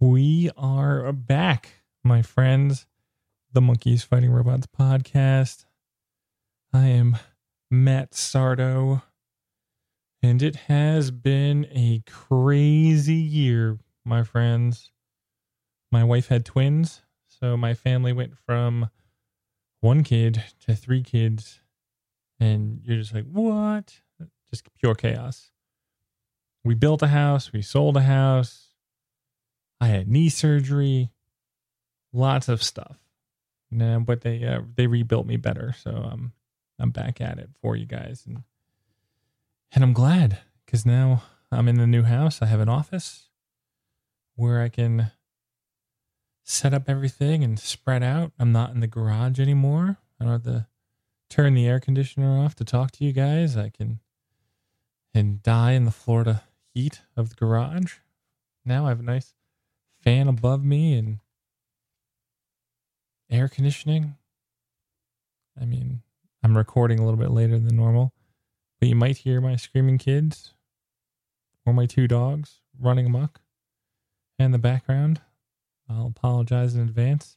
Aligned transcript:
We 0.00 0.50
are 0.56 1.12
back, 1.12 1.84
my 2.02 2.20
friends. 2.20 2.86
The 3.52 3.60
Monkeys 3.60 4.02
Fighting 4.02 4.32
Robots 4.32 4.66
podcast. 4.66 5.66
I 6.72 6.88
am 6.88 7.16
Matt 7.70 8.10
Sardo, 8.10 9.02
and 10.20 10.42
it 10.42 10.56
has 10.56 11.12
been 11.12 11.66
a 11.70 12.02
crazy 12.10 13.14
year, 13.14 13.78
my 14.04 14.24
friends. 14.24 14.90
My 15.92 16.02
wife 16.02 16.26
had 16.26 16.44
twins, 16.44 17.02
so 17.28 17.56
my 17.56 17.72
family 17.72 18.12
went 18.12 18.36
from 18.36 18.90
one 19.80 20.02
kid 20.02 20.42
to 20.66 20.74
three 20.74 21.04
kids, 21.04 21.60
and 22.40 22.80
you're 22.84 22.98
just 22.98 23.14
like, 23.14 23.30
what? 23.30 24.00
Just 24.50 24.66
pure 24.80 24.96
chaos. 24.96 25.52
We 26.64 26.74
built 26.74 27.00
a 27.02 27.08
house, 27.08 27.52
we 27.52 27.62
sold 27.62 27.96
a 27.96 28.02
house. 28.02 28.63
I 29.84 29.88
had 29.88 30.08
knee 30.08 30.30
surgery, 30.30 31.10
lots 32.10 32.48
of 32.48 32.62
stuff. 32.62 32.96
But 33.70 34.22
they 34.22 34.42
uh, 34.42 34.62
they 34.76 34.86
rebuilt 34.86 35.26
me 35.26 35.36
better, 35.36 35.74
so 35.78 35.90
I'm 35.90 36.32
I'm 36.78 36.90
back 36.90 37.20
at 37.20 37.38
it 37.38 37.50
for 37.60 37.76
you 37.76 37.84
guys, 37.84 38.24
and 38.26 38.44
and 39.72 39.84
I'm 39.84 39.92
glad 39.92 40.38
because 40.64 40.86
now 40.86 41.24
I'm 41.52 41.68
in 41.68 41.76
the 41.76 41.86
new 41.86 42.02
house. 42.04 42.40
I 42.40 42.46
have 42.46 42.60
an 42.60 42.68
office 42.68 43.28
where 44.36 44.62
I 44.62 44.70
can 44.70 45.10
set 46.44 46.72
up 46.72 46.88
everything 46.88 47.44
and 47.44 47.58
spread 47.58 48.02
out. 48.02 48.32
I'm 48.38 48.52
not 48.52 48.70
in 48.70 48.80
the 48.80 48.86
garage 48.86 49.38
anymore. 49.38 49.98
I 50.18 50.24
don't 50.24 50.32
have 50.32 50.44
to 50.44 50.66
turn 51.28 51.52
the 51.52 51.66
air 51.66 51.80
conditioner 51.80 52.38
off 52.42 52.54
to 52.54 52.64
talk 52.64 52.90
to 52.92 53.04
you 53.04 53.12
guys. 53.12 53.54
I 53.54 53.68
can 53.68 54.00
and 55.12 55.42
die 55.42 55.72
in 55.72 55.84
the 55.84 55.90
Florida 55.90 56.44
heat 56.72 57.02
of 57.18 57.28
the 57.28 57.34
garage. 57.34 57.96
Now 58.64 58.86
I 58.86 58.90
have 58.90 59.00
a 59.00 59.02
nice 59.04 59.34
fan 60.04 60.28
above 60.28 60.62
me 60.62 60.94
and 60.98 61.18
air 63.30 63.48
conditioning. 63.48 64.16
I 65.60 65.64
mean, 65.64 66.02
I'm 66.42 66.56
recording 66.56 66.98
a 66.98 67.04
little 67.04 67.18
bit 67.18 67.30
later 67.30 67.58
than 67.58 67.76
normal, 67.76 68.12
but 68.78 68.88
you 68.88 68.94
might 68.94 69.18
hear 69.18 69.40
my 69.40 69.56
screaming 69.56 69.98
kids 69.98 70.52
or 71.64 71.72
my 71.72 71.86
two 71.86 72.06
dogs 72.06 72.60
running 72.78 73.06
amok 73.06 73.40
in 74.38 74.50
the 74.52 74.58
background. 74.58 75.22
I'll 75.88 76.06
apologize 76.06 76.74
in 76.74 76.82
advance. 76.82 77.36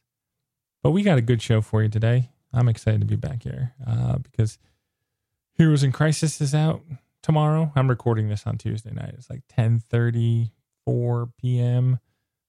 But 0.82 0.90
we 0.90 1.02
got 1.02 1.18
a 1.18 1.22
good 1.22 1.42
show 1.42 1.60
for 1.60 1.82
you 1.82 1.88
today. 1.88 2.30
I'm 2.52 2.68
excited 2.68 3.00
to 3.00 3.06
be 3.06 3.16
back 3.16 3.42
here 3.42 3.74
uh, 3.86 4.18
because 4.18 4.58
Heroes 5.54 5.82
in 5.82 5.92
Crisis 5.92 6.40
is 6.40 6.54
out 6.54 6.82
tomorrow. 7.22 7.72
I'm 7.74 7.88
recording 7.88 8.28
this 8.28 8.46
on 8.46 8.58
Tuesday 8.58 8.92
night. 8.92 9.14
It's 9.18 9.28
like 9.28 9.42
10:34 9.48 11.32
p.m. 11.40 11.98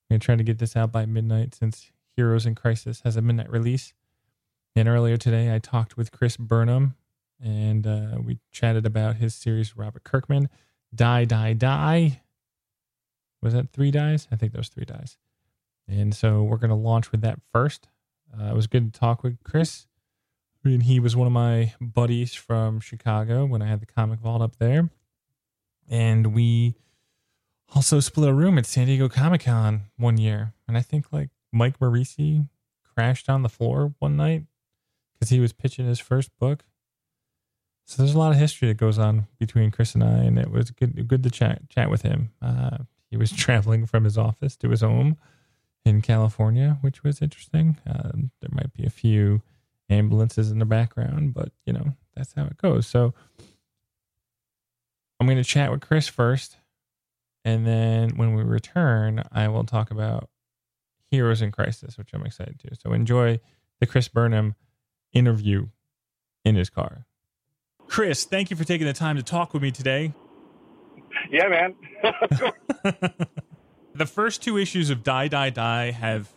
I'm 0.10 0.16
gonna 0.16 0.20
try 0.20 0.36
to 0.36 0.44
get 0.44 0.58
this 0.58 0.76
out 0.76 0.92
by 0.92 1.06
midnight 1.06 1.54
since 1.54 1.92
Heroes 2.16 2.46
in 2.46 2.56
Crisis 2.56 3.02
has 3.04 3.16
a 3.16 3.22
midnight 3.22 3.52
release. 3.52 3.94
And 4.76 4.88
earlier 4.88 5.18
today, 5.18 5.54
I 5.54 5.60
talked 5.60 5.98
with 5.98 6.12
Chris 6.12 6.36
Burnham, 6.36 6.96
and 7.44 7.86
uh, 7.86 8.18
we 8.24 8.40
chatted 8.52 8.86
about 8.86 9.18
his 9.18 9.36
series, 9.36 9.78
Robert 9.78 10.04
Kirkman, 10.04 10.50
Die, 10.94 11.26
Die, 11.26 11.54
Die. 11.54 12.22
Was 13.42 13.54
that 13.54 13.72
three 13.72 13.92
dies? 13.92 14.28
I 14.32 14.36
think 14.36 14.54
those 14.54 14.70
three 14.70 14.86
dies. 14.86 15.18
And 15.88 16.14
so 16.14 16.44
we're 16.44 16.58
going 16.58 16.70
to 16.70 16.76
launch 16.76 17.12
with 17.12 17.22
that 17.22 17.40
first. 17.54 17.88
Uh, 18.34 18.46
it 18.46 18.56
was 18.56 18.68
good 18.68 18.94
to 18.94 19.00
talk 19.00 19.24
with 19.24 19.44
Chris. 19.44 19.88
Mean, 20.64 20.82
he 20.82 21.00
was 21.00 21.16
one 21.16 21.26
of 21.26 21.32
my 21.32 21.74
buddies 21.80 22.34
from 22.34 22.82
Chicago 22.82 23.46
when 23.46 23.62
I 23.62 23.68
had 23.68 23.80
the 23.80 23.86
comic 23.86 24.20
vault 24.20 24.42
up 24.42 24.58
there. 24.58 24.90
And 25.88 26.34
we 26.34 26.76
also 27.76 28.00
split 28.00 28.30
a 28.30 28.34
room 28.34 28.58
at 28.58 28.66
San 28.66 28.88
Diego 28.88 29.10
Comic 29.10 29.44
Con 29.44 29.84
one 29.98 30.18
year. 30.18 30.54
And 30.68 30.78
I 30.78 30.82
think 30.82 31.12
like 31.12 31.30
Mike 31.52 31.80
Moreci 31.80 32.48
crashed 32.84 33.30
on 33.30 33.44
the 33.44 33.50
floor 33.50 33.94
one 34.00 34.18
night 34.18 34.44
because 35.14 35.30
he 35.30 35.40
was 35.40 35.54
pitching 35.54 35.88
his 35.88 36.00
first 36.00 36.32
book. 36.40 36.64
So 37.86 38.04
there's 38.04 38.14
a 38.14 38.20
lot 38.20 38.32
of 38.32 38.38
history 38.38 38.68
that 38.68 38.78
goes 38.78 39.00
on 39.00 39.28
between 39.40 39.72
Chris 39.72 39.96
and 39.96 40.04
I, 40.04 40.20
and 40.20 40.38
it 40.38 40.52
was 40.52 40.70
good 40.70 41.08
good 41.08 41.24
to 41.24 41.32
chat 41.32 41.68
chat 41.70 41.90
with 41.90 42.04
him. 42.04 42.30
Uh, 42.40 42.78
he 43.10 43.18
was 43.18 43.32
traveling 43.36 43.88
from 43.88 44.04
his 44.04 44.18
office 44.18 44.56
to 44.58 44.70
his 44.70 44.82
home 44.82 45.18
in 45.86 46.02
California, 46.02 46.78
which 46.82 47.04
was 47.04 47.20
interesting. 47.22 47.78
Uh, 47.88 48.12
there 48.42 48.52
might 48.52 48.74
be 48.74 48.86
a 48.86 48.92
few 48.92 49.42
ambulances 49.90 50.52
in 50.52 50.60
the 50.60 50.66
background, 50.66 51.34
but 51.34 51.52
you 51.66 51.74
know 51.74 51.96
that's 52.16 52.34
how 52.34 52.46
it 52.46 52.58
goes. 52.58 52.86
So 52.86 53.16
I'm 55.20 55.26
going 55.26 55.38
to 55.38 55.44
chat 55.44 55.72
with 55.72 55.82
Chris 55.82 56.08
first, 56.08 56.58
and 57.46 57.66
then 57.66 58.18
when 58.18 58.36
we 58.36 58.44
return, 58.44 59.24
I 59.32 59.48
will 59.48 59.64
talk 59.64 59.92
about 59.92 60.30
Heroes 61.10 61.42
in 61.42 61.52
Crisis, 61.52 61.98
which 61.98 62.10
I'm 62.14 62.26
excited 62.26 62.60
to. 62.60 62.76
So 62.76 62.94
enjoy 62.94 63.40
the 63.80 63.86
Chris 63.86 64.08
Burnham 64.08 64.56
interview 65.14 65.68
in 66.46 66.56
his 66.56 66.70
car. 66.70 67.06
Chris, 67.88 68.26
thank 68.26 68.52
you 68.52 68.56
for 68.56 68.64
taking 68.64 68.86
the 68.86 68.94
time 68.94 69.16
to 69.16 69.24
talk 69.24 69.54
with 69.54 69.64
me 69.64 69.72
today. 69.72 70.14
Yeah, 71.32 71.48
man. 71.48 71.76
the 73.96 74.06
first 74.06 74.44
two 74.44 74.58
issues 74.58 74.90
of 74.90 75.04
Die 75.04 75.28
Die 75.28 75.50
Die 75.50 75.92
have 75.92 76.32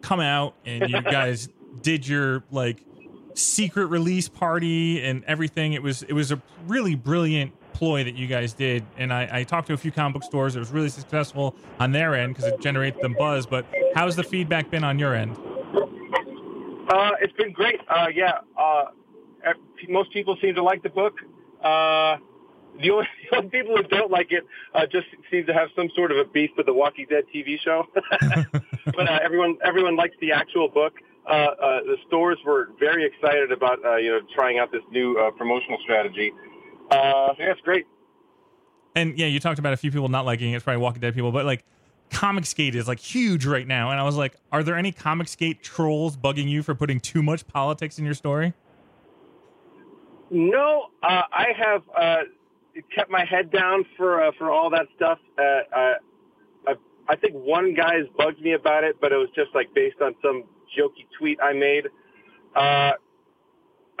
come 0.00 0.20
out, 0.20 0.54
and 0.64 0.90
you 0.90 1.00
guys 1.02 1.48
did 1.82 2.06
your 2.06 2.42
like 2.50 2.82
secret 3.34 3.86
release 3.86 4.28
party 4.28 5.02
and 5.02 5.24
everything. 5.24 5.74
It 5.74 5.82
was 5.82 6.02
it 6.02 6.12
was 6.12 6.32
a 6.32 6.42
really 6.66 6.96
brilliant 6.96 7.52
ploy 7.72 8.04
that 8.04 8.14
you 8.14 8.26
guys 8.26 8.52
did, 8.52 8.84
and 8.96 9.12
I, 9.12 9.28
I 9.32 9.44
talked 9.44 9.66
to 9.68 9.72
a 9.72 9.76
few 9.76 9.92
comic 9.92 10.14
book 10.14 10.24
stores. 10.24 10.56
It 10.56 10.58
was 10.58 10.70
really 10.70 10.88
successful 10.88 11.54
on 11.78 11.92
their 11.92 12.14
end 12.14 12.34
because 12.34 12.52
it 12.52 12.60
generated 12.60 13.00
them 13.00 13.14
buzz. 13.18 13.46
But 13.46 13.66
how's 13.94 14.16
the 14.16 14.24
feedback 14.24 14.70
been 14.70 14.84
on 14.84 14.98
your 14.98 15.14
end? 15.14 15.36
Uh, 16.88 17.12
it's 17.20 17.32
been 17.34 17.52
great. 17.52 17.80
Uh, 17.88 18.08
yeah, 18.12 18.38
uh, 18.58 18.86
most 19.88 20.12
people 20.12 20.36
seem 20.40 20.54
to 20.54 20.62
like 20.62 20.82
the 20.82 20.90
book. 20.90 21.14
Uh, 21.62 22.16
the 22.80 22.90
only, 22.90 23.06
the 23.30 23.36
only 23.36 23.50
people 23.50 23.76
who 23.76 23.82
don't 23.84 24.10
like 24.10 24.32
it 24.32 24.44
uh, 24.74 24.86
just 24.86 25.06
seem 25.30 25.46
to 25.46 25.54
have 25.54 25.68
some 25.76 25.88
sort 25.94 26.10
of 26.10 26.18
a 26.18 26.24
beef 26.24 26.50
with 26.56 26.66
the 26.66 26.74
Walking 26.74 27.06
Dead 27.08 27.24
TV 27.34 27.58
show. 27.60 27.86
but 28.84 29.08
uh, 29.08 29.18
everyone 29.22 29.58
everyone 29.64 29.96
likes 29.96 30.14
the 30.20 30.32
actual 30.32 30.68
book. 30.68 30.94
Uh, 31.26 31.32
uh, 31.32 31.80
the 31.82 31.96
stores 32.06 32.38
were 32.44 32.70
very 32.78 33.04
excited 33.04 33.52
about 33.52 33.84
uh, 33.84 33.96
you 33.96 34.10
know 34.10 34.20
trying 34.34 34.58
out 34.58 34.72
this 34.72 34.82
new 34.90 35.16
uh, 35.18 35.30
promotional 35.32 35.78
strategy. 35.82 36.32
Uh, 36.90 37.34
yeah, 37.38 37.52
it's 37.52 37.60
great. 37.60 37.86
And 38.96 39.16
yeah, 39.18 39.26
you 39.26 39.38
talked 39.38 39.58
about 39.58 39.72
a 39.72 39.76
few 39.76 39.90
people 39.90 40.08
not 40.08 40.24
liking 40.26 40.52
it. 40.52 40.56
It's 40.56 40.64
probably 40.64 40.82
Walking 40.82 41.00
Dead 41.00 41.14
people, 41.14 41.30
but 41.30 41.46
like 41.46 41.64
Comicsgate 42.10 42.74
is 42.74 42.88
like 42.88 42.98
huge 42.98 43.46
right 43.46 43.66
now. 43.66 43.90
And 43.90 44.00
I 44.00 44.02
was 44.02 44.16
like, 44.16 44.36
are 44.50 44.62
there 44.62 44.76
any 44.76 44.92
Comicsgate 44.92 45.62
trolls 45.62 46.16
bugging 46.16 46.48
you 46.48 46.62
for 46.62 46.74
putting 46.74 46.98
too 47.00 47.22
much 47.22 47.46
politics 47.46 47.98
in 47.98 48.04
your 48.04 48.14
story? 48.14 48.52
No, 50.30 50.86
uh, 51.02 51.22
I 51.32 51.46
have 51.56 51.82
uh, 51.96 52.16
kept 52.94 53.10
my 53.10 53.24
head 53.24 53.50
down 53.50 53.84
for 53.96 54.22
uh, 54.22 54.32
for 54.38 54.50
all 54.50 54.70
that 54.70 54.86
stuff. 54.96 55.18
Uh, 55.38 55.42
uh, 55.42 55.94
I, 56.68 56.74
I 57.08 57.16
think 57.16 57.34
one 57.34 57.74
guy 57.74 57.96
has 57.96 58.06
bugged 58.16 58.40
me 58.40 58.52
about 58.52 58.84
it, 58.84 58.96
but 59.00 59.12
it 59.12 59.16
was 59.16 59.28
just 59.34 59.54
like 59.54 59.72
based 59.74 60.00
on 60.00 60.14
some 60.22 60.44
jokey 60.76 61.06
tweet 61.18 61.38
I 61.42 61.52
made. 61.52 61.86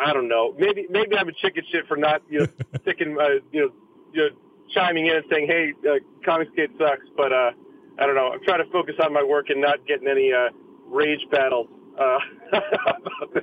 I 0.00 0.12
don't 0.12 0.28
know. 0.28 0.54
Maybe 0.58 0.86
maybe 0.90 1.16
I'm 1.16 1.28
a 1.28 1.32
chicken 1.32 1.64
shit 1.70 1.86
for 1.86 1.96
not 1.96 2.22
you 2.28 2.40
know 2.40 2.46
sticking 2.82 3.16
uh, 3.20 3.40
you 3.52 3.60
know 3.60 3.72
you 4.12 4.20
know 4.22 4.28
chiming 4.74 5.06
in 5.06 5.16
and 5.16 5.24
saying 5.30 5.46
hey 5.46 5.72
uh, 5.88 5.96
Comicsgate 6.26 6.76
sucks, 6.78 7.06
but 7.16 7.32
uh, 7.32 7.50
I 7.98 8.06
don't 8.06 8.14
know. 8.14 8.32
I'm 8.32 8.42
trying 8.44 8.64
to 8.64 8.70
focus 8.70 8.94
on 9.02 9.12
my 9.12 9.22
work 9.22 9.50
and 9.50 9.60
not 9.60 9.86
getting 9.86 10.08
any 10.08 10.32
uh, 10.32 10.48
rage 10.86 11.20
battles. 11.30 11.68
Uh, 11.98 12.18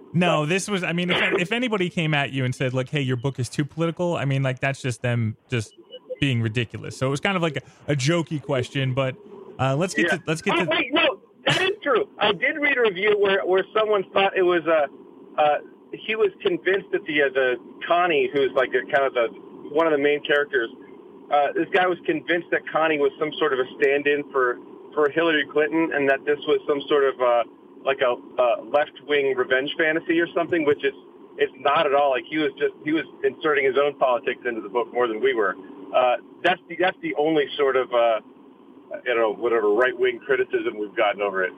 no, 0.13 0.45
this 0.45 0.67
was. 0.67 0.83
I 0.83 0.93
mean, 0.93 1.11
if, 1.11 1.17
if 1.39 1.51
anybody 1.51 1.89
came 1.89 2.13
at 2.13 2.31
you 2.31 2.43
and 2.43 2.55
said 2.55 2.73
like, 2.73 2.89
"Hey, 2.89 3.01
your 3.01 3.17
book 3.17 3.39
is 3.39 3.49
too 3.49 3.65
political," 3.65 4.15
I 4.15 4.25
mean, 4.25 4.41
like 4.41 4.59
that's 4.59 4.81
just 4.81 5.01
them 5.01 5.37
just 5.49 5.73
being 6.19 6.41
ridiculous. 6.41 6.97
So 6.97 7.05
it 7.05 7.09
was 7.09 7.19
kind 7.19 7.35
of 7.35 7.43
like 7.43 7.57
a, 7.57 7.91
a 7.91 7.95
jokey 7.95 8.41
question, 8.41 8.93
but 8.93 9.15
uh, 9.59 9.75
let's 9.75 9.93
get 9.93 10.07
yeah. 10.07 10.17
to 10.17 10.23
let's 10.25 10.41
get 10.41 10.55
oh, 10.55 10.63
to. 10.63 10.69
Wait, 10.69 10.91
no, 10.91 11.19
that 11.45 11.61
is 11.61 11.71
true. 11.83 12.09
I 12.17 12.31
did 12.31 12.57
read 12.57 12.77
a 12.77 12.81
review 12.81 13.15
where 13.19 13.45
where 13.45 13.63
someone 13.77 14.03
thought 14.11 14.35
it 14.35 14.43
was 14.43 14.65
a. 14.65 14.87
Uh, 15.39 15.41
uh, 15.41 15.57
he 15.93 16.15
was 16.15 16.31
convinced 16.41 16.91
that 16.91 17.05
the 17.05 17.23
uh, 17.23 17.29
the 17.33 17.55
Connie, 17.87 18.29
who's 18.33 18.51
like 18.53 18.69
a, 18.69 18.83
kind 18.91 19.05
of 19.05 19.13
the 19.13 19.27
one 19.71 19.85
of 19.87 19.91
the 19.91 20.01
main 20.01 20.23
characters, 20.23 20.69
uh, 21.31 21.51
this 21.53 21.67
guy 21.73 21.87
was 21.87 21.97
convinced 22.05 22.47
that 22.51 22.67
Connie 22.69 22.99
was 22.99 23.11
some 23.19 23.31
sort 23.37 23.53
of 23.53 23.59
a 23.59 23.67
stand-in 23.79 24.29
for 24.31 24.59
for 24.93 25.09
Hillary 25.09 25.45
Clinton, 25.51 25.91
and 25.93 26.09
that 26.09 26.25
this 26.25 26.39
was 26.47 26.59
some 26.67 26.81
sort 26.87 27.03
of 27.03 27.21
uh, 27.21 27.43
like 27.83 28.01
a 28.01 28.15
uh, 28.41 28.63
left-wing 28.63 29.35
revenge 29.35 29.73
fantasy 29.77 30.19
or 30.19 30.27
something, 30.33 30.65
which 30.65 30.83
is 30.83 30.93
it's 31.37 31.53
not 31.59 31.85
at 31.85 31.93
all. 31.93 32.11
Like 32.11 32.25
he 32.29 32.37
was 32.37 32.51
just 32.57 32.73
he 32.83 32.91
was 32.91 33.05
inserting 33.23 33.65
his 33.65 33.77
own 33.77 33.97
politics 33.97 34.41
into 34.45 34.61
the 34.61 34.69
book 34.69 34.91
more 34.93 35.07
than 35.07 35.21
we 35.21 35.33
were. 35.33 35.55
Uh, 35.95 36.17
that's 36.43 36.61
the 36.67 36.75
that's 36.79 36.97
the 37.01 37.15
only 37.15 37.47
sort 37.55 37.75
of 37.75 37.93
uh, 37.93 38.19
you 39.05 39.15
know 39.15 39.33
whatever 39.33 39.69
right-wing 39.69 40.19
criticism 40.19 40.77
we've 40.77 40.95
gotten 40.95 41.21
over 41.21 41.43
it. 41.43 41.53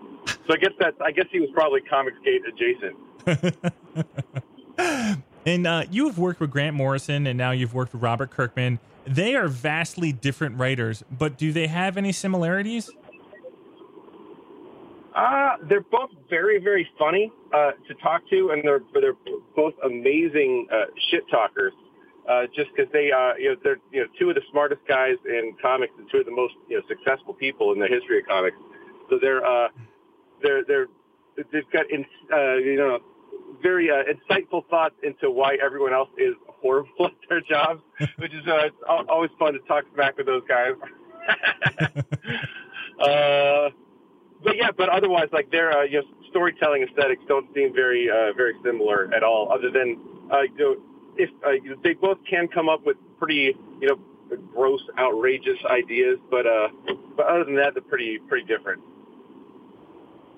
So 0.48 0.54
I 0.54 0.58
guess 0.58 0.74
that's 0.80 0.98
I 1.02 1.12
guess 1.12 1.26
he 1.32 1.40
was 1.40 1.50
probably 1.54 1.82
Comics 1.82 2.18
Gate 2.24 2.42
adjacent. 2.48 2.96
and 5.46 5.68
uh, 5.68 5.84
you 5.90 6.08
have 6.08 6.18
worked 6.18 6.40
with 6.40 6.52
Grant 6.52 6.76
Morrison, 6.76 7.28
and 7.28 7.38
now 7.38 7.52
you've 7.52 7.74
worked 7.74 7.94
with 7.94 8.02
Robert 8.02 8.32
Kirkman. 8.32 8.80
They 9.06 9.36
are 9.36 9.48
vastly 9.48 10.12
different 10.12 10.58
writers, 10.58 11.04
but 11.10 11.38
do 11.38 11.52
they 11.52 11.68
have 11.68 11.98
any 11.98 12.12
similarities? 12.12 12.90
Uh, 15.16 15.58
they're 15.68 15.82
both 15.82 16.12
very, 16.30 16.60
very 16.60 16.88
funny 16.98 17.32
uh, 17.54 17.72
to 17.88 17.94
talk 17.96 18.22
to, 18.30 18.52
and 18.52 18.64
they're 18.64 18.82
they're 18.94 19.18
both 19.56 19.74
amazing 19.84 20.68
uh, 20.72 20.86
shit 21.10 21.24
talkers. 21.30 21.74
Uh, 22.30 22.44
just 22.56 22.70
because 22.76 22.92
they, 22.94 23.12
uh, 23.12 23.34
you 23.40 23.50
know, 23.50 23.56
they're 23.64 23.80
you 23.92 24.02
know 24.02 24.08
two 24.20 24.30
of 24.30 24.36
the 24.36 24.42
smartest 24.52 24.82
guys 24.88 25.16
in 25.26 25.56
comics 25.62 25.94
and 25.98 26.08
two 26.12 26.20
of 26.20 26.26
the 26.26 26.32
most 26.32 26.54
you 26.70 26.78
know 26.78 26.84
successful 26.88 27.34
people 27.34 27.74
in 27.74 27.80
the 27.80 27.88
history 27.88 28.20
of 28.20 28.28
comics. 28.28 28.58
So 29.10 29.18
they're 29.20 29.44
uh, 29.44 29.70
they're 30.44 30.64
they're 30.64 30.88
they've 31.52 31.70
got 31.74 31.90
in, 31.90 32.06
uh, 32.32 32.56
you 32.58 32.78
know 32.78 33.00
very 33.62 33.90
uh, 33.90 34.04
insightful 34.04 34.68
thoughts 34.70 34.96
into 35.04 35.32
why 35.32 35.58
everyone 35.64 35.94
else 35.94 36.10
is 36.18 36.36
horrible 36.48 36.90
at 37.06 37.12
their 37.30 37.42
jobs, 37.42 37.82
which 38.18 38.34
is 38.34 38.46
uh, 38.48 38.70
always 39.10 39.32
fun 39.40 39.54
to 39.54 39.60
talk 39.60 39.86
smack 39.94 40.18
with 40.18 40.26
those 40.26 40.44
guys. 40.48 40.74
uh, 43.02 43.70
but 44.44 44.56
yeah, 44.56 44.72
but 44.76 44.90
otherwise, 44.90 45.28
like 45.32 45.52
their 45.52 45.78
uh, 45.78 45.84
you 45.84 46.02
know, 46.02 46.08
storytelling 46.30 46.84
aesthetics 46.84 47.22
don't 47.28 47.54
seem 47.54 47.74
very 47.74 48.10
uh, 48.10 48.34
very 48.34 48.54
similar 48.64 49.14
at 49.14 49.24
all. 49.24 49.52
Other 49.52 49.70
than 49.70 50.00
uh, 50.32 50.42
you 50.42 50.58
know, 50.58 50.76
if 51.18 51.30
uh, 51.46 51.76
they 51.84 51.94
both 51.94 52.18
can 52.30 52.48
come 52.48 52.70
up 52.70 52.86
with 52.86 52.98
pretty 53.18 53.56
you 53.82 53.88
know 53.88 54.00
gross, 54.54 54.82
outrageous 54.98 55.58
ideas, 55.70 56.18
but 56.32 56.48
uh, 56.48 56.70
but 57.16 57.26
other 57.28 57.44
than 57.44 57.56
that, 57.56 57.74
they're 57.74 57.84
pretty 57.84 58.20
pretty 58.28 58.46
different. 58.46 58.82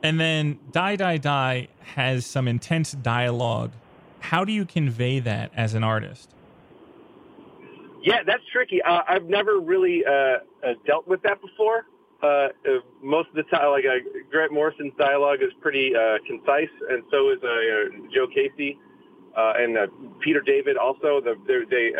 And 0.03 0.19
then 0.19 0.59
Die 0.71 0.95
Die 0.95 1.17
Die 1.17 1.67
has 1.95 2.25
some 2.25 2.47
intense 2.47 2.91
dialogue. 2.91 3.71
How 4.19 4.45
do 4.45 4.51
you 4.51 4.65
convey 4.65 5.19
that 5.19 5.51
as 5.55 5.73
an 5.73 5.83
artist? 5.83 6.29
Yeah, 8.03 8.23
that's 8.25 8.43
tricky. 8.51 8.81
Uh, 8.81 9.01
I've 9.07 9.25
never 9.25 9.59
really 9.59 10.03
uh, 10.05 10.11
uh, 10.11 10.37
dealt 10.87 11.07
with 11.07 11.21
that 11.23 11.39
before. 11.41 11.85
Uh, 12.23 12.25
uh, 12.25 12.49
most 13.03 13.29
of 13.29 13.35
the 13.35 13.43
time, 13.43 13.69
like 13.71 13.85
uh, 13.85 13.97
Grant 14.29 14.51
Morrison's 14.51 14.93
dialogue 14.97 15.39
is 15.41 15.51
pretty 15.59 15.93
concise, 16.27 16.69
and 16.89 17.03
so 17.11 17.29
is 17.31 17.39
Joe 18.13 18.27
Casey 18.33 18.77
and 19.35 19.77
Peter 20.19 20.41
David. 20.41 20.77
Also, 20.77 21.21
the, 21.21 21.35
they 21.47 21.91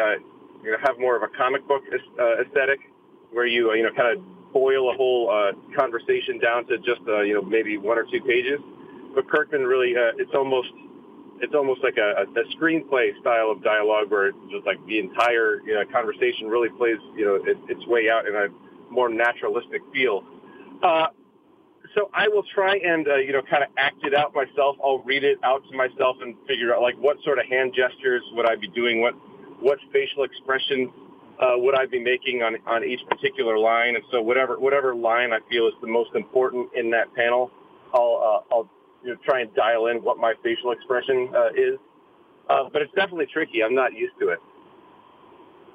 you 0.64 0.72
know, 0.72 0.78
have 0.84 1.00
more 1.00 1.16
of 1.16 1.24
a 1.24 1.28
comic 1.36 1.68
book 1.68 1.82
aesthetic, 2.46 2.80
where 3.32 3.48
you 3.48 3.74
you 3.74 3.84
know 3.84 3.92
kind 3.94 4.18
of 4.18 4.24
boil 4.54 4.92
a 4.92 4.96
whole 4.96 5.30
uh, 5.30 5.52
conversation 5.76 6.40
down 6.40 6.66
to 6.68 6.78
just 6.78 7.02
uh, 7.08 7.22
you 7.22 7.34
know 7.34 7.42
maybe 7.42 7.78
one 7.78 7.98
or 7.98 8.04
two 8.04 8.22
pages. 8.22 8.60
But 9.16 9.30
Kirkman 9.30 9.64
really, 9.64 9.96
uh, 9.96 10.16
it's 10.18 10.32
almost 10.34 10.70
it's 11.42 11.56
almost 11.56 11.84
like 11.84 11.98
a, 11.98 12.24
a 12.24 12.56
screenplay 12.56 13.20
style 13.20 13.50
of 13.52 13.64
dialogue 13.64 14.12
where 14.12 14.32
just 14.52 14.66
like 14.66 14.78
the 14.86 15.00
entire 15.00 15.62
you 15.66 15.74
know, 15.74 15.84
conversation 15.92 16.48
really 16.48 16.70
plays 16.70 16.98
you 17.16 17.26
know 17.26 17.36
it, 17.36 17.58
its 17.68 17.86
way 17.88 18.10
out 18.10 18.28
in 18.28 18.36
a 18.36 18.48
more 18.92 19.10
naturalistic 19.10 19.82
feel. 19.94 20.24
Uh, 20.84 21.08
so 21.96 22.10
I 22.14 22.28
will 22.28 22.44
try 22.54 22.78
and 22.78 23.08
uh, 23.08 23.16
you 23.16 23.34
know 23.34 23.42
kind 23.42 23.64
of 23.64 23.70
act 23.78 24.04
it 24.04 24.14
out 24.14 24.34
myself. 24.34 24.78
I'll 24.84 25.04
read 25.04 25.24
it 25.24 25.40
out 25.44 25.64
to 25.70 25.76
myself 25.76 26.18
and 26.22 26.36
figure 26.48 26.74
out 26.74 26.82
like 26.82 26.96
what 26.98 27.18
sort 27.24 27.40
of 27.40 27.46
hand 27.48 27.74
gestures 27.76 28.24
would 28.34 28.48
I 28.48 28.56
be 28.56 28.68
doing, 28.68 29.02
what 29.02 29.14
what 29.60 29.80
facial 29.92 30.24
expressions 30.24 30.90
uh, 31.42 31.54
would 31.58 31.76
I 31.76 31.88
be 31.88 32.00
making 32.00 32.44
on, 32.44 32.56
on 32.68 32.84
each 32.84 33.02
particular 33.10 33.58
line. 33.58 33.96
And 33.96 34.04
so 34.12 34.22
whatever, 34.22 34.60
whatever 34.60 34.96
line 34.96 35.34
I 35.34 35.40
feel 35.50 35.68
is 35.68 35.74
the 35.82 35.88
most 35.88 36.12
important 36.16 36.70
in 36.76 36.92
that 36.92 37.14
panel, 37.16 37.52
I'll, 37.94 38.44
uh, 38.52 38.56
I'll 38.56 38.70
you 39.04 39.10
know, 39.10 39.20
try 39.26 39.42
and 39.42 39.54
dial 39.56 39.88
in 39.88 39.98
what 39.98 40.18
my 40.18 40.34
facial 40.44 40.72
expression 40.72 41.30
uh, 41.36 41.48
is. 41.50 41.80
Uh, 42.50 42.70
but 42.72 42.82
it's 42.82 42.94
definitely 42.94 43.28
tricky. 43.32 43.64
I'm 43.64 43.76
not 43.76 43.94
used 43.94 44.14
to 44.20 44.30
it. 44.30 44.40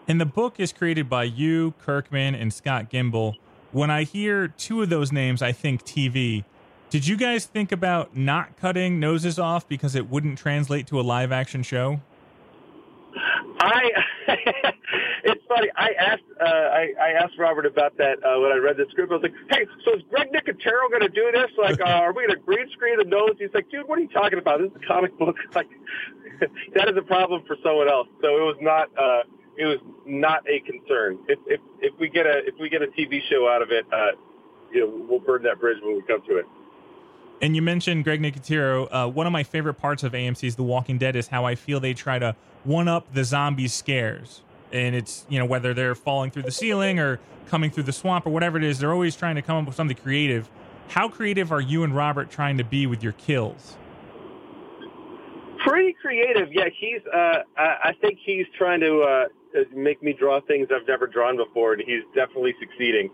And 0.08 0.20
the 0.20 0.26
book 0.26 0.60
is 0.60 0.72
created 0.72 1.08
by 1.10 1.24
you, 1.24 1.74
Kirkman, 1.80 2.36
and 2.36 2.54
Scott 2.54 2.90
Gimple. 2.90 3.34
When 3.72 3.90
I 3.90 4.04
hear 4.04 4.46
two 4.46 4.82
of 4.82 4.88
those 4.88 5.10
names, 5.10 5.42
I 5.42 5.50
think 5.50 5.84
TV. 5.84 6.44
Did 6.90 7.08
you 7.08 7.16
guys 7.16 7.46
think 7.46 7.72
about 7.72 8.16
not 8.16 8.56
cutting 8.56 9.00
noses 9.00 9.40
off 9.40 9.68
because 9.68 9.96
it 9.96 10.08
wouldn't 10.08 10.38
translate 10.38 10.86
to 10.88 11.00
a 11.00 11.02
live 11.02 11.32
action 11.32 11.64
show? 11.64 12.00
I 13.66 13.90
it's 15.24 15.44
funny. 15.48 15.68
I 15.76 15.90
asked 15.98 16.22
uh, 16.40 16.44
I, 16.44 16.92
I 17.00 17.10
asked 17.22 17.34
Robert 17.38 17.66
about 17.66 17.96
that 17.98 18.18
uh, 18.24 18.38
when 18.40 18.52
I 18.52 18.56
read 18.56 18.76
the 18.76 18.86
script. 18.90 19.10
I 19.10 19.16
was 19.16 19.22
like, 19.22 19.34
"Hey, 19.50 19.66
so 19.84 19.96
is 19.96 20.02
Greg 20.10 20.28
Nicotero 20.32 20.88
going 20.90 21.02
to 21.02 21.08
do 21.08 21.30
this? 21.32 21.50
Like, 21.58 21.80
uh, 21.80 21.84
are 21.84 22.12
we 22.12 22.26
going 22.26 22.38
to 22.38 22.44
green 22.44 22.70
screen 22.70 22.98
the 22.98 23.04
nose?" 23.04 23.34
He's 23.38 23.50
like, 23.54 23.68
"Dude, 23.70 23.88
what 23.88 23.98
are 23.98 24.02
you 24.02 24.08
talking 24.08 24.38
about? 24.38 24.60
This 24.60 24.70
is 24.70 24.76
a 24.82 24.86
comic 24.86 25.18
book. 25.18 25.36
Like, 25.54 25.68
that 26.74 26.88
is 26.88 26.96
a 26.96 27.02
problem 27.02 27.42
for 27.46 27.56
someone 27.62 27.88
else." 27.88 28.08
So 28.22 28.28
it 28.28 28.46
was 28.46 28.58
not 28.60 28.88
uh, 28.96 29.22
it 29.58 29.66
was 29.66 29.78
not 30.06 30.44
a 30.48 30.60
concern. 30.60 31.18
If 31.28 31.38
if 31.46 31.60
if 31.80 31.98
we 31.98 32.08
get 32.08 32.26
a 32.26 32.46
if 32.46 32.54
we 32.60 32.68
get 32.68 32.82
a 32.82 32.88
TV 32.88 33.20
show 33.28 33.48
out 33.48 33.62
of 33.62 33.70
it, 33.72 33.86
uh, 33.92 34.12
you 34.72 34.80
know, 34.80 35.06
we'll 35.08 35.20
burn 35.20 35.42
that 35.42 35.60
bridge 35.60 35.78
when 35.82 35.96
we 35.96 36.02
come 36.02 36.22
to 36.28 36.36
it. 36.38 36.46
And 37.42 37.54
you 37.54 37.62
mentioned 37.62 38.04
Greg 38.04 38.22
Nicotero. 38.22 38.88
Uh, 38.90 39.08
one 39.08 39.26
of 39.26 39.32
my 39.32 39.42
favorite 39.42 39.74
parts 39.74 40.02
of 40.02 40.12
AMC's 40.12 40.56
The 40.56 40.62
Walking 40.62 40.98
Dead 40.98 41.16
is 41.16 41.28
how 41.28 41.44
I 41.44 41.54
feel 41.54 41.80
they 41.80 41.94
try 41.94 42.18
to 42.18 42.34
one 42.64 42.88
up 42.88 43.12
the 43.12 43.24
zombie 43.24 43.68
scares. 43.68 44.42
And 44.72 44.94
it's, 44.94 45.26
you 45.28 45.38
know, 45.38 45.44
whether 45.44 45.74
they're 45.74 45.94
falling 45.94 46.30
through 46.30 46.42
the 46.44 46.50
ceiling 46.50 46.98
or 46.98 47.20
coming 47.46 47.70
through 47.70 47.84
the 47.84 47.92
swamp 47.92 48.26
or 48.26 48.30
whatever 48.30 48.58
it 48.58 48.64
is, 48.64 48.78
they're 48.78 48.92
always 48.92 49.14
trying 49.14 49.36
to 49.36 49.42
come 49.42 49.58
up 49.58 49.66
with 49.66 49.76
something 49.76 49.96
creative. 49.96 50.48
How 50.88 51.08
creative 51.08 51.52
are 51.52 51.60
you 51.60 51.84
and 51.84 51.94
Robert 51.94 52.30
trying 52.30 52.58
to 52.58 52.64
be 52.64 52.86
with 52.86 53.02
your 53.02 53.12
kills? 53.12 53.76
Pretty 55.64 55.94
creative. 56.00 56.48
Yeah, 56.52 56.68
he's, 56.78 57.00
uh, 57.12 57.42
I 57.56 57.92
think 58.00 58.18
he's 58.24 58.46
trying 58.56 58.80
to 58.80 59.00
uh, 59.02 59.24
make 59.74 60.02
me 60.02 60.12
draw 60.12 60.40
things 60.40 60.68
I've 60.74 60.86
never 60.86 61.06
drawn 61.06 61.36
before, 61.36 61.74
and 61.74 61.82
he's 61.84 62.02
definitely 62.14 62.54
succeeding. 62.60 63.10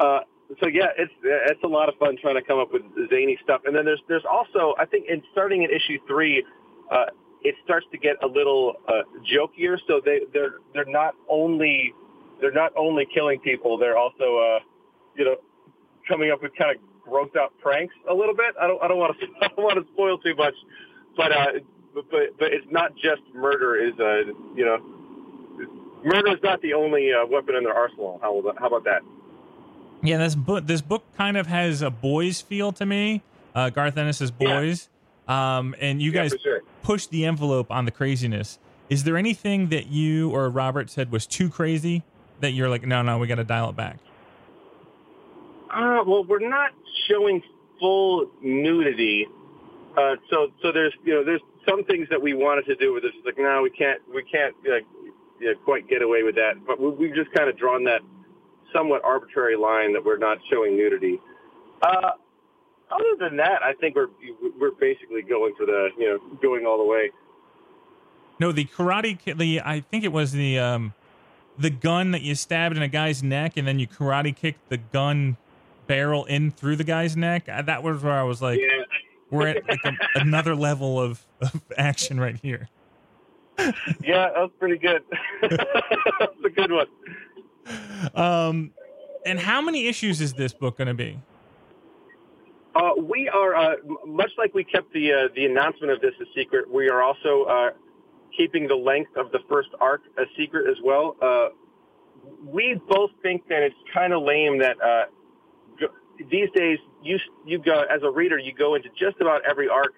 Uh, 0.00 0.20
so 0.60 0.66
yeah, 0.66 0.88
it's 0.96 1.12
it's 1.22 1.62
a 1.62 1.68
lot 1.68 1.88
of 1.88 1.96
fun 1.96 2.16
trying 2.20 2.36
to 2.36 2.42
come 2.42 2.58
up 2.58 2.72
with 2.72 2.82
zany 3.10 3.38
stuff. 3.44 3.62
And 3.66 3.76
then 3.76 3.84
there's 3.84 4.00
there's 4.08 4.24
also 4.30 4.74
I 4.78 4.86
think 4.86 5.06
in 5.08 5.22
starting 5.32 5.62
in 5.62 5.70
issue 5.70 5.98
three, 6.06 6.44
uh, 6.90 7.06
it 7.42 7.54
starts 7.64 7.86
to 7.92 7.98
get 7.98 8.16
a 8.22 8.26
little 8.26 8.76
uh, 8.88 9.02
jokier. 9.30 9.78
So 9.86 10.00
they 10.02 10.20
they're 10.32 10.56
they're 10.72 10.86
not 10.86 11.14
only 11.28 11.92
they're 12.40 12.52
not 12.52 12.72
only 12.76 13.06
killing 13.12 13.40
people, 13.40 13.76
they're 13.76 13.98
also 13.98 14.38
uh, 14.38 14.58
you 15.16 15.26
know 15.26 15.36
coming 16.08 16.30
up 16.30 16.42
with 16.42 16.52
kind 16.56 16.74
of 16.74 16.82
gross 17.02 17.30
out 17.38 17.52
pranks 17.60 17.94
a 18.08 18.14
little 18.14 18.34
bit. 18.34 18.54
I 18.58 18.66
don't 18.66 18.82
I 18.82 18.88
don't 18.88 18.98
want 18.98 19.20
to 19.20 19.26
I 19.42 19.48
don't 19.48 19.64
want 19.64 19.86
to 19.86 19.92
spoil 19.92 20.16
too 20.16 20.34
much, 20.34 20.54
but 21.14 21.30
uh, 21.30 21.46
but 21.94 22.10
but 22.38 22.52
it's 22.54 22.66
not 22.70 22.96
just 22.96 23.20
murder. 23.34 23.76
Is 23.76 23.92
uh 24.00 24.32
you 24.56 24.64
know 24.64 24.78
murder 26.02 26.32
is 26.32 26.42
not 26.42 26.62
the 26.62 26.72
only 26.72 27.12
uh, 27.12 27.26
weapon 27.26 27.54
in 27.54 27.64
their 27.64 27.74
arsenal. 27.74 28.18
How 28.22 28.42
how 28.58 28.68
about 28.68 28.84
that? 28.84 29.02
Yeah, 30.02 30.18
this 30.18 30.34
book 30.34 30.66
this 30.66 30.80
book 30.80 31.04
kind 31.16 31.36
of 31.36 31.46
has 31.46 31.82
a 31.82 31.90
boys 31.90 32.40
feel 32.40 32.72
to 32.72 32.86
me. 32.86 33.22
Uh, 33.54 33.70
Garth 33.70 33.96
Ennis's 33.96 34.30
boys, 34.30 34.88
yeah. 35.28 35.58
um, 35.58 35.74
and 35.80 36.00
you 36.00 36.12
yeah, 36.12 36.22
guys 36.22 36.34
sure. 36.40 36.60
push 36.82 37.06
the 37.06 37.24
envelope 37.24 37.70
on 37.70 37.84
the 37.84 37.90
craziness. 37.90 38.58
Is 38.88 39.04
there 39.04 39.16
anything 39.16 39.68
that 39.68 39.88
you 39.88 40.30
or 40.30 40.48
Robert 40.48 40.90
said 40.90 41.10
was 41.10 41.26
too 41.26 41.50
crazy 41.50 42.04
that 42.40 42.52
you're 42.52 42.68
like, 42.68 42.86
no, 42.86 43.02
no, 43.02 43.18
we 43.18 43.26
got 43.26 43.36
to 43.36 43.44
dial 43.44 43.70
it 43.70 43.76
back? 43.76 43.98
Uh, 45.70 46.02
well, 46.06 46.24
we're 46.24 46.48
not 46.48 46.70
showing 47.08 47.42
full 47.80 48.30
nudity, 48.40 49.26
uh, 49.96 50.16
so 50.30 50.52
so 50.62 50.72
there's 50.72 50.94
you 51.04 51.14
know 51.14 51.24
there's 51.24 51.42
some 51.68 51.84
things 51.84 52.08
that 52.10 52.22
we 52.22 52.34
wanted 52.34 52.64
to 52.66 52.76
do 52.76 52.94
with 52.94 53.02
this. 53.02 53.12
It's 53.16 53.26
like 53.26 53.38
no, 53.38 53.62
we 53.62 53.70
can't 53.70 54.00
we 54.14 54.22
can't 54.22 54.54
uh, 54.66 54.76
you 55.40 55.52
know, 55.52 55.54
quite 55.64 55.88
get 55.88 56.02
away 56.02 56.22
with 56.22 56.36
that, 56.36 56.54
but 56.66 56.80
we, 56.80 56.90
we've 56.90 57.14
just 57.14 57.32
kind 57.32 57.50
of 57.50 57.58
drawn 57.58 57.84
that 57.84 58.00
somewhat 58.72 59.02
arbitrary 59.04 59.56
line 59.56 59.92
that 59.92 60.04
we're 60.04 60.18
not 60.18 60.38
showing 60.50 60.76
nudity. 60.76 61.20
Uh, 61.82 62.10
other 62.90 63.16
than 63.18 63.36
that, 63.36 63.62
I 63.62 63.74
think 63.74 63.94
we're 63.96 64.08
we're 64.58 64.72
basically 64.72 65.22
going 65.22 65.54
for 65.56 65.66
the 65.66 65.90
you 65.98 66.08
know 66.08 66.18
going 66.40 66.66
all 66.66 66.78
the 66.78 66.84
way. 66.84 67.10
No, 68.40 68.52
the 68.52 68.64
karate. 68.64 69.18
The 69.36 69.60
I 69.64 69.80
think 69.80 70.04
it 70.04 70.12
was 70.12 70.32
the 70.32 70.58
um, 70.58 70.94
the 71.58 71.70
gun 71.70 72.12
that 72.12 72.22
you 72.22 72.34
stabbed 72.34 72.76
in 72.76 72.82
a 72.82 72.88
guy's 72.88 73.22
neck, 73.22 73.56
and 73.56 73.66
then 73.66 73.78
you 73.78 73.86
karate 73.86 74.34
kicked 74.34 74.68
the 74.68 74.78
gun 74.78 75.36
barrel 75.86 76.24
in 76.26 76.50
through 76.50 76.76
the 76.76 76.84
guy's 76.84 77.16
neck. 77.16 77.48
Uh, 77.48 77.62
that 77.62 77.82
was 77.82 78.02
where 78.02 78.18
I 78.18 78.22
was 78.22 78.40
like, 78.40 78.60
yeah. 78.60 78.84
we're 79.30 79.48
at 79.48 79.68
like 79.68 79.80
a, 79.84 79.92
another 80.14 80.54
level 80.54 81.00
of, 81.00 81.26
of 81.40 81.60
action 81.76 82.20
right 82.20 82.38
here. 82.40 82.68
yeah, 83.58 84.30
that 84.30 84.36
was 84.36 84.50
pretty 84.58 84.78
good. 84.78 85.02
That's 85.42 86.44
a 86.44 86.50
good 86.50 86.70
one. 86.70 86.86
Um, 88.14 88.72
and 89.26 89.38
how 89.38 89.60
many 89.60 89.86
issues 89.86 90.20
is 90.20 90.34
this 90.34 90.52
book 90.52 90.78
going 90.78 90.88
to 90.88 90.94
be? 90.94 91.18
Uh, 92.74 92.90
we 92.96 93.28
are 93.28 93.56
uh, 93.56 93.74
much 94.06 94.30
like 94.38 94.54
we 94.54 94.62
kept 94.62 94.92
the 94.92 95.12
uh, 95.12 95.28
the 95.34 95.44
announcement 95.46 95.92
of 95.92 96.00
this 96.00 96.12
a 96.20 96.24
secret. 96.34 96.70
We 96.70 96.88
are 96.88 97.02
also 97.02 97.44
uh, 97.44 97.70
keeping 98.36 98.68
the 98.68 98.76
length 98.76 99.16
of 99.16 99.32
the 99.32 99.40
first 99.48 99.70
arc 99.80 100.02
a 100.16 100.22
secret 100.36 100.70
as 100.70 100.76
well. 100.84 101.16
Uh, 101.20 101.48
we 102.44 102.80
both 102.88 103.10
think 103.22 103.48
that 103.48 103.62
it's 103.62 103.74
kind 103.92 104.12
of 104.12 104.22
lame 104.22 104.58
that 104.60 104.76
uh, 104.80 105.04
these 106.30 106.48
days 106.54 106.78
you 107.02 107.18
you 107.44 107.58
go 107.58 107.82
as 107.90 108.02
a 108.02 108.10
reader 108.10 108.38
you 108.38 108.52
go 108.52 108.74
into 108.74 108.88
just 108.90 109.20
about 109.20 109.42
every 109.48 109.68
arc 109.68 109.94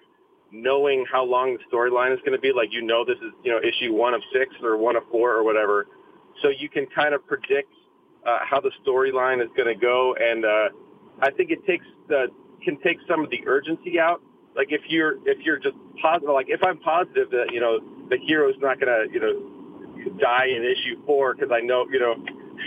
knowing 0.51 1.05
how 1.11 1.23
long 1.23 1.57
the 1.57 1.75
storyline 1.75 2.13
is 2.13 2.19
going 2.19 2.33
to 2.33 2.39
be. 2.39 2.51
Like 2.51 2.69
you 2.71 2.81
know 2.81 3.05
this 3.05 3.17
is 3.17 3.31
you 3.43 3.51
know 3.51 3.59
issue 3.59 3.93
one 3.93 4.13
of 4.13 4.21
six 4.33 4.55
or 4.63 4.77
one 4.77 4.95
of 4.95 5.03
four 5.11 5.33
or 5.33 5.43
whatever 5.43 5.87
so 6.41 6.49
you 6.49 6.69
can 6.69 6.85
kind 6.93 7.13
of 7.13 7.25
predict 7.27 7.73
uh, 8.25 8.39
how 8.41 8.59
the 8.59 8.71
storyline 8.85 9.41
is 9.41 9.49
going 9.55 9.67
to 9.67 9.79
go. 9.79 10.15
And 10.19 10.45
uh, 10.45 10.69
I 11.21 11.31
think 11.31 11.51
it 11.51 11.65
takes 11.65 11.85
the 12.07 12.27
can 12.63 12.77
take 12.81 12.97
some 13.09 13.23
of 13.23 13.29
the 13.29 13.41
urgency 13.47 13.99
out. 13.99 14.21
Like 14.55 14.67
if 14.71 14.81
you're 14.87 15.15
if 15.27 15.39
you're 15.45 15.57
just 15.57 15.75
positive, 16.01 16.29
like 16.29 16.47
if 16.49 16.61
I'm 16.63 16.77
positive 16.79 17.29
that 17.31 17.51
you 17.51 17.59
know 17.59 17.79
the 18.09 18.17
hero's 18.17 18.55
not 18.59 18.79
gonna 18.79 19.05
you 19.11 19.19
know 19.19 20.11
die 20.19 20.47
in 20.47 20.63
issue 20.63 21.01
four 21.05 21.33
because 21.33 21.51
I 21.51 21.61
know 21.61 21.85
you 21.89 21.99
know 21.99 22.15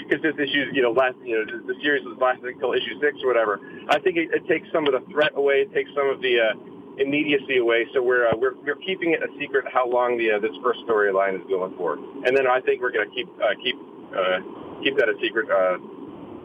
because 0.09 0.23
this 0.23 0.35
issue 0.35 0.73
you 0.73 0.83
know 0.83 0.93
last 0.93 1.17
you 1.23 1.37
know 1.37 1.45
the 1.67 1.75
series 1.83 2.05
was 2.05 2.17
lasting 2.21 2.55
until 2.55 2.73
issue 2.73 2.99
six 3.01 3.19
or 3.23 3.29
whatever. 3.29 3.61
I 3.89 3.99
think 4.01 4.17
it, 4.17 4.31
it 4.33 4.49
takes 4.49 4.67
some 4.73 4.87
of 4.87 4.93
the 4.93 5.05
threat 5.13 5.33
away. 5.37 5.67
It 5.69 5.73
takes 5.75 5.91
some 5.95 6.09
of 6.09 6.21
the 6.23 6.41
uh, 6.41 6.74
immediacy 6.99 7.59
away. 7.59 7.87
So 7.95 8.03
we're 8.03 8.29
uh, 8.29 8.37
we're 8.37 8.55
we're 8.63 8.77
keeping 8.77 9.13
it 9.13 9.23
a 9.23 9.29
secret 9.39 9.65
how 9.73 9.89
long 9.89 10.19
the 10.19 10.33
uh, 10.33 10.39
this 10.39 10.53
first 10.63 10.81
storyline 10.87 11.35
is 11.35 11.47
going 11.49 11.77
for, 11.77 11.95
and 11.95 12.37
then 12.37 12.47
I 12.47 12.61
think 12.61 12.81
we're 12.81 12.93
going 12.93 13.09
to 13.09 13.15
keep 13.15 13.29
uh, 13.43 13.55
keep 13.63 13.77
uh, 14.17 14.83
keep 14.83 14.97
that 14.99 15.09
a 15.09 15.15
secret. 15.21 15.51
Uh, 15.51 15.79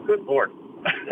good 0.06 0.22
lord, 0.24 0.50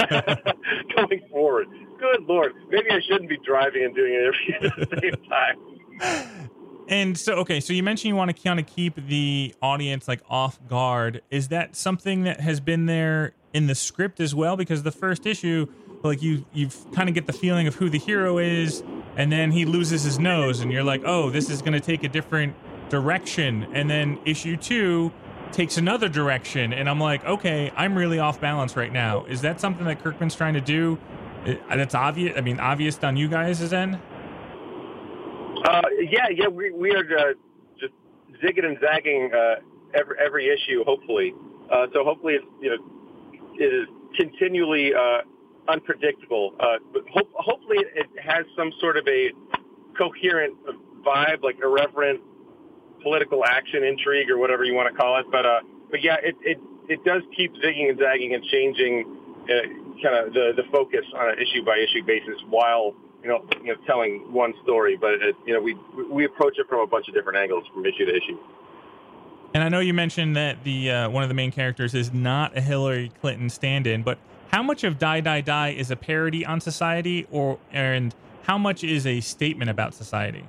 going 0.96 1.22
forward. 1.30 1.68
Good 1.98 2.24
lord, 2.28 2.52
maybe 2.70 2.90
I 2.90 3.00
shouldn't 3.00 3.28
be 3.28 3.38
driving 3.44 3.84
and 3.84 3.94
doing 3.94 4.12
it 4.14 4.62
at 4.62 4.88
the 4.88 5.00
same 5.00 5.28
time. 5.28 6.48
And 6.88 7.18
so, 7.18 7.34
okay, 7.40 7.60
so 7.60 7.74
you 7.74 7.82
mentioned 7.82 8.08
you 8.08 8.16
want 8.16 8.34
to 8.34 8.42
kind 8.42 8.58
of 8.58 8.66
keep 8.66 8.94
the 8.96 9.54
audience 9.60 10.08
like 10.08 10.22
off 10.28 10.58
guard. 10.68 11.20
Is 11.30 11.48
that 11.48 11.76
something 11.76 12.22
that 12.22 12.40
has 12.40 12.60
been 12.60 12.86
there 12.86 13.34
in 13.52 13.66
the 13.66 13.74
script 13.74 14.20
as 14.20 14.34
well? 14.34 14.56
Because 14.56 14.84
the 14.84 14.90
first 14.90 15.26
issue, 15.26 15.66
like 16.02 16.22
you, 16.22 16.46
you 16.54 16.70
kind 16.94 17.10
of 17.10 17.14
get 17.14 17.26
the 17.26 17.32
feeling 17.34 17.66
of 17.66 17.74
who 17.74 17.90
the 17.90 17.98
hero 17.98 18.38
is, 18.38 18.82
and 19.18 19.32
then 19.32 19.50
he 19.50 19.64
loses 19.64 20.04
his 20.04 20.20
nose, 20.20 20.60
and 20.60 20.72
you're 20.72 20.84
like, 20.84 21.02
oh, 21.04 21.28
this 21.28 21.50
is 21.50 21.60
going 21.60 21.72
to 21.72 21.80
take 21.80 22.04
a 22.04 22.08
different 22.08 22.54
direction. 22.88 23.66
And 23.74 23.90
then 23.90 24.18
issue 24.24 24.56
two 24.56 25.12
takes 25.50 25.76
another 25.76 26.08
direction, 26.08 26.72
and 26.72 26.88
I'm 26.88 27.00
like, 27.00 27.24
okay, 27.24 27.72
I'm 27.76 27.98
really 27.98 28.20
off 28.20 28.40
balance 28.40 28.76
right 28.76 28.92
now. 28.92 29.24
Is 29.24 29.40
that 29.40 29.60
something 29.60 29.84
that 29.86 30.04
Kirkman's 30.04 30.36
trying 30.36 30.54
to 30.54 30.60
do? 30.60 30.98
That's 31.68 31.96
obvious. 31.96 32.38
I 32.38 32.42
mean, 32.42 32.60
obvious 32.60 32.96
on 33.02 33.16
you 33.16 33.26
guys' 33.26 33.72
end. 33.72 33.98
Uh, 35.64 35.82
yeah, 35.98 36.28
yeah, 36.30 36.46
we 36.46 36.70
we 36.70 36.92
are 36.92 37.18
uh, 37.18 37.32
just 37.80 37.94
zigging 38.40 38.64
and 38.64 38.78
zagging 38.80 39.32
uh, 39.34 39.56
every 39.94 40.16
every 40.24 40.46
issue. 40.46 40.84
Hopefully, 40.84 41.34
uh, 41.72 41.86
so 41.92 42.04
hopefully 42.04 42.34
it's 42.34 42.46
you 42.60 42.70
know 42.70 43.54
it 43.58 43.74
is 43.74 43.88
continually 44.16 44.94
uh, 44.94 45.22
unpredictable. 45.68 46.54
Uh, 46.58 46.78
but 46.92 47.02
ho- 47.12 47.30
hopefully 47.34 47.78
it 47.94 48.06
has 48.20 48.44
some 48.56 48.72
sort 48.80 48.96
of 48.96 49.06
a 49.06 49.30
coherent 49.96 50.56
vibe, 51.04 51.42
like 51.42 51.58
irreverent 51.62 52.20
political 53.02 53.44
action, 53.44 53.84
intrigue, 53.84 54.30
or 54.30 54.38
whatever 54.38 54.64
you 54.64 54.74
want 54.74 54.90
to 54.90 54.96
call 54.98 55.18
it. 55.18 55.26
But 55.30 55.46
uh, 55.46 55.60
but 55.90 56.02
yeah, 56.02 56.16
it 56.22 56.36
it 56.42 56.58
it 56.88 57.04
does 57.04 57.22
keep 57.36 57.52
zigging 57.54 57.90
and 57.90 57.98
zagging 57.98 58.34
and 58.34 58.44
changing 58.44 59.04
uh, 59.44 60.02
kind 60.02 60.26
of 60.26 60.32
the 60.32 60.52
the 60.56 60.64
focus 60.72 61.04
on 61.14 61.30
an 61.30 61.36
issue 61.38 61.64
by 61.64 61.78
issue 61.78 62.04
basis 62.04 62.40
while 62.48 62.94
you 63.22 63.28
know, 63.28 63.44
you 63.62 63.74
know, 63.74 63.80
telling 63.86 64.32
one 64.32 64.54
story, 64.62 64.96
but 64.96 65.14
it, 65.14 65.36
you 65.46 65.52
know, 65.52 65.60
we 65.60 65.76
we 66.10 66.24
approach 66.24 66.58
it 66.58 66.68
from 66.68 66.80
a 66.80 66.86
bunch 66.86 67.08
of 67.08 67.14
different 67.14 67.38
angles, 67.38 67.64
from 67.74 67.84
issue 67.84 68.06
to 68.06 68.16
issue. 68.16 68.38
And 69.54 69.64
I 69.64 69.68
know 69.68 69.80
you 69.80 69.94
mentioned 69.94 70.36
that 70.36 70.62
the 70.62 70.90
uh, 70.90 71.10
one 71.10 71.22
of 71.22 71.28
the 71.28 71.34
main 71.34 71.50
characters 71.50 71.94
is 71.94 72.12
not 72.12 72.56
a 72.56 72.60
Hillary 72.60 73.10
Clinton 73.20 73.50
stand-in, 73.50 74.02
but 74.02 74.18
how 74.48 74.62
much 74.62 74.84
of 74.84 74.98
Die 74.98 75.20
Die 75.20 75.40
Die 75.40 75.68
is 75.70 75.90
a 75.90 75.96
parody 75.96 76.44
on 76.44 76.60
society, 76.60 77.26
or 77.30 77.58
and 77.72 78.14
how 78.44 78.58
much 78.58 78.84
is 78.84 79.06
a 79.06 79.20
statement 79.20 79.70
about 79.70 79.94
society? 79.94 80.44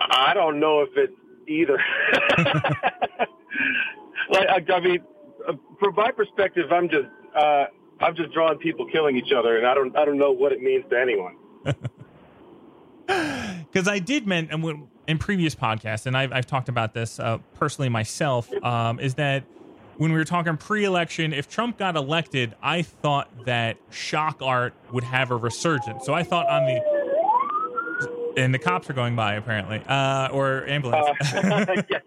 I 0.00 0.34
don't 0.34 0.58
know 0.58 0.80
if 0.80 0.90
it's 0.96 1.12
either. 1.48 1.82
like, 4.30 4.70
I 4.70 4.80
mean, 4.80 5.00
uh, 5.48 5.52
from 5.78 5.94
my 5.94 6.10
perspective, 6.10 6.72
I'm 6.72 6.88
just. 6.88 7.08
Uh, 7.34 7.66
I'm 8.02 8.16
just 8.16 8.32
drawing 8.32 8.58
people 8.58 8.86
killing 8.86 9.16
each 9.16 9.30
other, 9.30 9.58
and 9.58 9.66
I 9.66 9.74
don't 9.74 9.94
I 9.96 10.04
don't 10.06 10.18
know 10.18 10.32
what 10.32 10.52
it 10.52 10.62
means 10.62 10.84
to 10.90 10.98
anyone. 10.98 11.36
Because 13.72 13.88
I 13.88 13.98
did 13.98 14.26
mention 14.26 14.88
in 15.06 15.18
previous 15.18 15.54
podcasts, 15.54 16.06
and 16.06 16.16
I've, 16.16 16.32
I've 16.32 16.46
talked 16.46 16.68
about 16.68 16.94
this 16.94 17.18
uh, 17.18 17.38
personally 17.54 17.88
myself, 17.88 18.52
um, 18.64 19.00
is 19.00 19.14
that 19.14 19.44
when 20.00 20.12
we 20.12 20.18
were 20.18 20.24
talking 20.24 20.56
pre-election, 20.56 21.34
if 21.34 21.46
Trump 21.46 21.76
got 21.76 21.94
elected, 21.94 22.54
I 22.62 22.80
thought 22.80 23.44
that 23.44 23.76
shock 23.90 24.40
art 24.40 24.72
would 24.92 25.04
have 25.04 25.30
a 25.30 25.36
resurgence. 25.36 26.06
So 26.06 26.14
I 26.14 26.22
thought 26.22 26.48
on 26.48 26.64
the 26.64 27.00
and 28.36 28.54
the 28.54 28.58
cops 28.58 28.88
are 28.88 28.94
going 28.94 29.14
by 29.14 29.34
apparently, 29.34 29.82
uh, 29.86 30.28
or 30.32 30.64
ambulance. 30.66 31.34
Uh, 31.34 31.82
yeah 31.90 31.98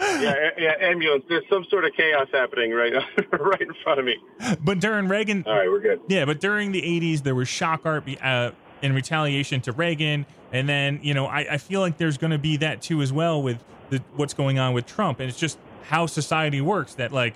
yeah, 0.00 0.50
yeah, 0.58 0.72
ambulance. 0.80 1.24
There's 1.26 1.44
some 1.48 1.64
sort 1.64 1.86
of 1.86 1.92
chaos 1.96 2.28
happening 2.30 2.72
right, 2.72 2.92
right 3.32 3.60
in 3.60 3.72
front 3.82 4.00
of 4.00 4.04
me. 4.04 4.16
But 4.60 4.80
during 4.80 5.08
Reagan, 5.08 5.44
all 5.46 5.56
right, 5.56 5.70
we're 5.70 5.80
good. 5.80 6.00
Yeah, 6.08 6.24
but 6.24 6.40
during 6.40 6.72
the 6.72 6.82
'80s, 6.82 7.22
there 7.22 7.34
was 7.34 7.48
shock 7.48 7.82
art 7.84 8.04
uh, 8.22 8.50
in 8.82 8.92
retaliation 8.92 9.60
to 9.62 9.72
Reagan, 9.72 10.26
and 10.52 10.68
then 10.68 11.00
you 11.02 11.14
know, 11.14 11.26
I, 11.26 11.54
I 11.54 11.58
feel 11.58 11.80
like 11.80 11.96
there's 11.96 12.18
going 12.18 12.32
to 12.32 12.38
be 12.38 12.58
that 12.58 12.82
too 12.82 13.02
as 13.02 13.12
well 13.12 13.42
with 13.42 13.62
the, 13.90 14.02
what's 14.16 14.34
going 14.34 14.58
on 14.58 14.74
with 14.74 14.86
Trump, 14.86 15.20
and 15.20 15.28
it's 15.28 15.38
just 15.38 15.58
how 15.84 16.06
society 16.06 16.60
works. 16.60 16.94
That 16.94 17.12
like, 17.12 17.34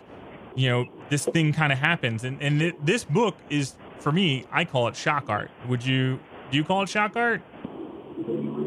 you 0.55 0.69
know, 0.69 0.87
this 1.11 1.25
thing 1.25 1.53
kind 1.53 1.73
of 1.73 1.79
happens, 1.79 2.25
and 2.25 2.43
and 2.43 2.61
th- 2.61 2.77
this 2.83 3.05
book 3.05 3.37
is 3.51 3.75
for 4.01 4.13
me, 4.13 4.47
I 4.51 4.65
call 4.65 4.89
it 4.89 4.97
shock 4.97 5.29
art. 5.29 5.51
Would 5.69 5.85
you? 5.85 6.21
Do 6.51 6.57
you 6.57 6.65
call 6.65 6.83
it 6.83 6.89
shock 6.89 7.17
art? 7.17 7.43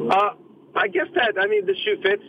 Uh, 0.10 0.32
I 0.76 0.88
guess 0.88 1.08
that. 1.16 1.34
I 1.40 1.48
mean, 1.48 1.66
the 1.66 1.76
shoe 1.84 1.98
fits 2.02 2.24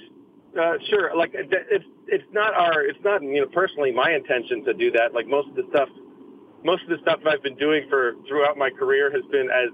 uh, 0.59 0.75
sure. 0.91 1.17
Like 1.17 1.31
it's 1.35 1.85
it's 2.07 2.25
not 2.33 2.55
our 2.55 2.83
it's 2.83 2.99
not 3.03 3.23
you 3.23 3.41
know 3.41 3.47
personally 3.53 3.93
my 3.93 4.13
intention 4.13 4.65
to 4.65 4.75
do 4.75 4.91
that. 4.93 5.15
Like 5.15 5.27
most 5.27 5.49
of 5.49 5.57
the 5.57 5.65
stuff, 5.71 5.89
most 6.65 6.83
of 6.83 6.91
the 6.91 6.99
stuff 7.03 7.21
I've 7.27 7.43
been 7.43 7.57
doing 7.57 7.87
for 7.89 8.15
throughout 8.29 8.59
my 8.59 8.71
career 8.71 9.11
has 9.11 9.23
been 9.31 9.49
as 9.51 9.71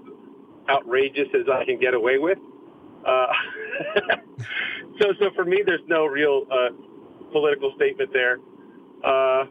outrageous 0.69 1.27
as 1.33 1.47
I 1.51 1.65
can 1.65 1.79
get 1.79 1.93
away 1.93 2.17
with. 2.17 2.37
Uh, 3.05 3.27
so 4.99 5.13
so 5.19 5.29
for 5.35 5.43
me, 5.43 5.63
there's 5.65 5.85
no 5.87 6.05
real 6.05 6.45
uh, 6.51 6.69
political 7.29 7.73
statement 7.75 8.11
there. 8.13 8.37
Uh, 9.03 9.45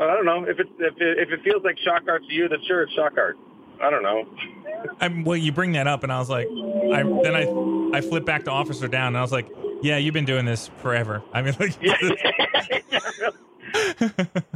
I 0.00 0.16
don't 0.16 0.24
know 0.24 0.44
if 0.44 0.58
it's 0.58 0.70
if 0.78 0.94
it, 1.00 1.18
if 1.18 1.30
it 1.30 1.40
feels 1.44 1.62
like 1.62 1.76
shock 1.84 2.02
art 2.08 2.22
to 2.26 2.32
you, 2.32 2.48
then 2.48 2.58
sure 2.66 2.82
it's 2.82 2.92
shock 2.94 3.12
art. 3.16 3.36
I 3.80 3.90
don't 3.90 4.02
know. 4.02 4.26
I'm, 5.00 5.24
well, 5.24 5.36
you 5.36 5.52
bring 5.52 5.72
that 5.72 5.86
up, 5.86 6.02
and 6.02 6.12
I 6.12 6.18
was 6.18 6.30
like, 6.30 6.48
I 6.48 7.02
then 7.22 7.34
I 7.34 7.96
I 7.96 8.00
flipped 8.00 8.26
back 8.26 8.44
to 8.44 8.50
Officer 8.50 8.88
Down, 8.88 9.08
and 9.08 9.18
I 9.18 9.22
was 9.22 9.32
like, 9.32 9.48
yeah, 9.82 9.96
you've 9.96 10.14
been 10.14 10.24
doing 10.24 10.44
this 10.44 10.68
forever. 10.78 11.22
I 11.32 11.42
mean, 11.42 11.54
like, 11.58 11.76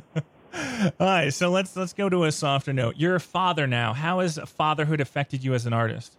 all 1.00 1.06
right. 1.06 1.32
So 1.32 1.50
let's 1.50 1.76
let's 1.76 1.92
go 1.92 2.08
to 2.08 2.24
a 2.24 2.32
softer 2.32 2.72
note. 2.72 2.96
You're 2.96 3.16
a 3.16 3.20
father 3.20 3.66
now. 3.66 3.92
How 3.92 4.20
has 4.20 4.38
fatherhood 4.46 5.00
affected 5.00 5.44
you 5.44 5.54
as 5.54 5.66
an 5.66 5.72
artist? 5.72 6.16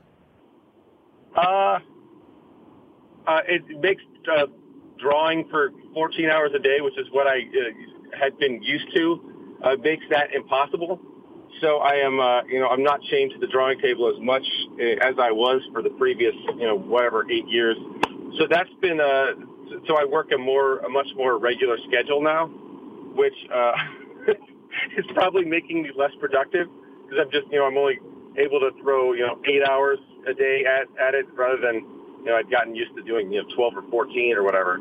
Uh, 1.36 1.80
uh 3.28 3.42
it 3.48 3.64
makes 3.80 4.04
uh, 4.32 4.48
drawing 5.00 5.48
for 5.50 5.72
14 5.94 6.30
hours 6.30 6.52
a 6.56 6.60
day, 6.60 6.82
which 6.82 6.98
is 6.98 7.08
what 7.12 7.28
I 7.28 7.40
uh, 7.40 8.18
had 8.20 8.38
been 8.40 8.62
used 8.62 8.94
to, 8.96 9.58
uh, 9.64 9.76
makes 9.82 10.04
that 10.10 10.34
impossible. 10.34 11.00
So 11.62 11.78
I 11.78 11.96
am, 11.96 12.20
uh, 12.20 12.44
you 12.44 12.60
know, 12.60 12.68
I'm 12.68 12.84
not 12.84 13.02
chained 13.02 13.32
to 13.32 13.40
the 13.40 13.48
drawing 13.48 13.80
table 13.80 14.08
as 14.14 14.22
much 14.22 14.46
uh, 14.80 14.84
as 15.02 15.16
I 15.20 15.32
was 15.32 15.62
for 15.74 15.82
the 15.82 15.90
previous, 15.92 16.36
you 16.56 16.68
know, 16.68 16.78
whatever 16.78 17.30
eight 17.32 17.48
years 17.48 17.78
so 18.38 18.46
that's 18.50 18.70
been 18.82 19.00
a 19.00 19.34
so 19.88 19.98
I 19.98 20.06
work 20.06 20.32
a 20.32 20.38
more 20.38 20.80
a 20.80 20.90
much 20.90 21.08
more 21.16 21.38
regular 21.38 21.78
schedule 21.88 22.22
now, 22.22 22.48
which 23.16 23.34
uh, 23.54 23.72
is 24.98 25.06
probably 25.14 25.46
making 25.46 25.84
me 25.84 25.92
less 25.96 26.12
productive 26.20 26.68
because 27.04 27.26
I'm 27.26 27.32
just 27.32 27.52
you 27.52 27.60
know 27.60 27.66
I'm 27.66 27.78
only 27.78 28.00
able 28.38 28.60
to 28.60 28.72
throw 28.82 29.14
you 29.14 29.26
know 29.26 29.40
eight 29.46 29.68
hours 29.68 30.00
a 30.28 30.34
day 30.34 30.66
at 30.66 30.88
at 31.02 31.16
it 31.16 31.26
rather 31.34 31.60
than 31.60 31.86
you 32.28 32.34
know 32.34 32.40
I'd 32.40 32.52
gotten 32.52 32.76
used 32.76 32.94
to 32.98 33.04
doing 33.04 33.32
you 33.32 33.42
know 33.42 33.56
12 33.56 33.78
or 33.78 33.90
14 33.90 34.36
or 34.36 34.44
whatever. 34.44 34.80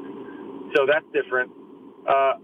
So 0.74 0.84
that's 0.84 1.06
different. 1.12 1.50
Uh, 2.08 2.34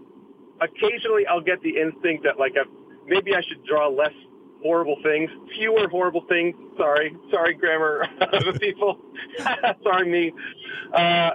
occasionally 0.61 1.27
I'll 1.27 1.41
get 1.41 1.61
the 1.61 1.75
instinct 1.75 2.23
that 2.23 2.39
like 2.39 2.53
I've, 2.57 2.71
maybe 3.05 3.35
I 3.35 3.41
should 3.41 3.65
draw 3.65 3.89
less 3.89 4.13
horrible 4.61 4.95
things, 5.03 5.29
fewer 5.57 5.89
horrible 5.89 6.23
things. 6.29 6.55
Sorry, 6.77 7.15
sorry, 7.29 7.53
grammar 7.53 8.07
people. 8.61 8.97
sorry, 9.83 10.09
me. 10.09 10.31
Uh, 10.93 11.31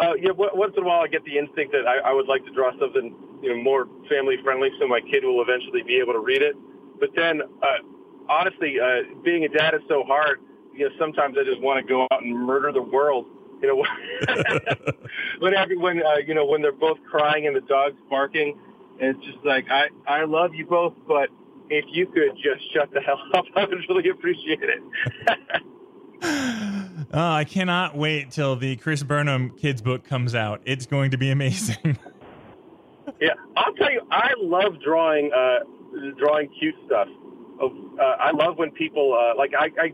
uh, 0.00 0.14
yeah, 0.18 0.30
once 0.32 0.72
in 0.78 0.82
a 0.82 0.86
while 0.86 1.00
I 1.00 1.08
get 1.08 1.22
the 1.24 1.36
instinct 1.36 1.72
that 1.72 1.86
I, 1.86 2.10
I 2.10 2.12
would 2.14 2.26
like 2.26 2.42
to 2.46 2.52
draw 2.52 2.70
something 2.80 3.14
you 3.42 3.54
know 3.54 3.62
more 3.62 3.86
family 4.08 4.36
friendly, 4.42 4.70
so 4.80 4.88
my 4.88 5.00
kid 5.00 5.24
will 5.24 5.42
eventually 5.42 5.82
be 5.82 6.00
able 6.00 6.14
to 6.14 6.20
read 6.20 6.40
it. 6.40 6.56
But 6.98 7.10
then, 7.14 7.42
uh, 7.42 7.66
honestly, 8.30 8.80
uh, 8.80 9.20
being 9.22 9.44
a 9.44 9.48
dad 9.48 9.74
is 9.74 9.82
so 9.88 10.04
hard. 10.06 10.40
You 10.74 10.88
know, 10.88 10.94
sometimes 10.98 11.36
I 11.38 11.44
just 11.44 11.60
want 11.60 11.84
to 11.84 11.88
go 11.88 12.06
out 12.10 12.22
and 12.22 12.34
murder 12.34 12.72
the 12.72 12.82
world. 12.82 13.26
You 13.60 13.68
know, 13.68 13.84
when 15.40 15.54
everyone, 15.54 16.02
uh, 16.02 16.16
you 16.26 16.34
know, 16.34 16.46
when 16.46 16.62
they're 16.62 16.72
both 16.72 16.98
crying 17.10 17.46
and 17.46 17.54
the 17.54 17.60
dog's 17.60 17.98
barking, 18.08 18.58
and 19.00 19.16
it's 19.16 19.26
just 19.26 19.44
like 19.44 19.66
I, 19.70 19.88
I 20.06 20.24
love 20.24 20.54
you 20.54 20.66
both, 20.66 20.94
but 21.06 21.28
if 21.68 21.84
you 21.88 22.06
could 22.06 22.36
just 22.36 22.72
shut 22.72 22.90
the 22.92 23.00
hell 23.00 23.20
up, 23.34 23.44
I 23.56 23.64
would 23.64 23.78
really 23.88 24.10
appreciate 24.10 24.60
it. 24.62 24.82
oh, 27.12 27.32
I 27.32 27.44
cannot 27.44 27.96
wait 27.96 28.30
till 28.30 28.56
the 28.56 28.76
Chris 28.76 29.02
Burnham 29.02 29.50
kids 29.50 29.80
book 29.80 30.04
comes 30.04 30.34
out. 30.34 30.60
It's 30.64 30.86
going 30.86 31.12
to 31.12 31.18
be 31.18 31.30
amazing. 31.30 31.98
yeah, 33.20 33.34
I'll 33.56 33.72
tell 33.74 33.90
you, 33.90 34.02
I 34.10 34.32
love 34.38 34.80
drawing 34.82 35.30
uh, 35.32 35.60
drawing 36.18 36.50
cute 36.58 36.74
stuff. 36.86 37.08
of 37.60 37.72
uh, 37.98 38.02
I 38.02 38.32
love 38.32 38.58
when 38.58 38.70
people 38.70 39.14
uh, 39.14 39.36
like 39.36 39.52
I, 39.58 39.70
I 39.78 39.92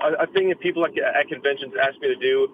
a 0.00 0.26
thing 0.28 0.48
that 0.48 0.60
people 0.60 0.82
like 0.82 0.94
at 0.98 1.28
conventions 1.28 1.74
ask 1.80 2.00
me 2.00 2.08
to 2.08 2.16
do 2.16 2.48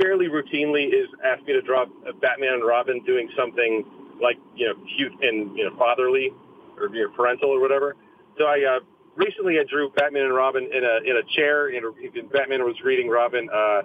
fairly 0.00 0.26
routinely 0.28 0.88
is 0.88 1.08
ask 1.24 1.44
me 1.46 1.52
to 1.52 1.62
draw 1.62 1.84
Batman 2.20 2.54
and 2.54 2.64
Robin 2.64 3.02
doing 3.04 3.28
something 3.36 3.84
like 4.20 4.36
you 4.54 4.66
know 4.66 4.74
cute 4.96 5.12
and 5.22 5.56
you 5.56 5.64
know 5.64 5.76
fatherly 5.76 6.30
or 6.78 6.88
you 6.94 7.06
know, 7.06 7.12
parental 7.14 7.50
or 7.50 7.60
whatever. 7.60 7.96
So 8.38 8.44
I 8.44 8.76
uh, 8.76 8.80
recently 9.16 9.58
I 9.58 9.64
drew 9.68 9.90
Batman 9.90 10.24
and 10.24 10.34
Robin 10.34 10.64
in 10.64 10.84
a 10.84 10.96
in 11.08 11.16
a 11.16 11.22
chair. 11.36 11.68
and 11.68 12.30
Batman 12.30 12.64
was 12.64 12.76
reading 12.84 13.08
Robin 13.08 13.48
uh, 13.52 13.82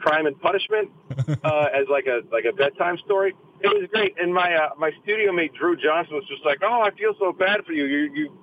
Crime 0.00 0.26
and 0.26 0.38
Punishment 0.40 0.90
uh, 1.44 1.66
as 1.74 1.86
like 1.90 2.06
a 2.06 2.20
like 2.32 2.44
a 2.44 2.52
bedtime 2.52 2.98
story. 3.04 3.34
It 3.60 3.68
was 3.68 3.88
great, 3.92 4.14
and 4.18 4.32
my 4.34 4.54
uh, 4.54 4.70
my 4.78 4.90
studio 5.02 5.32
mate 5.32 5.52
Drew 5.54 5.76
Johnson 5.76 6.16
was 6.16 6.24
just 6.28 6.44
like, 6.44 6.58
"Oh, 6.62 6.82
I 6.82 6.90
feel 6.90 7.14
so 7.18 7.32
bad 7.32 7.64
for 7.64 7.72
you. 7.72 7.84
You 7.84 8.12
you 8.14 8.38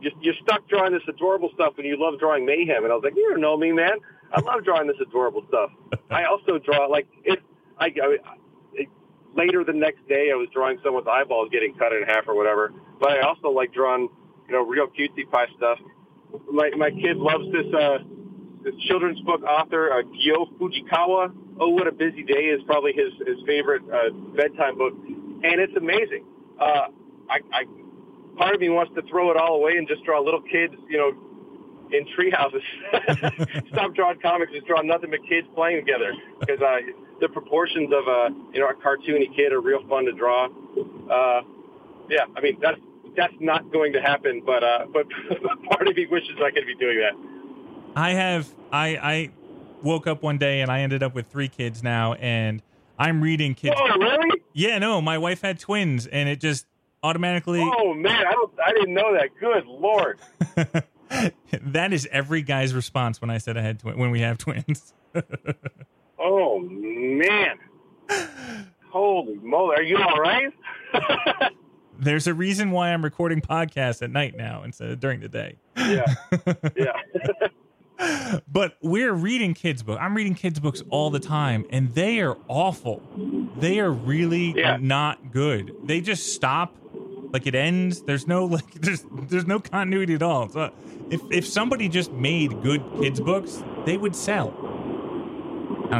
you 0.00 0.10
you're 0.20 0.34
stuck 0.42 0.68
drawing 0.68 0.92
this 0.92 1.02
adorable 1.08 1.50
stuff, 1.54 1.74
and 1.78 1.86
you 1.86 1.96
love 1.98 2.18
drawing 2.18 2.44
mayhem." 2.46 2.84
And 2.84 2.92
I 2.92 2.96
was 2.96 3.04
like, 3.04 3.16
"You 3.16 3.30
don't 3.30 3.40
know 3.40 3.56
me, 3.56 3.72
man. 3.72 3.98
I 4.32 4.40
love 4.40 4.64
drawing 4.64 4.86
this 4.86 4.96
adorable 5.00 5.44
stuff. 5.48 5.70
I 6.10 6.24
also 6.24 6.58
draw 6.58 6.86
like 6.86 7.06
it. 7.24 7.40
I, 7.78 7.86
I 7.86 8.16
later 9.36 9.62
the 9.64 9.72
next 9.72 10.06
day, 10.08 10.30
I 10.32 10.36
was 10.36 10.48
drawing 10.52 10.78
someone's 10.82 11.06
eyeballs 11.06 11.50
getting 11.52 11.74
cut 11.74 11.92
in 11.92 12.02
half 12.02 12.26
or 12.26 12.34
whatever. 12.34 12.72
But 12.98 13.10
I 13.12 13.20
also 13.20 13.48
like 13.50 13.72
drawing, 13.72 14.08
you 14.48 14.52
know, 14.52 14.64
real 14.64 14.86
cutesy 14.88 15.30
pie 15.30 15.46
stuff. 15.56 15.78
My 16.50 16.70
my 16.76 16.90
kid 16.90 17.16
loves 17.16 17.44
this 17.52 17.66
uh 17.74 17.98
this 18.64 18.74
children's 18.88 19.20
book 19.20 19.42
author 19.44 19.92
uh, 19.92 20.02
Gyo 20.02 20.50
Fujikawa. 20.58 21.32
Oh, 21.60 21.70
what 21.70 21.86
a 21.86 21.92
busy 21.92 22.24
day 22.24 22.50
is 22.50 22.60
probably 22.66 22.92
his 22.92 23.12
his 23.26 23.38
favorite 23.46 23.82
uh, 23.92 24.10
bedtime 24.34 24.76
book, 24.76 24.94
and 24.96 25.60
it's 25.60 25.76
amazing. 25.76 26.24
Uh, 26.60 26.88
I, 27.30 27.38
I 27.52 27.64
part 28.36 28.54
of 28.54 28.60
me 28.60 28.68
wants 28.68 28.94
to 28.94 29.02
throw 29.02 29.30
it 29.30 29.36
all 29.36 29.56
away 29.56 29.76
and 29.76 29.88
just 29.88 30.04
draw 30.04 30.20
little 30.20 30.42
kids, 30.42 30.74
you 30.88 30.98
know, 30.98 31.12
in 31.92 32.06
tree 32.14 32.30
houses. 32.30 32.62
Stop 33.72 33.94
drawing 33.94 34.18
comics, 34.20 34.52
just 34.52 34.66
draw 34.66 34.82
nothing 34.82 35.10
but 35.10 35.20
kids 35.28 35.46
playing 35.54 35.84
together 35.84 36.12
because 36.40 36.60
uh, 36.60 36.78
the 37.20 37.28
proportions 37.28 37.92
of 37.92 38.06
a 38.06 38.28
you 38.52 38.60
know 38.60 38.68
a 38.68 38.74
cartoony 38.74 39.34
kid 39.34 39.52
are 39.52 39.60
real 39.60 39.86
fun 39.88 40.04
to 40.04 40.12
draw. 40.12 40.46
Uh, 41.10 41.42
yeah, 42.08 42.24
I 42.36 42.40
mean 42.40 42.58
that's 42.60 42.80
that's 43.16 43.34
not 43.40 43.72
going 43.72 43.92
to 43.92 44.00
happen, 44.00 44.42
but 44.44 44.62
uh, 44.62 44.86
but 44.92 45.06
part 45.70 45.88
of 45.88 45.96
me 45.96 46.06
wishes 46.06 46.36
I 46.42 46.50
could 46.50 46.66
be 46.66 46.74
doing 46.74 46.98
that. 46.98 47.14
I 47.94 48.10
have 48.10 48.48
I 48.72 48.88
I 48.96 49.30
woke 49.82 50.06
up 50.06 50.22
one 50.22 50.38
day 50.38 50.60
and 50.60 50.70
I 50.70 50.80
ended 50.80 51.02
up 51.02 51.14
with 51.14 51.26
three 51.28 51.48
kids 51.48 51.82
now, 51.82 52.14
and 52.14 52.62
I'm 52.98 53.22
reading 53.22 53.54
kids. 53.54 53.76
Oh, 53.78 53.98
really? 53.98 54.42
Yeah, 54.52 54.78
no, 54.78 55.00
my 55.00 55.18
wife 55.18 55.42
had 55.42 55.58
twins, 55.58 56.06
and 56.06 56.28
it 56.28 56.40
just 56.40 56.66
automatically. 57.02 57.60
Oh 57.62 57.94
man, 57.94 58.26
I 58.26 58.32
don't, 58.32 58.52
I 58.64 58.72
didn't 58.72 58.94
know 58.94 59.14
that. 59.14 59.30
Good 59.38 59.66
lord. 59.66 60.18
that 61.62 61.92
is 61.92 62.08
every 62.10 62.42
guy's 62.42 62.74
response 62.74 63.20
when 63.20 63.30
I 63.30 63.38
said 63.38 63.56
I 63.56 63.62
had 63.62 63.80
twi- 63.80 63.94
when 63.94 64.10
we 64.10 64.20
have 64.20 64.38
twins. 64.38 64.92
oh 66.18 66.58
man. 66.58 67.58
Holy 68.90 69.34
moly, 69.36 69.76
are 69.76 69.82
you 69.82 69.98
all 69.98 70.20
right? 70.20 70.52
There's 71.98 72.26
a 72.26 72.34
reason 72.34 72.70
why 72.70 72.90
I'm 72.90 73.02
recording 73.02 73.40
podcasts 73.40 74.02
at 74.02 74.10
night 74.10 74.36
now 74.36 74.62
instead 74.64 74.90
of 74.90 75.00
during 75.00 75.20
the 75.20 75.28
day. 75.28 75.56
Yeah. 75.76 76.14
Yeah. 76.76 77.48
but 78.48 78.76
we're 78.82 79.14
reading 79.14 79.54
kids' 79.54 79.82
books. 79.82 79.98
I'm 80.00 80.14
reading 80.14 80.34
kids' 80.34 80.60
books 80.60 80.82
all 80.90 81.10
the 81.10 81.20
time, 81.20 81.64
and 81.70 81.94
they 81.94 82.20
are 82.20 82.36
awful. 82.48 83.02
They 83.56 83.80
are 83.80 83.90
really 83.90 84.52
yeah. 84.56 84.76
not 84.78 85.32
good. 85.32 85.74
They 85.84 86.02
just 86.02 86.34
stop 86.34 86.74
like 87.32 87.46
it 87.46 87.54
ends. 87.54 88.02
There's 88.02 88.26
no 88.26 88.44
like 88.44 88.72
there's 88.74 89.04
there's 89.10 89.46
no 89.46 89.60
continuity 89.60 90.14
at 90.14 90.22
all. 90.22 90.48
So 90.48 90.72
if 91.10 91.20
if 91.30 91.46
somebody 91.46 91.88
just 91.88 92.12
made 92.12 92.62
good 92.62 92.82
kids 93.00 93.20
books, 93.20 93.62
they 93.84 93.96
would 93.96 94.16
sell. 94.16 94.54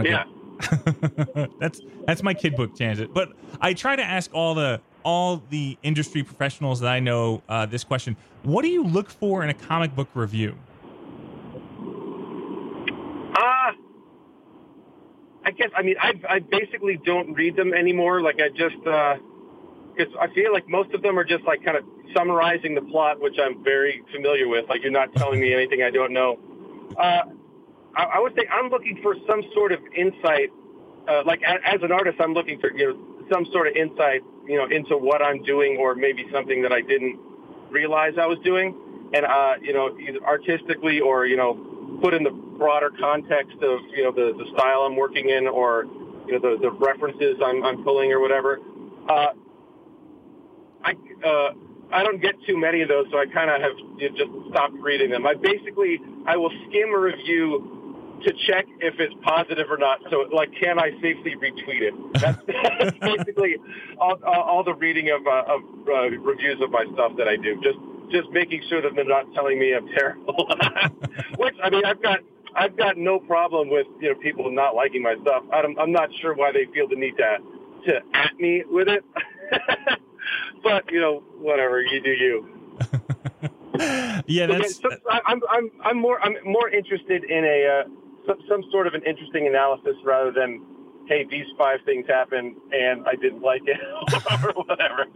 yeah. 0.05 0.25
that's 1.61 1.83
that's 2.07 2.23
my 2.23 2.33
kid 2.33 2.57
book 2.57 2.75
tangent. 2.75 3.13
But 3.13 3.33
I 3.61 3.75
try 3.75 3.97
to 3.97 4.03
ask 4.03 4.33
all 4.33 4.55
the 4.55 4.81
all 5.03 5.43
the 5.51 5.77
industry 5.83 6.23
professionals 6.23 6.81
that 6.81 6.91
I 6.91 7.01
know 7.01 7.43
uh, 7.49 7.67
this 7.67 7.85
question: 7.85 8.17
What 8.43 8.63
do 8.63 8.69
you 8.69 8.83
look 8.83 9.11
for 9.11 9.43
in 9.45 9.51
a 9.51 9.55
comic 9.55 9.95
book 9.95 10.09
review? 10.15 10.57
Uh, 13.39 13.73
I 15.45 15.51
guess 15.55 15.69
I 15.77 15.83
mean 15.83 15.97
I 16.01 16.15
I 16.29 16.39
basically 16.39 16.99
don't 17.05 17.35
read 17.35 17.55
them 17.57 17.75
anymore. 17.75 18.23
Like 18.23 18.41
I 18.41 18.49
just. 18.49 18.87
Uh, 18.87 19.17
because 19.97 20.13
I 20.21 20.33
feel 20.35 20.53
like 20.53 20.69
most 20.69 20.93
of 20.93 21.03
them 21.03 21.19
are 21.19 21.25
just 21.25 21.45
like 21.45 21.65
kind 21.65 21.77
of 21.77 21.85
summarizing 22.15 22.75
the 22.75 22.83
plot, 22.83 23.21
which 23.21 23.37
I'm 23.43 23.63
very 23.65 24.03
familiar 24.13 24.49
with. 24.49 24.69
Like 24.69 24.83
you're 24.83 24.93
not 24.93 25.13
telling 25.15 25.41
me 25.41 25.53
anything 25.55 25.83
I 25.83 25.91
don't 25.91 26.13
know. 26.13 26.39
Uh, 26.99 27.23
I, 27.97 28.03
I 28.03 28.19
would 28.21 28.35
say 28.35 28.47
I'm 28.53 28.69
looking 28.71 29.01
for 29.03 29.17
some 29.27 29.43
sort 29.55 29.73
of 29.73 29.81
insight. 29.97 30.51
Uh, 31.09 31.23
like 31.25 31.41
a, 31.43 31.67
as 31.67 31.81
an 31.83 31.93
artist, 31.93 32.19
I'm 32.21 32.35
looking 32.35 32.61
for 32.61 32.73
you 32.73 32.93
know 32.93 33.27
some 33.33 33.47
sort 33.53 33.69
of 33.69 33.77
insight, 33.77 34.23
you 34.47 34.57
know, 34.57 34.67
into 34.67 34.97
what 34.97 35.23
I'm 35.23 35.43
doing, 35.43 35.79
or 35.79 35.95
maybe 35.95 36.27
something 36.33 36.63
that 36.63 36.73
I 36.73 36.81
didn't 36.81 37.19
realize 37.71 38.15
I 38.21 38.27
was 38.27 38.39
doing, 38.45 38.75
and 39.15 39.25
uh, 39.25 39.55
you 39.63 39.73
know, 39.73 39.97
either 39.99 40.23
artistically 40.25 41.01
or 41.01 41.27
you 41.27 41.37
know, 41.37 41.99
put 42.03 42.15
in 42.15 42.23
the 42.23 42.31
broader 42.31 42.91
context 42.99 43.57
of 43.63 43.81
you 43.95 44.05
know 44.05 44.13
the 44.13 44.37
the 44.37 44.51
style 44.57 44.83
I'm 44.83 44.97
working 44.97 45.31
in, 45.31 45.47
or 45.47 45.85
you 46.27 46.33
know 46.33 46.39
the 46.39 46.59
the 46.61 46.71
references 46.71 47.37
I'm, 47.45 47.65
I'm 47.65 47.83
pulling 47.85 48.13
or 48.13 48.21
whatever. 48.21 48.59
Uh, 49.09 49.29
I 50.87 50.95
uh, 51.27 51.51
I 51.93 52.03
don't 52.03 52.23
get 52.23 52.35
too 52.47 52.57
many 52.57 52.83
of 52.83 52.89
those, 52.89 53.07
so 53.11 53.19
I 53.19 53.27
kind 53.27 53.51
of 53.51 53.61
have 53.61 53.73
you 53.99 54.11
know, 54.11 54.17
just 54.17 54.31
stopped 54.51 54.75
reading 54.75 55.11
them. 55.11 55.27
I 55.27 55.35
basically 55.35 55.99
I 56.27 56.37
will 56.37 56.51
skim 56.69 56.95
a 56.95 56.99
review 56.99 57.77
to 58.25 58.33
check 58.47 58.67
if 58.81 58.95
it's 58.99 59.15
positive 59.23 59.67
or 59.71 59.77
not. 59.77 60.01
So, 60.11 60.25
like, 60.33 60.51
can 60.61 60.79
I 60.79 60.91
safely 61.03 61.37
retweet 61.37 61.83
it? 61.83 61.95
That's, 62.15 62.39
that's 62.47 62.99
basically 63.17 63.57
all, 63.99 64.17
all, 64.25 64.65
the 64.65 64.75
reading 64.75 65.11
of, 65.11 65.27
uh, 65.27 65.55
of 65.55 65.61
uh, 65.87 66.17
reviews 66.25 66.61
of 66.63 66.71
my 66.71 66.85
stuff 66.95 67.13
that 67.19 67.29
I 67.29 67.37
do. 67.37 67.61
Just 67.63 67.79
just 68.11 68.31
making 68.31 68.63
sure 68.69 68.81
that 68.81 68.93
they're 68.95 69.05
not 69.05 69.27
telling 69.35 69.59
me 69.59 69.75
I'm 69.75 69.89
terrible. 69.89 70.49
Which 71.39 71.55
I 71.63 71.71
mean, 71.71 71.85
I've 71.85 72.03
got 72.03 72.21
I've 72.55 72.77
got 72.77 72.97
no 72.97 73.19
problem 73.19 73.69
with 73.69 73.87
you 74.01 74.11
know 74.11 74.15
people 74.15 74.51
not 74.51 74.75
liking 74.75 75.03
my 75.03 75.17
stuff. 75.23 75.43
I'm, 75.53 75.79
I'm 75.79 75.93
not 75.93 76.09
sure 76.21 76.35
why 76.35 76.53
they 76.53 76.67
feel 76.73 76.89
the 76.89 76.97
need 76.97 77.17
to 77.17 77.39
to 77.87 78.01
at 78.15 78.39
me 78.39 78.65
with 78.69 78.89
it. 78.89 79.05
but 80.63 80.91
you 80.91 81.01
know, 81.01 81.23
whatever 81.39 81.83
you 81.83 82.01
do, 82.01 82.11
you. 82.11 82.49
yeah, 84.27 84.47
that's. 84.47 84.77
So, 84.77 84.91
I'm 85.11 85.41
I'm 85.49 85.71
I'm 85.85 85.99
more 85.99 86.21
I'm 86.23 86.37
more 86.45 86.69
interested 86.69 87.25
in 87.25 87.45
a 87.45 87.67
uh, 87.67 87.89
some 88.27 88.39
some 88.49 88.63
sort 88.71 88.87
of 88.87 88.95
an 88.95 89.03
interesting 89.05 89.47
analysis 89.47 89.97
rather 90.05 90.33
than 90.33 90.65
hey 91.09 91.25
these 91.31 91.47
five 91.57 91.81
things 91.85 92.07
happened 92.09 92.57
and 92.73 93.07
I 93.07 93.15
didn't 93.15 93.43
like 93.43 93.63
it 93.67 93.79
or 94.45 94.65
whatever. 94.65 95.07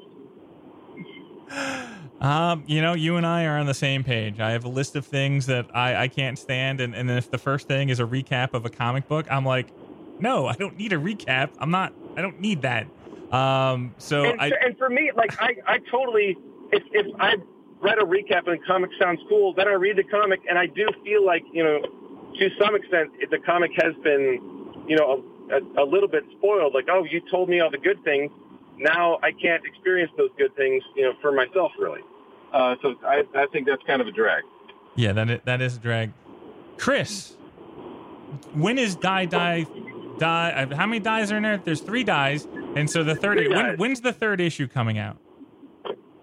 Um, 2.21 2.65
you 2.67 2.83
know, 2.83 2.93
you 2.93 3.17
and 3.17 3.27
I 3.27 3.47
are 3.47 3.59
on 3.59 3.67
the 3.67 3.75
same 3.75 4.05
page. 4.05 4.41
I 4.41 4.51
have 4.51 4.65
a 4.65 4.69
list 4.69 4.95
of 4.95 5.07
things 5.07 5.47
that 5.47 5.75
I, 5.75 6.03
I 6.03 6.09
can't 6.09 6.39
stand, 6.39 6.81
and, 6.81 6.95
and 6.95 7.11
if 7.11 7.31
the 7.31 7.39
first 7.39 7.67
thing 7.67 7.89
is 7.89 7.99
a 7.99 8.05
recap 8.05 8.53
of 8.53 8.67
a 8.67 8.71
comic 8.71 9.09
book, 9.09 9.27
I'm 9.31 9.45
like, 9.45 9.73
no, 10.19 10.47
I 10.47 10.55
don't 10.55 10.77
need 10.77 10.93
a 10.93 10.99
recap. 10.99 11.51
I'm 11.59 11.71
not. 11.71 11.95
I 12.17 12.21
don't 12.21 12.39
need 12.39 12.63
that. 12.63 12.87
Um, 13.33 13.95
so 13.99 14.25
and, 14.25 14.41
I, 14.41 14.51
and 14.65 14.77
for 14.77 14.89
me, 14.91 15.13
like 15.15 15.41
I, 15.41 15.55
I 15.67 15.79
totally, 15.91 16.37
if, 16.73 16.83
if 16.93 17.07
I 17.21 17.37
read 17.81 17.99
a 17.99 18.05
recap 18.05 18.49
and 18.49 18.61
the 18.61 18.65
comic 18.67 18.91
sounds 19.01 19.21
cool, 19.29 19.55
then 19.55 19.69
I 19.69 19.73
read 19.73 19.97
the 19.97 20.05
comic 20.05 20.41
and 20.49 20.59
I 20.59 20.67
do 20.67 20.89
feel 21.05 21.25
like, 21.25 21.45
you 21.53 21.63
know, 21.63 21.81
to 22.39 22.49
some 22.61 22.75
extent, 22.75 23.11
the 23.31 23.39
comic 23.39 23.71
has 23.77 23.95
been, 24.03 24.85
you 24.87 24.97
know, 24.97 25.25
a, 25.53 25.83
a 25.83 25.85
little 25.85 26.09
bit 26.09 26.25
spoiled. 26.39 26.75
Like, 26.75 26.89
oh, 26.91 27.05
you 27.05 27.21
told 27.31 27.49
me 27.49 27.61
all 27.61 27.71
the 27.71 27.79
good 27.79 28.03
things. 28.05 28.33
Now 28.79 29.19
I 29.23 29.31
can't 29.33 29.65
experience 29.65 30.11
those 30.17 30.31
good 30.37 30.55
things, 30.57 30.83
you 30.97 31.05
know, 31.05 31.13
for 31.21 31.33
myself 31.33 31.73
really. 31.79 32.01
Uh, 32.53 32.75
so 32.83 32.97
I, 33.05 33.23
I 33.37 33.47
think 33.53 33.67
that's 33.69 33.83
kind 33.87 34.01
of 34.01 34.09
a 34.09 34.13
drag. 34.13 34.43
Yeah, 34.97 35.13
that 35.13 35.31
is, 35.31 35.41
that 35.45 35.63
is 35.63 35.77
a 35.77 35.81
drag. 35.81 36.13
Chris, 36.79 37.37
when 38.55 38.77
is 38.79 38.97
Die 38.97 39.27
Die 39.27 39.67
Die? 40.19 40.51
Uh, 40.51 40.75
how 40.75 40.87
many 40.87 40.99
dies 40.99 41.31
are 41.31 41.37
in 41.37 41.45
there? 41.45 41.59
There's 41.59 41.81
three 41.81 42.03
dies. 42.05 42.49
And 42.77 42.89
so 42.89 43.03
the 43.03 43.15
third, 43.15 43.49
when, 43.49 43.77
when's 43.77 44.01
the 44.01 44.13
third 44.13 44.41
issue 44.41 44.69
coming 44.69 44.99
out? 44.99 45.19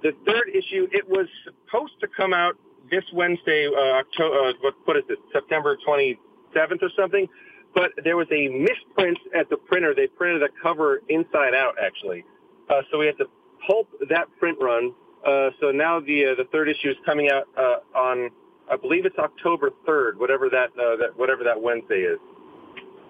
The 0.02 0.14
third 0.26 0.50
issue, 0.50 0.88
it 0.92 1.08
was 1.08 1.28
supposed 1.44 2.00
to 2.02 2.08
come 2.08 2.34
out 2.34 2.56
this 2.90 3.04
Wednesday, 3.14 3.68
uh, 3.68 4.00
October, 4.00 4.50
uh, 4.50 4.54
what, 4.62 4.74
what 4.86 4.98
is 4.98 5.04
it, 5.10 5.20
September 5.34 5.78
27th 5.88 6.82
or 6.82 6.90
something. 6.98 7.28
But 7.76 7.92
there 8.04 8.16
was 8.16 8.28
a 8.32 8.48
misprint 8.48 9.18
at 9.36 9.50
the 9.50 9.58
printer. 9.58 9.94
They 9.94 10.08
printed 10.08 10.42
a 10.44 10.50
cover 10.62 11.02
inside 11.10 11.54
out, 11.54 11.76
actually. 11.84 12.24
Uh, 12.70 12.82
so 12.92 12.98
we 12.98 13.06
had 13.06 13.18
to 13.18 13.26
pulp 13.68 13.90
that 14.10 14.28
print 14.40 14.58
run. 14.62 14.94
Uh, 15.26 15.50
so 15.60 15.72
now 15.72 16.00
the 16.00 16.28
uh, 16.28 16.36
the 16.36 16.46
third 16.52 16.70
issue 16.70 16.90
is 16.90 16.96
coming 17.06 17.30
out 17.30 17.44
uh, 17.58 17.98
on, 17.98 18.30
I 18.72 18.78
believe 18.78 19.06
it's 19.06 19.18
October 19.18 19.72
3rd, 19.88 20.16
whatever 20.18 20.50
that, 20.50 20.70
uh, 20.80 20.96
that 20.98 21.10
whatever 21.18 21.44
that 21.44 21.62
Wednesday 21.62 22.02
is. 22.02 22.20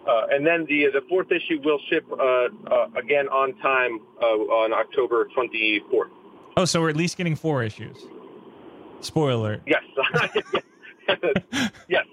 Uh, 0.07 0.27
and 0.31 0.45
then 0.45 0.65
the 0.69 0.87
the 0.93 1.01
fourth 1.09 1.31
issue 1.31 1.59
will 1.63 1.79
ship 1.89 2.05
uh, 2.11 2.15
uh, 2.15 2.87
again 2.95 3.27
on 3.27 3.55
time 3.57 3.99
uh, 4.21 4.25
on 4.25 4.73
October 4.73 5.27
24th. 5.37 6.09
Oh, 6.55 6.65
so 6.65 6.81
we're 6.81 6.89
at 6.89 6.95
least 6.95 7.17
getting 7.17 7.35
four 7.35 7.63
issues. 7.63 7.97
Spoiler. 9.01 9.61
Yes. 11.07 11.19
yes. 11.87 12.05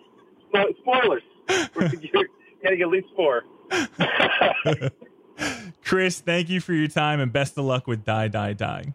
Spo- 0.55 0.77
spoilers. 0.79 1.23
You're 2.13 2.29
getting 2.63 2.81
at 2.83 2.89
least 2.89 3.09
four. 3.17 3.43
Chris, 5.85 6.21
thank 6.21 6.49
you 6.49 6.61
for 6.61 6.73
your 6.73 6.87
time 6.87 7.19
and 7.19 7.33
best 7.33 7.59
of 7.59 7.65
luck 7.65 7.89
with 7.89 8.05
Die, 8.05 8.29
Die, 8.29 8.53
Die. 8.53 8.95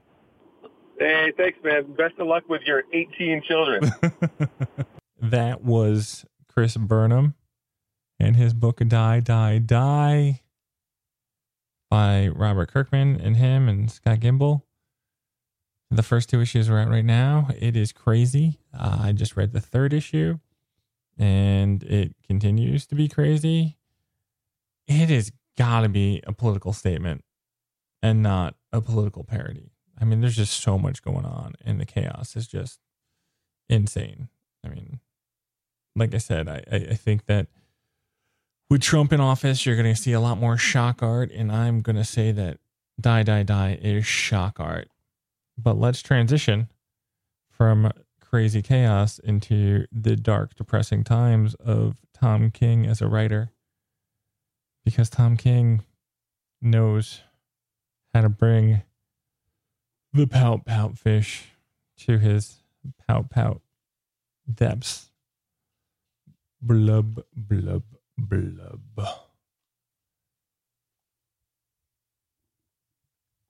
Hey, 0.98 1.34
thanks, 1.36 1.60
man. 1.66 1.92
Best 1.98 2.14
of 2.18 2.28
luck 2.28 2.48
with 2.48 2.62
your 2.62 2.84
18 2.94 3.42
children. 3.46 3.92
that 5.22 5.66
was 5.66 6.26
Chris 6.48 6.78
Burnham 6.78 7.36
and 8.20 8.36
his 8.36 8.54
book 8.54 8.82
Die, 8.88 9.20
Die, 9.20 9.58
Die 9.60 10.42
by 11.90 12.28
Robert 12.28 12.72
Kirkman 12.72 13.20
and 13.20 13.38
him 13.38 13.68
and 13.68 13.90
Scott 13.90 14.20
Gimple. 14.20 14.64
The 15.92 16.04
first 16.04 16.30
two 16.30 16.42
issues 16.42 16.70
are 16.70 16.78
out 16.78 16.90
right 16.90 17.06
now. 17.06 17.48
It 17.60 17.76
is 17.76 17.92
crazy. 17.92 18.60
Uh, 18.78 19.00
I 19.02 19.12
just 19.12 19.36
read 19.36 19.54
the 19.54 19.62
third 19.62 19.94
issue 19.94 20.38
and 21.18 21.84
it 21.84 22.16
continues 22.26 22.86
to 22.88 22.96
be 22.96 23.08
crazy. 23.08 23.78
It 24.88 25.10
has 25.10 25.32
got 25.58 25.82
to 25.82 25.90
be 25.90 26.22
a 26.26 26.32
political 26.32 26.74
statement 26.74 27.24
and 28.02 28.24
not 28.24 28.56
a 28.72 28.82
political 28.82 29.24
parody. 29.24 29.72
I 30.00 30.06
mean, 30.06 30.22
there's 30.22 30.38
just 30.38 30.62
so 30.62 30.78
much 30.78 31.04
going 31.04 31.26
on, 31.26 31.56
and 31.66 31.80
the 31.80 31.86
chaos 31.86 32.38
is 32.38 32.48
just 32.48 32.80
insane. 33.68 34.30
I 34.66 34.70
mean, 34.70 35.02
like 35.96 36.16
I 36.16 36.20
said, 36.20 36.48
I, 36.48 36.64
I 36.72 36.94
think 36.94 37.26
that 37.26 37.48
with 38.70 38.82
Trump 38.82 39.12
in 39.12 39.20
office, 39.20 39.66
you're 39.66 39.76
going 39.76 39.94
to 39.94 40.00
see 40.00 40.14
a 40.14 40.20
lot 40.20 40.38
more 40.38 40.58
shock 40.58 41.02
art, 41.02 41.32
and 41.32 41.52
I'm 41.52 41.82
going 41.82 41.96
to 41.96 42.04
say 42.04 42.32
that 42.32 42.60
Die, 43.00 43.24
Die, 43.24 43.44
Die 43.44 43.80
is 43.82 44.06
shock 44.06 44.60
art. 44.60 44.90
But 45.58 45.78
let's 45.78 46.02
transition 46.02 46.70
from 47.50 47.92
crazy 48.22 48.62
chaos 48.62 49.20
into 49.20 49.86
the 49.92 50.16
dark, 50.16 50.56
depressing 50.56 51.04
times 51.04 51.56
of 51.56 51.98
Tom 52.14 52.52
King 52.52 52.86
as 52.86 53.02
a 53.02 53.08
writer. 53.08 53.52
Because 54.86 55.10
Tom 55.10 55.36
King 55.36 55.84
knows 56.62 57.22
how 58.14 58.22
to 58.22 58.30
bring 58.30 58.84
the 60.14 60.26
pout 60.26 60.66
pout 60.66 60.98
fish 60.98 61.50
to 61.98 62.18
his 62.18 62.64
pout 63.08 63.30
pout 63.30 63.62
depths. 64.52 65.10
Blub, 66.62 67.24
blub, 67.36 67.84
blub. 68.28 68.82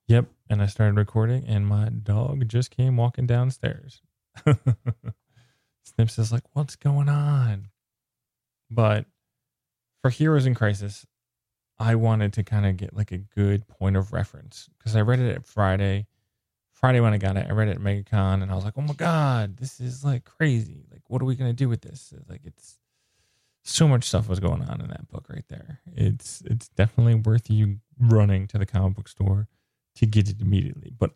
Yep, 0.08 0.26
and 0.48 0.60
I 0.60 0.66
started 0.66 0.96
recording, 0.96 1.44
and 1.46 1.66
my 1.66 1.88
dog 1.88 2.48
just 2.48 2.70
came 2.70 2.96
walking 2.96 3.26
downstairs. 3.26 4.02
Snips 5.84 6.18
is 6.18 6.32
like, 6.32 6.42
What's 6.52 6.76
going 6.76 7.08
on? 7.08 7.68
But 8.70 9.06
for 10.02 10.10
Heroes 10.10 10.46
in 10.46 10.54
Crisis, 10.54 11.06
I 11.78 11.94
wanted 11.94 12.32
to 12.34 12.42
kind 12.42 12.66
of 12.66 12.76
get 12.76 12.94
like 12.96 13.12
a 13.12 13.18
good 13.18 13.66
point 13.68 13.96
of 13.96 14.12
reference 14.12 14.68
because 14.78 14.96
I 14.96 15.00
read 15.00 15.20
it 15.20 15.34
at 15.34 15.46
Friday 15.46 16.06
Friday 16.80 17.00
when 17.00 17.12
I 17.12 17.18
got 17.18 17.36
it, 17.36 17.46
I 17.46 17.52
read 17.52 17.68
it 17.68 17.76
at 17.76 17.82
MegaCon 17.82 18.42
and 18.42 18.50
I 18.50 18.54
was 18.54 18.64
like, 18.64 18.78
oh 18.78 18.80
my 18.80 18.94
God, 18.94 19.58
this 19.58 19.80
is 19.80 20.02
like 20.02 20.24
crazy. 20.24 20.86
Like, 20.90 21.02
what 21.08 21.20
are 21.20 21.26
we 21.26 21.36
going 21.36 21.50
to 21.50 21.56
do 21.56 21.68
with 21.68 21.82
this? 21.82 22.14
Like, 22.26 22.40
it's 22.44 22.78
so 23.62 23.86
much 23.86 24.04
stuff 24.04 24.28
was 24.28 24.40
going 24.40 24.62
on 24.62 24.80
in 24.80 24.88
that 24.88 25.08
book 25.08 25.26
right 25.28 25.44
there. 25.48 25.80
It's, 25.94 26.42
it's 26.46 26.68
definitely 26.68 27.16
worth 27.16 27.50
you 27.50 27.78
running 27.98 28.46
to 28.48 28.58
the 28.58 28.66
comic 28.66 28.96
book 28.96 29.08
store 29.08 29.48
to 29.96 30.06
get 30.06 30.28
it 30.28 30.40
immediately. 30.40 30.92
But 30.96 31.12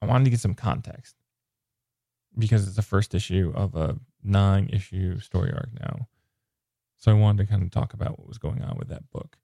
I 0.00 0.06
wanted 0.06 0.24
to 0.24 0.30
get 0.30 0.40
some 0.40 0.54
context 0.54 1.16
because 2.38 2.66
it's 2.66 2.76
the 2.76 2.82
first 2.82 3.14
issue 3.14 3.52
of 3.54 3.74
a 3.74 3.98
nine 4.22 4.70
issue 4.72 5.18
story 5.18 5.52
arc 5.52 5.68
now. 5.80 6.08
So 6.98 7.10
I 7.10 7.14
wanted 7.14 7.44
to 7.44 7.50
kind 7.50 7.62
of 7.62 7.70
talk 7.70 7.94
about 7.94 8.18
what 8.18 8.28
was 8.28 8.38
going 8.38 8.62
on 8.62 8.76
with 8.78 8.88
that 8.88 9.10
book. 9.10 9.36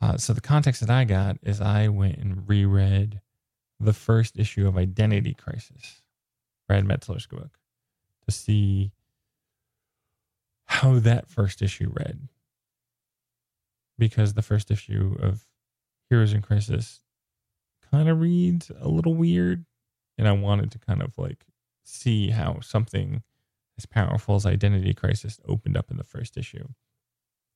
Uh, 0.00 0.16
so 0.16 0.32
the 0.32 0.40
context 0.40 0.80
that 0.80 0.90
I 0.90 1.04
got 1.04 1.38
is 1.42 1.60
I 1.60 1.88
went 1.88 2.18
and 2.18 2.48
reread 2.48 3.20
the 3.80 3.92
first 3.92 4.38
issue 4.38 4.66
of 4.66 4.76
Identity 4.76 5.34
Crisis, 5.34 6.02
Brad 6.68 6.84
Meltzer's 6.84 7.26
book, 7.26 7.58
to 8.26 8.34
see 8.34 8.92
how 10.66 10.98
that 11.00 11.28
first 11.28 11.62
issue 11.62 11.92
read. 11.92 12.28
Because 13.98 14.34
the 14.34 14.42
first 14.42 14.70
issue 14.70 15.16
of 15.20 15.46
Heroes 16.10 16.32
in 16.32 16.42
Crisis 16.42 17.00
kind 17.90 18.08
of 18.08 18.20
reads 18.20 18.70
a 18.80 18.88
little 18.88 19.14
weird. 19.14 19.64
And 20.18 20.28
I 20.28 20.32
wanted 20.32 20.70
to 20.72 20.78
kind 20.78 21.02
of 21.02 21.16
like 21.18 21.44
see 21.84 22.30
how 22.30 22.60
something 22.60 23.22
as 23.78 23.86
powerful 23.86 24.34
as 24.36 24.46
Identity 24.46 24.94
Crisis 24.94 25.40
opened 25.46 25.76
up 25.76 25.90
in 25.90 25.96
the 25.96 26.04
first 26.04 26.36
issue. 26.36 26.68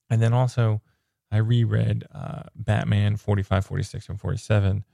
And 0.08 0.20
then 0.20 0.32
also, 0.32 0.82
I 1.30 1.38
reread 1.38 2.04
uh, 2.12 2.42
Batman 2.54 3.16
45, 3.16 3.64
46, 3.64 4.08
and 4.08 4.20
47 4.20 4.84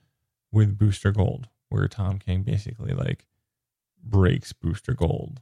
with 0.53 0.79
Booster 0.79 1.11
Gold, 1.11 1.49
where 1.69 1.89
Tom 1.89 2.19
King 2.19 2.43
basically 2.43 2.93
like 2.93 3.27
breaks 4.03 4.53
Booster 4.53 4.95
Gold. 4.95 5.41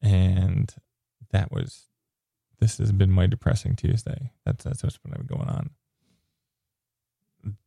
And 0.00 0.74
that 1.30 1.52
was 1.52 1.86
this 2.60 2.78
has 2.78 2.92
been 2.92 3.10
my 3.10 3.26
depressing 3.26 3.76
Tuesday. 3.76 4.32
That's 4.44 4.64
that's 4.64 4.82
what's 4.82 4.98
been 4.98 5.12
going 5.26 5.48
on. 5.48 5.70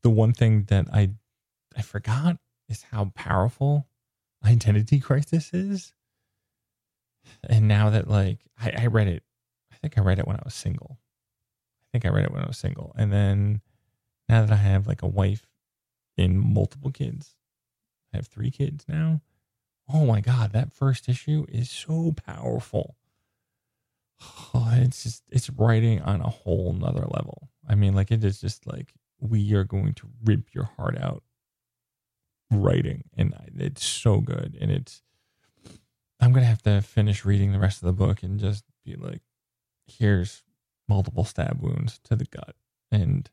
The 0.04 0.10
one 0.10 0.34
thing 0.34 0.66
that 0.66 0.88
I 0.94 1.12
I 1.76 1.82
forgot 1.82 2.38
is 2.70 2.84
how 2.92 3.12
powerful 3.16 3.88
identity 4.46 5.00
crisis 5.00 5.54
is. 5.54 5.94
And 7.48 7.68
now 7.68 7.90
that 7.92 8.10
like 8.10 8.40
I, 8.60 8.74
I 8.78 8.88
read 8.88 9.08
it, 9.08 9.24
I 9.72 9.76
think 9.76 9.98
I 9.98 10.02
read 10.02 10.20
it 10.20 10.28
when 10.28 10.38
I 10.38 10.42
was 10.44 10.56
single. 10.56 11.00
I 11.00 11.88
think 11.92 12.06
I 12.06 12.10
read 12.10 12.26
it 12.26 12.32
when 12.32 12.44
I 12.44 12.48
was 12.48 12.58
single. 12.58 12.94
And 12.98 13.12
then 13.12 13.62
now 14.30 14.42
that 14.42 14.52
I 14.52 14.56
have 14.58 14.88
like 14.88 15.02
a 15.02 15.08
wife 15.08 15.46
in 16.18 16.38
multiple 16.38 16.92
kids. 16.92 17.36
I 18.14 18.18
have 18.18 18.28
three 18.28 18.52
kids 18.52 18.86
now. 18.88 19.22
Oh 19.92 20.06
my 20.06 20.22
God, 20.22 20.54
that 20.54 20.74
first 20.74 21.10
issue 21.10 21.46
is 21.50 21.70
so 21.70 22.14
powerful. 22.26 22.96
Oh, 24.22 24.70
it's 24.74 25.04
just, 25.04 25.24
it's 25.30 25.50
writing 25.50 26.02
on 26.02 26.22
a 26.22 26.30
whole 26.30 26.74
nother 26.74 27.06
level. 27.10 27.50
I 27.68 27.76
mean, 27.76 27.94
like, 27.94 28.12
it 28.12 28.24
is 28.24 28.42
just 28.42 28.68
like, 28.68 28.94
we 29.20 29.54
are 29.54 29.64
going 29.64 29.94
to 29.96 30.08
rip 30.24 30.54
your 30.54 30.70
heart 30.78 30.98
out 31.00 31.24
writing. 32.52 33.04
And 33.16 33.34
it's 33.58 33.86
so 33.86 34.20
good. 34.20 34.58
And 34.60 34.72
it's, 34.72 35.02
I'm 36.20 36.34
to 36.34 36.42
have 36.42 36.62
to 36.64 36.82
finish 36.82 37.26
reading 37.26 37.52
the 37.52 37.60
rest 37.60 37.82
of 37.82 37.88
the 37.88 37.94
book 37.94 38.24
and 38.24 38.40
just 38.40 38.64
be 38.86 38.96
like, 38.96 39.22
here's 39.86 40.44
multiple 40.88 41.24
stab 41.24 41.62
wounds 41.62 42.00
to 42.04 42.16
the 42.16 42.26
gut. 42.26 42.56
And 42.92 43.30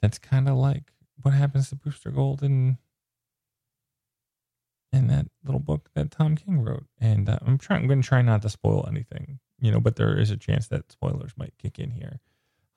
that's 0.00 0.18
kind 0.18 0.48
of 0.48 0.56
like 0.56 0.92
what 1.22 1.34
happens 1.34 1.68
to 1.68 1.76
Booster 1.76 2.10
Gold 2.10 2.42
in 2.42 2.78
in 4.92 5.06
that 5.08 5.26
little 5.44 5.60
book 5.60 5.90
that 5.94 6.10
Tom 6.10 6.36
King 6.36 6.62
wrote. 6.62 6.86
And 7.00 7.28
uh, 7.28 7.38
I'm 7.44 7.58
trying. 7.58 7.82
I'm 7.82 7.88
going 7.88 8.02
to 8.02 8.08
try 8.08 8.22
not 8.22 8.42
to 8.42 8.48
spoil 8.48 8.86
anything, 8.88 9.40
you 9.60 9.70
know, 9.70 9.80
but 9.80 9.96
there 9.96 10.18
is 10.18 10.30
a 10.30 10.36
chance 10.36 10.68
that 10.68 10.90
spoilers 10.92 11.32
might 11.36 11.54
kick 11.58 11.78
in 11.78 11.90
here, 11.90 12.20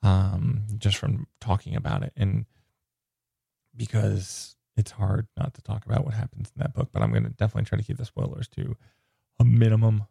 um, 0.02 0.64
just 0.78 0.96
from 0.96 1.26
talking 1.40 1.74
about 1.76 2.02
it, 2.02 2.12
and 2.16 2.46
because 3.74 4.56
it's 4.76 4.90
hard 4.92 5.26
not 5.36 5.54
to 5.54 5.62
talk 5.62 5.84
about 5.86 6.04
what 6.04 6.14
happens 6.14 6.50
in 6.54 6.62
that 6.62 6.74
book. 6.74 6.90
But 6.92 7.02
I'm 7.02 7.10
going 7.10 7.24
to 7.24 7.30
definitely 7.30 7.68
try 7.68 7.78
to 7.78 7.84
keep 7.84 7.96
the 7.98 8.04
spoilers 8.04 8.48
to 8.48 8.76
a 9.38 9.44
minimum 9.44 10.04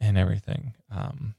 and 0.00 0.18
everything. 0.18 0.74
Um, 0.90 1.34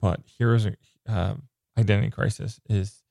but 0.00 0.20
here's 0.38 0.66
a 0.66 0.76
uh, 1.08 1.34
identity 1.78 2.10
crisis 2.10 2.60
is 2.68 3.02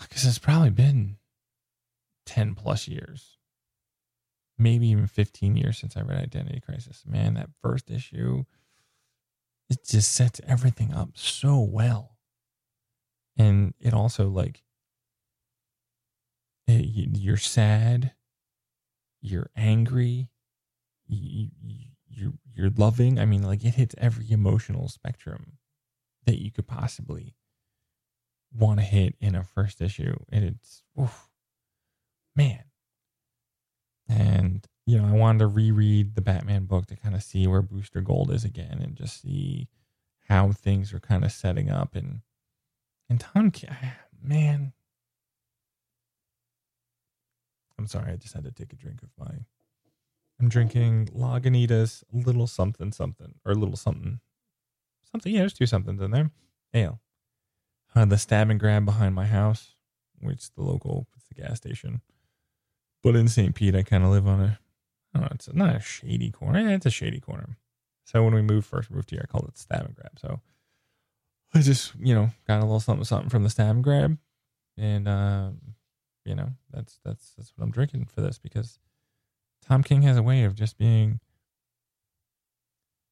because 0.00 0.24
it's 0.24 0.38
probably 0.38 0.70
been 0.70 1.16
10 2.26 2.54
plus 2.54 2.88
years, 2.88 3.38
maybe 4.58 4.88
even 4.88 5.06
15 5.06 5.56
years 5.56 5.78
since 5.78 5.96
I 5.96 6.02
read 6.02 6.18
Identity 6.18 6.60
Crisis. 6.60 7.02
Man, 7.06 7.34
that 7.34 7.50
first 7.60 7.90
issue, 7.90 8.44
it 9.68 9.84
just 9.86 10.12
sets 10.12 10.40
everything 10.46 10.92
up 10.92 11.10
so 11.14 11.60
well. 11.60 12.16
And 13.36 13.74
it 13.80 13.92
also, 13.92 14.28
like, 14.28 14.62
eh, 16.68 16.78
it, 16.78 17.18
you're 17.18 17.36
sad, 17.36 18.12
you're 19.20 19.50
angry, 19.56 20.28
you, 21.08 21.48
you're, 22.08 22.32
you're 22.54 22.70
loving. 22.70 23.18
I 23.18 23.24
mean, 23.24 23.42
like, 23.42 23.64
it 23.64 23.74
hits 23.74 23.94
every 23.98 24.30
emotional 24.30 24.88
spectrum 24.88 25.58
that 26.26 26.40
you 26.40 26.52
could 26.52 26.66
possibly 26.68 27.34
want 28.52 28.78
to 28.78 28.84
hit 28.84 29.16
in 29.20 29.34
a 29.34 29.42
first 29.42 29.80
issue. 29.80 30.14
And 30.30 30.44
it's, 30.44 30.84
oof, 31.00 31.28
man. 32.36 32.62
And, 34.08 34.66
you 34.86 35.00
know, 35.00 35.08
I 35.08 35.12
wanted 35.12 35.40
to 35.40 35.46
reread 35.46 36.14
the 36.14 36.20
Batman 36.20 36.64
book 36.64 36.86
to 36.86 36.96
kind 36.96 37.14
of 37.14 37.22
see 37.22 37.46
where 37.46 37.62
Booster 37.62 38.00
Gold 38.00 38.30
is 38.30 38.44
again 38.44 38.80
and 38.82 38.96
just 38.96 39.22
see 39.22 39.68
how 40.28 40.52
things 40.52 40.92
are 40.92 41.00
kind 41.00 41.24
of 41.24 41.32
setting 41.32 41.70
up. 41.70 41.94
And, 41.94 42.20
and 43.08 43.20
Tom, 43.20 43.52
man, 44.22 44.72
I'm 47.78 47.86
sorry, 47.86 48.12
I 48.12 48.16
just 48.16 48.34
had 48.34 48.44
to 48.44 48.52
take 48.52 48.72
a 48.72 48.76
drink 48.76 49.02
of 49.02 49.10
my 49.18 49.44
I'm 50.40 50.48
drinking 50.48 51.10
Lagunitas 51.14 52.02
little 52.12 52.46
something 52.46 52.92
something 52.92 53.34
or 53.44 53.54
little 53.54 53.76
something 53.76 54.20
something. 55.10 55.32
Yeah, 55.32 55.40
there's 55.40 55.54
two 55.54 55.66
somethings 55.66 56.00
in 56.02 56.10
there. 56.10 56.30
Ale. 56.72 57.00
Uh, 57.94 58.04
the 58.04 58.18
stab 58.18 58.50
and 58.50 58.58
grab 58.58 58.84
behind 58.84 59.14
my 59.14 59.26
house, 59.26 59.76
which 60.20 60.52
the 60.54 60.62
local 60.62 61.06
it's 61.16 61.26
the 61.28 61.34
gas 61.34 61.58
station. 61.58 62.00
But 63.04 63.16
in 63.16 63.28
St. 63.28 63.54
Pete, 63.54 63.76
I 63.76 63.82
kind 63.82 64.02
of 64.02 64.10
live 64.10 64.26
on 64.26 64.40
a, 64.40 64.58
don't 65.14 65.30
it's 65.32 65.52
not 65.52 65.76
a 65.76 65.80
shady 65.80 66.30
corner. 66.30 66.58
Yeah, 66.58 66.74
it's 66.74 66.86
a 66.86 66.90
shady 66.90 67.20
corner. 67.20 67.58
So 68.04 68.24
when 68.24 68.34
we 68.34 68.40
moved 68.40 68.66
first 68.66 68.90
moved 68.90 69.10
here, 69.10 69.20
I 69.22 69.26
called 69.26 69.46
it 69.46 69.58
stab 69.58 69.84
and 69.84 69.94
grab. 69.94 70.18
So 70.18 70.40
I 71.54 71.60
just, 71.60 71.92
you 72.00 72.14
know, 72.14 72.30
got 72.48 72.60
a 72.60 72.64
little 72.64 72.80
something 72.80 73.04
something 73.04 73.28
from 73.28 73.44
the 73.44 73.50
stab 73.50 73.76
and 73.76 73.84
grab, 73.84 74.16
and 74.78 75.06
uh, 75.06 75.50
you 76.24 76.34
know, 76.34 76.48
that's 76.72 76.98
that's 77.04 77.34
that's 77.36 77.52
what 77.54 77.64
I'm 77.64 77.70
drinking 77.70 78.06
for 78.06 78.22
this 78.22 78.38
because 78.38 78.78
Tom 79.66 79.82
King 79.82 80.02
has 80.02 80.16
a 80.16 80.22
way 80.22 80.44
of 80.44 80.54
just 80.54 80.78
being 80.78 81.20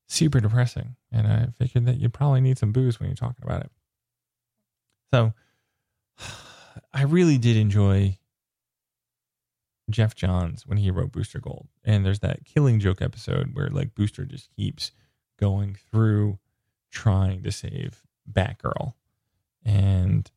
super 0.09 0.41
depressing, 0.41 0.97
and 1.13 1.27
I 1.27 1.49
figured 1.59 1.85
that 1.85 2.01
you 2.01 2.09
probably 2.09 2.41
need 2.41 2.57
some 2.57 2.73
booze 2.73 2.99
when 2.99 3.11
you're 3.11 3.17
talking 3.17 3.45
about 3.45 3.65
it. 3.65 3.71
So 5.13 5.35
I 6.95 7.03
really 7.03 7.37
did 7.37 7.57
enjoy 7.57 8.19
Geoff 9.93 10.15
Johns 10.15 10.67
when 10.67 10.79
he 10.79 10.91
wrote 10.91 11.13
Booster 11.13 11.41
Gold. 11.41 11.69
And 11.85 12.05
there's 12.05 12.21
that 12.21 12.45
killing 12.45 12.81
joke 12.81 13.01
episode 13.01 13.51
where 13.55 13.69
like 13.69 13.95
Booster 13.95 14.25
just 14.25 14.49
keeps 14.57 14.93
going 15.39 15.77
through 15.91 16.39
trying 16.91 17.43
to 17.43 17.53
save 17.53 18.03
Batgirl. 18.31 18.95
And 19.65 20.31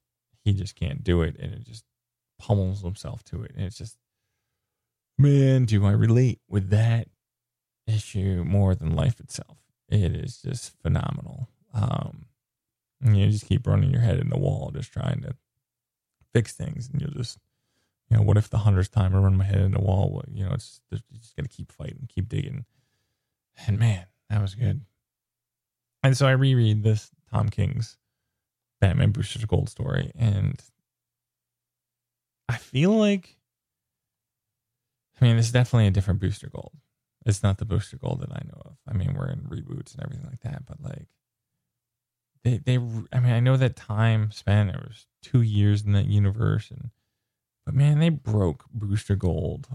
he 0.43 0.53
just 0.53 0.75
can't 0.75 1.03
do 1.03 1.21
it. 1.21 1.35
And 1.39 1.53
it 1.53 1.63
just 1.63 1.83
pummels 2.39 2.81
himself 2.81 3.23
to 3.25 3.43
it. 3.43 3.51
And 3.55 3.65
it's 3.65 3.77
just, 3.77 3.97
man, 5.17 5.65
do 5.65 5.85
I 5.85 5.91
relate 5.91 6.39
with 6.47 6.69
that 6.69 7.07
issue 7.87 8.43
more 8.45 8.75
than 8.75 8.95
life 8.95 9.19
itself? 9.19 9.57
It 9.89 10.15
is 10.15 10.41
just 10.41 10.73
phenomenal. 10.81 11.49
Um, 11.73 12.25
you 13.01 13.29
just 13.29 13.47
keep 13.47 13.67
running 13.67 13.91
your 13.91 14.01
head 14.01 14.19
in 14.19 14.29
the 14.29 14.37
wall, 14.37 14.71
just 14.73 14.91
trying 14.91 15.21
to 15.21 15.35
fix 16.33 16.53
things. 16.53 16.89
And 16.91 17.01
you'll 17.01 17.11
just, 17.11 17.37
you 18.09 18.17
know, 18.17 18.23
what 18.23 18.37
if 18.37 18.49
the 18.49 18.59
hundredth 18.59 18.91
time 18.91 19.15
I 19.15 19.19
run 19.19 19.37
my 19.37 19.45
head 19.45 19.61
in 19.61 19.71
the 19.71 19.81
wall? 19.81 20.23
You 20.31 20.45
know, 20.45 20.53
it's 20.53 20.79
just 20.91 21.35
got 21.35 21.43
to 21.43 21.49
keep 21.49 21.71
fighting, 21.71 22.07
keep 22.13 22.29
digging. 22.29 22.65
And 23.67 23.79
man, 23.79 24.05
that 24.29 24.41
was 24.41 24.55
good. 24.55 24.81
And 26.03 26.15
so 26.15 26.27
I 26.27 26.31
reread 26.31 26.83
this 26.83 27.09
Tom 27.31 27.49
King's 27.49 27.97
Batman 28.79 29.11
Booster 29.11 29.45
Gold 29.47 29.69
story, 29.69 30.11
and 30.15 30.61
I 32.47 32.57
feel 32.57 32.91
like, 32.91 33.37
I 35.19 35.25
mean, 35.25 35.37
it's 35.37 35.51
definitely 35.51 35.87
a 35.87 35.91
different 35.91 36.19
Booster 36.19 36.49
Gold. 36.49 36.73
It's 37.25 37.41
not 37.41 37.57
the 37.57 37.65
Booster 37.65 37.97
Gold 37.97 38.21
that 38.21 38.31
I 38.31 38.43
know 38.45 38.61
of. 38.65 38.77
I 38.87 38.93
mean, 38.93 39.15
we're 39.17 39.29
in 39.29 39.39
reboots 39.39 39.95
and 39.95 40.03
everything 40.03 40.27
like 40.29 40.41
that, 40.41 40.65
but 40.67 40.79
like, 40.79 41.07
they, 42.43 42.57
they, 42.57 42.75
I 42.75 43.19
mean, 43.19 43.33
I 43.33 43.39
know 43.39 43.57
that 43.57 43.75
time 43.75 44.29
span, 44.29 44.69
it 44.69 44.75
was 44.75 45.07
two 45.23 45.41
years 45.41 45.83
in 45.83 45.93
that 45.93 46.05
universe, 46.05 46.69
and, 46.69 46.91
but 47.65 47.73
man, 47.73 47.99
they 47.99 48.09
broke 48.09 48.65
Booster 48.71 49.15
Gold 49.15 49.67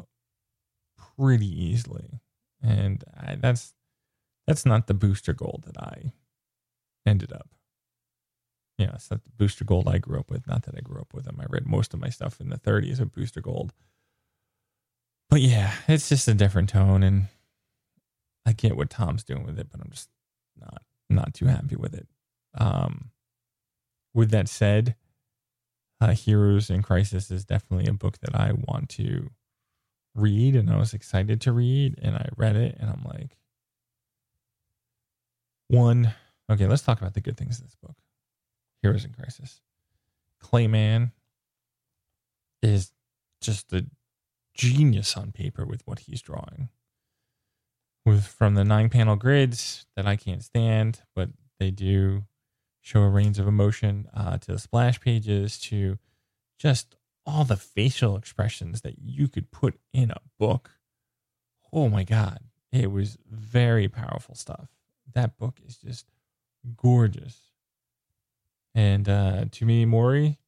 pretty 1.17 1.47
easily. 1.47 2.21
And 2.63 3.05
I, 3.17 3.37
that's, 3.37 3.75
that's 4.47 4.67
not 4.67 4.87
the 4.87 4.95
Booster 4.95 5.33
Gold 5.33 5.65
that 5.67 5.83
I 5.83 6.13
ended 7.07 7.33
up. 7.33 7.49
Yeah, 8.79 8.93
it's 8.95 9.11
not 9.11 9.25
the 9.25 9.31
Booster 9.37 9.65
Gold 9.65 9.89
I 9.89 9.99
grew 9.99 10.19
up 10.19 10.31
with. 10.31 10.47
Not 10.47 10.63
that 10.63 10.75
I 10.77 10.81
grew 10.81 11.01
up 11.01 11.13
with 11.13 11.25
them. 11.25 11.39
I 11.41 11.45
read 11.49 11.67
most 11.67 11.93
of 11.93 12.01
my 12.01 12.09
stuff 12.09 12.41
in 12.41 12.49
the 12.49 12.57
30s 12.57 13.01
of 13.01 13.13
Booster 13.13 13.41
Gold. 13.41 13.73
But 15.29 15.43
yeah, 15.43 15.73
it's 15.87 16.09
just 16.09 16.27
a 16.29 16.35
different 16.35 16.71
tone, 16.71 17.03
and 17.03 17.27
I 18.45 18.53
get 18.53 18.77
what 18.77 18.91
Tom's 18.91 19.23
doing 19.23 19.45
with 19.45 19.59
it, 19.59 19.69
but 19.71 19.81
I'm 19.81 19.91
just 19.91 20.09
not 20.59 20.83
not 21.09 21.35
too 21.35 21.47
happy 21.47 21.77
with 21.77 21.95
it. 21.95 22.09
Um, 22.57 23.11
with 24.13 24.31
that 24.31 24.49
said, 24.49 24.97
uh, 26.01 26.13
Heroes 26.13 26.71
in 26.71 26.83
Crisis 26.83 27.31
is 27.31 27.45
definitely 27.45 27.87
a 27.87 27.95
book 27.95 28.19
that 28.21 28.35
I 28.35 28.53
want 28.53 28.89
to 28.91 29.31
read, 30.15 30.57
and 30.57 30.71
I 30.71 30.79
was 30.79 30.95
excited 30.95 31.41
to 31.43 31.53
read, 31.53 31.99
and 32.03 32.17
I 32.17 32.29
read 32.37 32.57
it, 32.57 32.77
and 32.81 32.91
I'm 32.91 33.05
like, 33.05 33.37
one, 35.69 36.15
okay, 36.51 36.67
let's 36.67 36.83
talk 36.83 37.01
about 37.01 37.15
the 37.15 37.21
good 37.21 37.37
things 37.37 37.61
in 37.61 37.67
this 37.67 37.77
book. 37.77 37.97
Heroes 38.83 39.05
in 39.05 39.13
Crisis. 39.13 39.61
Clay 40.41 40.67
Mann 40.67 41.13
is 42.63 42.93
just 43.41 43.73
a 43.73 43.87
genius 44.55 45.17
on 45.17 45.33
paper 45.33 45.65
with 45.65 45.83
what 45.87 46.01
he's 46.01 46.23
drawing. 46.23 46.71
With 48.07 48.25
from 48.25 48.55
the 48.55 48.65
nine 48.65 48.89
panel 48.89 49.17
grids 49.17 49.87
that 49.95 50.07
I 50.07 50.17
can't 50.17 50.43
stand, 50.43 51.03
but 51.15 51.29
they 51.59 51.71
do 51.71 52.25
show 52.91 53.03
a 53.03 53.09
range 53.09 53.39
of 53.39 53.47
emotion 53.47 54.09
uh, 54.15 54.39
to 54.39 54.53
the 54.53 54.59
splash 54.59 55.01
pages 55.01 55.59
to 55.59 55.99
just 56.59 56.97
all 57.25 57.45
the 57.45 57.57
facial 57.57 58.17
expressions 58.17 58.81
that 58.81 58.97
you 58.99 59.29
could 59.29 59.51
put 59.51 59.79
in 59.93 60.11
a 60.11 60.21
book. 60.39 60.71
Oh 61.73 61.89
my 61.89 62.05
God. 62.05 62.41
It 62.73 62.91
was 62.91 63.19
very 63.29 63.89
powerful 63.89 64.35
stuff. 64.35 64.69
That 65.15 65.37
book 65.37 65.59
is 65.67 65.77
just 65.77 66.07
gorgeous 66.77 67.51
and 68.75 69.09
uh, 69.09 69.45
me, 69.61 69.85
Morey, 69.85 70.39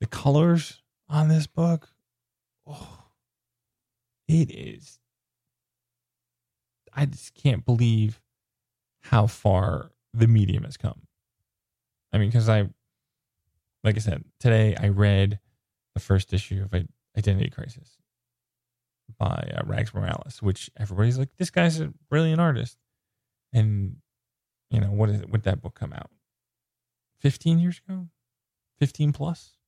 the 0.00 0.06
colors 0.06 0.82
on 1.08 1.28
this 1.28 1.46
book, 1.46 1.88
oh, 2.66 3.04
it 4.26 4.50
is. 4.50 4.98
I 6.92 7.06
just 7.06 7.34
can't 7.34 7.64
believe 7.64 8.20
how 9.00 9.26
far 9.26 9.92
the 10.12 10.26
medium 10.26 10.64
has 10.64 10.76
come. 10.76 11.02
I 12.12 12.18
mean, 12.18 12.28
because 12.28 12.48
I, 12.48 12.68
like 13.84 13.96
I 13.96 14.00
said, 14.00 14.24
today 14.40 14.76
I 14.78 14.88
read 14.88 15.38
the 15.94 16.00
first 16.00 16.32
issue 16.32 16.62
of 16.62 16.86
Identity 17.16 17.50
Crisis 17.50 17.98
by 19.18 19.50
uh, 19.56 19.62
Rags 19.64 19.94
Morales, 19.94 20.42
which 20.42 20.70
everybody's 20.76 21.18
like, 21.18 21.36
this 21.36 21.50
guy's 21.50 21.80
a 21.80 21.92
brilliant 22.08 22.40
artist. 22.40 22.76
And, 23.52 23.96
you 24.70 24.80
know, 24.80 24.90
what 24.90 25.08
is 25.10 25.20
it? 25.20 25.30
Would 25.30 25.44
that 25.44 25.62
book 25.62 25.74
come 25.74 25.92
out? 25.92 26.10
15 27.20 27.58
years 27.58 27.80
ago, 27.86 28.08
15 28.78 29.12
plus? 29.12 29.18
plus, 29.18 29.58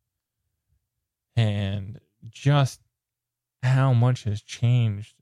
and 1.36 2.00
just 2.28 2.80
how 3.62 3.92
much 3.92 4.24
has 4.24 4.42
changed 4.42 5.16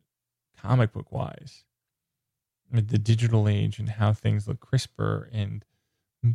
comic 0.61 0.93
book 0.93 1.13
wise 1.13 1.65
with 2.71 2.89
the 2.89 2.99
digital 2.99 3.49
age 3.49 3.79
and 3.79 3.89
how 3.89 4.13
things 4.13 4.47
look 4.47 4.61
crisper 4.61 5.29
and 5.33 5.65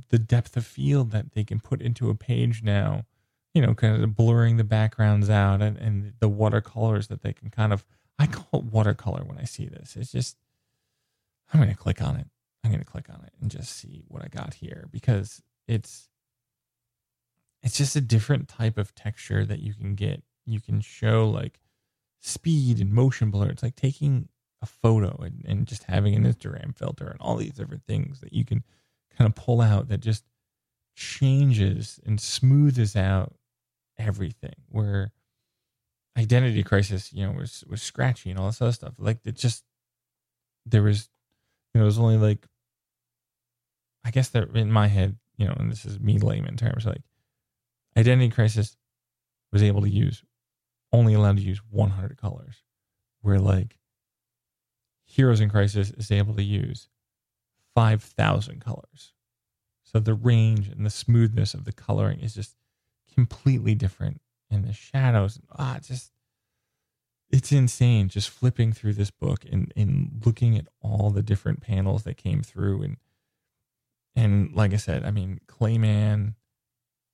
the 0.10 0.20
depth 0.20 0.56
of 0.58 0.66
field 0.66 1.12
that 1.12 1.34
they 1.34 1.44
can 1.44 1.60
put 1.60 1.82
into 1.82 2.10
a 2.10 2.16
page 2.16 2.64
now 2.64 3.06
you 3.54 3.62
know 3.62 3.74
kind 3.74 4.02
of 4.02 4.16
blurring 4.16 4.58
the 4.58 4.64
backgrounds 4.64 5.30
out 5.30 5.62
and, 5.62 5.78
and 5.78 6.14
the 6.20 6.30
watercolors 6.30 7.08
that 7.08 7.22
they 7.22 7.34
can 7.34 7.50
kind 7.50 7.74
of 7.74 7.86
i 8.18 8.26
call 8.26 8.62
it 8.62 8.66
watercolor 8.66 9.24
when 9.26 9.38
i 9.38 9.44
see 9.44 9.66
this 9.66 9.96
it's 9.96 10.12
just 10.12 10.38
i'm 11.54 11.60
going 11.60 11.70
to 11.70 11.78
click 11.78 12.02
on 12.02 12.16
it 12.16 12.28
i'm 12.64 12.72
going 12.72 12.84
to 12.84 12.90
click 12.90 13.10
on 13.10 13.22
it 13.26 13.34
and 13.42 13.52
just 13.52 13.76
see 13.76 14.04
what 14.08 14.24
i 14.24 14.28
got 14.28 14.56
here 14.56 14.88
because 14.92 15.42
it's 15.68 16.10
it's 17.64 17.78
just 17.78 17.96
a 17.96 18.02
different 18.02 18.50
type 18.50 18.78
of 18.78 18.94
texture 18.94 19.46
that 19.46 19.60
you 19.60 19.74
can 19.74 19.96
get. 19.96 20.22
You 20.46 20.60
can 20.60 20.82
show 20.82 21.28
like 21.30 21.60
speed 22.20 22.80
and 22.80 22.92
motion 22.92 23.32
blur. 23.32 23.48
It's 23.48 23.64
like 23.64 23.78
taking 23.78 24.28
a 24.62 24.66
photo 24.66 25.18
and, 25.24 25.44
and 25.48 25.66
just 25.66 25.86
having 25.86 26.14
an 26.14 26.26
Instagram 26.26 26.76
filter 26.78 27.08
and 27.08 27.20
all 27.22 27.38
these 27.38 27.54
different 27.54 27.86
things 27.86 28.20
that 28.20 28.34
you 28.34 28.44
can 28.44 28.64
kind 29.18 29.28
of 29.28 29.36
pull 29.36 29.62
out 29.62 29.90
that 29.90 30.00
just 30.00 30.24
changes 30.96 32.00
and 32.06 32.20
smooths 32.20 32.96
out 32.96 33.34
everything. 33.98 34.56
Where 34.70 35.12
Identity 36.18 36.64
Crisis, 36.64 37.12
you 37.14 37.26
know, 37.26 37.34
was 37.34 37.64
was 37.70 37.82
scratchy 37.82 38.30
and 38.30 38.40
all 38.40 38.48
this 38.48 38.62
other 38.62 38.72
stuff. 38.72 38.94
Like 38.98 39.20
it 39.26 39.36
just 39.36 39.64
there 40.66 40.84
was, 40.84 41.10
you 41.74 41.80
know, 41.80 41.86
it 41.86 41.88
was 41.88 42.00
only 42.00 42.18
like 42.18 42.46
I 44.06 44.12
guess 44.12 44.30
that 44.30 44.56
in 44.56 44.72
my 44.72 44.88
head 44.88 45.18
you 45.38 45.48
know, 45.48 45.56
and 45.58 45.72
this 45.72 45.86
is 45.86 46.00
me 46.00 46.20
layman 46.20 46.58
terms, 46.58 46.86
like 46.86 47.02
Identity 47.98 48.30
Crisis 48.30 48.78
was 49.52 49.64
able 49.64 49.82
to 49.82 49.90
use 49.90 50.24
only 50.92 51.16
allowed 51.16 51.38
to 51.38 51.44
use 51.44 51.60
100 51.72 52.18
colors, 52.18 52.64
where 53.22 53.40
like 53.40 53.78
Heroes 55.06 55.42
in 55.42 55.50
Crisis 55.50 55.90
is 55.92 56.12
able 56.12 56.36
to 56.36 56.44
use 56.44 56.88
5,000 57.76 58.62
colors. 58.62 59.14
So 59.84 60.00
the 60.00 60.14
range 60.14 60.70
and 60.70 60.86
the 60.86 60.90
smoothness 60.90 61.54
of 61.54 61.66
the 61.66 61.72
coloring 61.72 62.20
is 62.20 62.34
just 62.34 62.56
completely 63.14 63.76
different, 63.76 64.22
and 64.50 64.66
the 64.66 64.74
shadows, 64.74 65.40
ah, 65.58 65.78
just 65.82 66.12
it's 67.30 67.52
insane. 67.52 68.10
Just 68.10 68.30
flipping 68.30 68.74
through 68.74 68.94
this 68.94 69.12
book 69.12 69.46
and 69.52 69.72
and 69.76 70.22
looking 70.26 70.58
at 70.58 70.68
all 70.82 71.10
the 71.10 71.24
different 71.24 71.62
panels 71.62 72.04
that 72.04 72.18
came 72.18 72.42
through 72.42 72.84
and 72.84 72.98
and 74.16 74.54
like 74.54 74.74
I 74.74 74.78
said, 74.78 75.04
I 75.04 75.12
mean, 75.12 75.40
Clay 75.48 75.78
Mann 75.78 76.36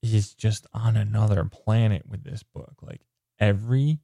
is 0.02 0.34
just 0.34 0.68
on 0.74 0.98
another 0.98 1.46
planet 1.46 2.04
with 2.08 2.24
this 2.24 2.44
book. 2.44 2.76
Like 2.82 3.02
every 3.40 4.00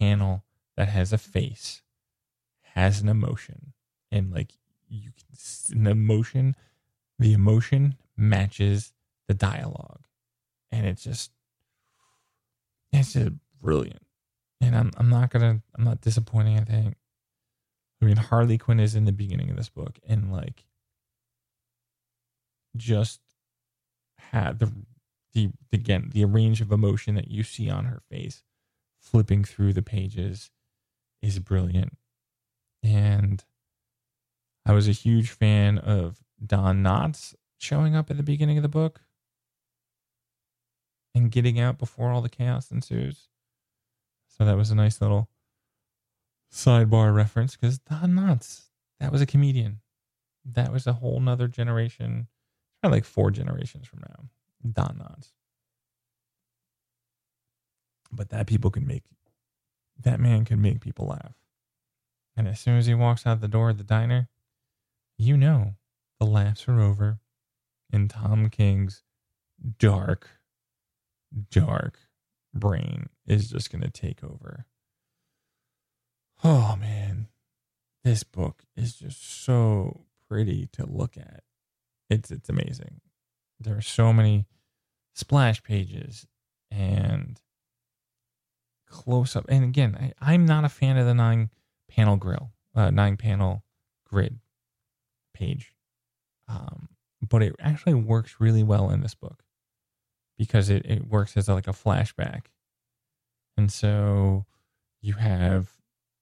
panel 0.00 0.44
that 0.76 0.88
has 0.88 1.12
a 1.12 1.18
face 1.18 1.82
has 2.74 3.00
an 3.00 3.08
emotion 3.08 3.72
and 4.10 4.32
like 4.32 4.54
you 4.88 5.10
can 5.10 5.78
an 5.78 5.86
emotion 5.86 6.54
the 7.18 7.32
emotion 7.32 7.94
matches 8.16 8.92
the 9.28 9.34
dialogue. 9.34 10.00
And 10.72 10.86
it's 10.86 11.04
just 11.04 11.30
it's 12.92 13.12
just 13.12 13.32
brilliant. 13.60 14.02
And 14.60 14.76
i'm 14.76 14.90
i'm 14.96 15.10
not 15.10 15.30
gonna 15.30 15.62
i'm 15.76 15.84
not 15.84 16.00
disappointing 16.00 16.58
i 16.58 16.64
think. 16.64 16.96
I 18.02 18.06
mean 18.06 18.16
harley 18.16 18.58
quinn 18.58 18.80
is 18.80 18.94
in 18.94 19.04
the 19.04 19.12
beginning 19.12 19.50
of 19.50 19.56
this 19.56 19.68
book 19.68 19.98
and 20.06 20.32
like 20.32 20.64
just 22.76 23.20
had 24.18 24.58
the 24.58 24.72
the 25.32 25.50
again 25.72 26.10
the 26.12 26.24
range 26.24 26.60
of 26.60 26.72
emotion 26.72 27.14
that 27.14 27.30
you 27.30 27.42
see 27.42 27.70
on 27.70 27.84
her 27.86 28.02
face 28.10 28.42
flipping 29.04 29.44
through 29.44 29.72
the 29.72 29.82
pages 29.82 30.50
is 31.22 31.38
brilliant. 31.38 31.96
And 32.82 33.44
i 34.66 34.72
was 34.72 34.88
a 34.88 34.92
huge 34.92 35.30
fan 35.30 35.78
of 35.78 36.18
don 36.44 36.82
knotts 36.82 37.34
showing 37.58 37.94
up 37.94 38.10
at 38.10 38.16
the 38.16 38.22
beginning 38.22 38.56
of 38.56 38.62
the 38.62 38.68
book 38.68 39.00
and 41.14 41.30
getting 41.30 41.60
out 41.60 41.78
before 41.78 42.10
all 42.10 42.20
the 42.20 42.28
chaos 42.28 42.70
ensues 42.70 43.28
so 44.28 44.44
that 44.44 44.56
was 44.56 44.70
a 44.70 44.74
nice 44.74 45.00
little 45.00 45.28
sidebar 46.52 47.14
reference 47.14 47.56
because 47.56 47.78
don 47.78 48.10
knotts 48.10 48.64
that 49.00 49.12
was 49.12 49.20
a 49.20 49.26
comedian 49.26 49.80
that 50.44 50.72
was 50.72 50.86
a 50.86 50.94
whole 50.94 51.20
nother 51.20 51.48
generation 51.48 52.28
like 52.82 53.04
four 53.04 53.30
generations 53.30 53.86
from 53.86 54.00
now 54.00 54.28
Don 54.72 54.96
Knotts. 54.96 55.32
But 58.10 58.30
that 58.30 58.46
people 58.46 58.70
can 58.70 58.86
make 58.86 59.02
that 60.00 60.20
man 60.20 60.44
can 60.44 60.60
make 60.60 60.80
people 60.80 61.06
laugh. 61.06 61.34
And 62.36 62.48
as 62.48 62.58
soon 62.60 62.78
as 62.78 62.86
he 62.86 62.94
walks 62.94 63.26
out 63.26 63.40
the 63.40 63.48
door 63.48 63.70
of 63.70 63.78
the 63.78 63.84
diner, 63.84 64.28
you 65.16 65.36
know 65.36 65.74
the 66.18 66.26
laughs 66.26 66.68
are 66.68 66.80
over 66.80 67.20
and 67.92 68.10
Tom 68.10 68.50
King's 68.50 69.02
dark, 69.78 70.30
dark 71.50 71.98
brain 72.52 73.08
is 73.26 73.50
just 73.50 73.70
going 73.70 73.82
to 73.82 73.90
take 73.90 74.22
over. 74.22 74.66
Oh 76.42 76.76
man, 76.76 77.28
this 78.02 78.22
book 78.22 78.64
is 78.76 78.96
just 78.96 79.44
so 79.44 80.06
pretty 80.28 80.68
to 80.72 80.86
look 80.86 81.16
at. 81.16 81.42
It's 82.10 82.30
it's 82.30 82.48
amazing. 82.48 83.00
There 83.58 83.76
are 83.76 83.82
so 83.82 84.12
many 84.12 84.46
splash 85.14 85.62
pages 85.62 86.26
and 86.70 87.40
close 88.88 89.36
up. 89.36 89.46
And 89.48 89.64
again, 89.64 90.12
I, 90.20 90.34
am 90.34 90.44
not 90.44 90.64
a 90.64 90.68
fan 90.68 90.96
of 90.96 91.06
the 91.06 91.14
nine 91.14 91.50
panel 91.88 92.16
grill, 92.16 92.50
uh, 92.74 92.90
nine 92.90 93.16
panel 93.16 93.64
grid 94.04 94.40
page. 95.34 95.74
Um, 96.48 96.88
but 97.28 97.42
it 97.42 97.54
actually 97.60 97.94
works 97.94 98.36
really 98.38 98.62
well 98.62 98.90
in 98.90 99.00
this 99.00 99.14
book 99.14 99.44
because 100.38 100.70
it, 100.70 100.84
it 100.86 101.06
works 101.06 101.36
as 101.36 101.48
a, 101.48 101.54
like 101.54 101.68
a 101.68 101.72
flashback. 101.72 102.46
And 103.56 103.70
so 103.70 104.46
you 105.00 105.14
have, 105.14 105.70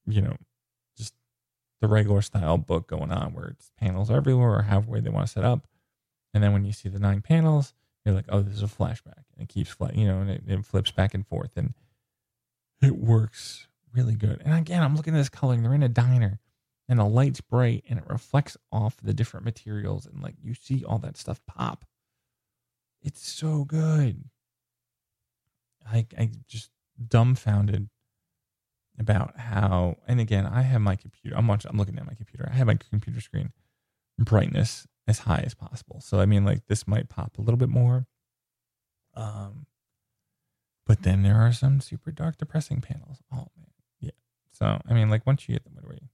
you 0.06 0.20
know, 0.20 0.36
just 0.96 1.14
the 1.80 1.88
regular 1.88 2.22
style 2.22 2.58
book 2.58 2.88
going 2.88 3.10
on 3.12 3.32
where 3.32 3.46
it's 3.46 3.70
panels 3.78 4.10
everywhere 4.10 4.56
or 4.56 4.62
however 4.62 4.90
way 4.90 5.00
they 5.00 5.10
want 5.10 5.26
to 5.26 5.32
set 5.32 5.44
up. 5.44 5.66
And 6.34 6.42
then 6.42 6.52
when 6.52 6.64
you 6.64 6.72
see 6.72 6.88
the 6.88 6.98
nine 6.98 7.20
panels, 7.20 7.74
you're 8.04 8.14
like, 8.14 8.26
oh, 8.28 8.42
this 8.42 8.56
is 8.56 8.62
a 8.62 8.66
flashback, 8.66 9.24
and 9.36 9.42
it 9.42 9.48
keeps 9.48 9.70
flat, 9.70 9.94
you 9.94 10.06
know, 10.06 10.20
and 10.20 10.30
it, 10.30 10.42
it, 10.46 10.64
flips 10.64 10.90
back 10.90 11.14
and 11.14 11.26
forth, 11.26 11.52
and 11.56 11.74
it 12.80 12.96
works 12.96 13.68
really 13.92 14.14
good. 14.14 14.42
And 14.44 14.54
again, 14.54 14.82
I'm 14.82 14.96
looking 14.96 15.14
at 15.14 15.18
this 15.18 15.28
coloring. 15.28 15.62
They're 15.62 15.74
in 15.74 15.82
a 15.82 15.88
diner, 15.88 16.40
and 16.88 16.98
the 16.98 17.04
light's 17.04 17.40
bright, 17.40 17.84
and 17.88 17.98
it 17.98 18.04
reflects 18.08 18.56
off 18.70 18.96
the 19.02 19.14
different 19.14 19.44
materials, 19.44 20.06
and 20.06 20.22
like 20.22 20.34
you 20.42 20.54
see 20.54 20.84
all 20.84 20.98
that 20.98 21.16
stuff 21.16 21.40
pop. 21.46 21.84
It's 23.02 23.26
so 23.26 23.64
good. 23.64 24.24
I 25.86 26.06
I 26.18 26.30
just 26.46 26.70
dumbfounded 27.08 27.88
about 28.98 29.38
how, 29.38 29.96
and 30.06 30.20
again, 30.20 30.46
I 30.46 30.62
have 30.62 30.80
my 30.80 30.96
computer. 30.96 31.36
I'm 31.36 31.46
watching. 31.46 31.70
I'm 31.70 31.78
looking 31.78 31.98
at 31.98 32.06
my 32.06 32.14
computer. 32.14 32.48
I 32.50 32.56
have 32.56 32.66
my 32.66 32.78
computer 32.90 33.20
screen 33.20 33.52
brightness 34.18 34.86
as 35.08 35.20
high 35.20 35.42
as 35.44 35.54
possible. 35.54 36.00
So 36.00 36.20
I 36.20 36.26
mean, 36.26 36.44
like 36.44 36.66
this 36.68 36.86
might 36.86 37.08
pop 37.08 37.38
a 37.38 37.42
little 37.42 37.58
bit 37.58 37.68
more. 37.68 38.06
Um, 39.14 39.66
but 40.86 41.02
then 41.02 41.22
there 41.22 41.36
are 41.36 41.52
some 41.52 41.80
super 41.80 42.10
dark, 42.10 42.38
depressing 42.38 42.80
panels. 42.80 43.18
Oh 43.32 43.48
man, 43.56 43.72
yeah. 44.00 44.10
So 44.52 44.80
I 44.88 44.94
mean, 44.94 45.10
like 45.10 45.26
once 45.26 45.48
you 45.48 45.54
get 45.54 45.64
them, 45.64 45.74
what 45.74 45.84
are 45.84 45.88
we? 45.88 46.08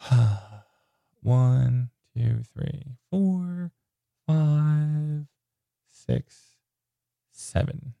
One, 1.22 1.90
two, 2.14 2.42
three, 2.52 2.96
four, 3.10 3.72
five, 4.26 5.26
six, 5.90 6.56
seven. 7.30 7.94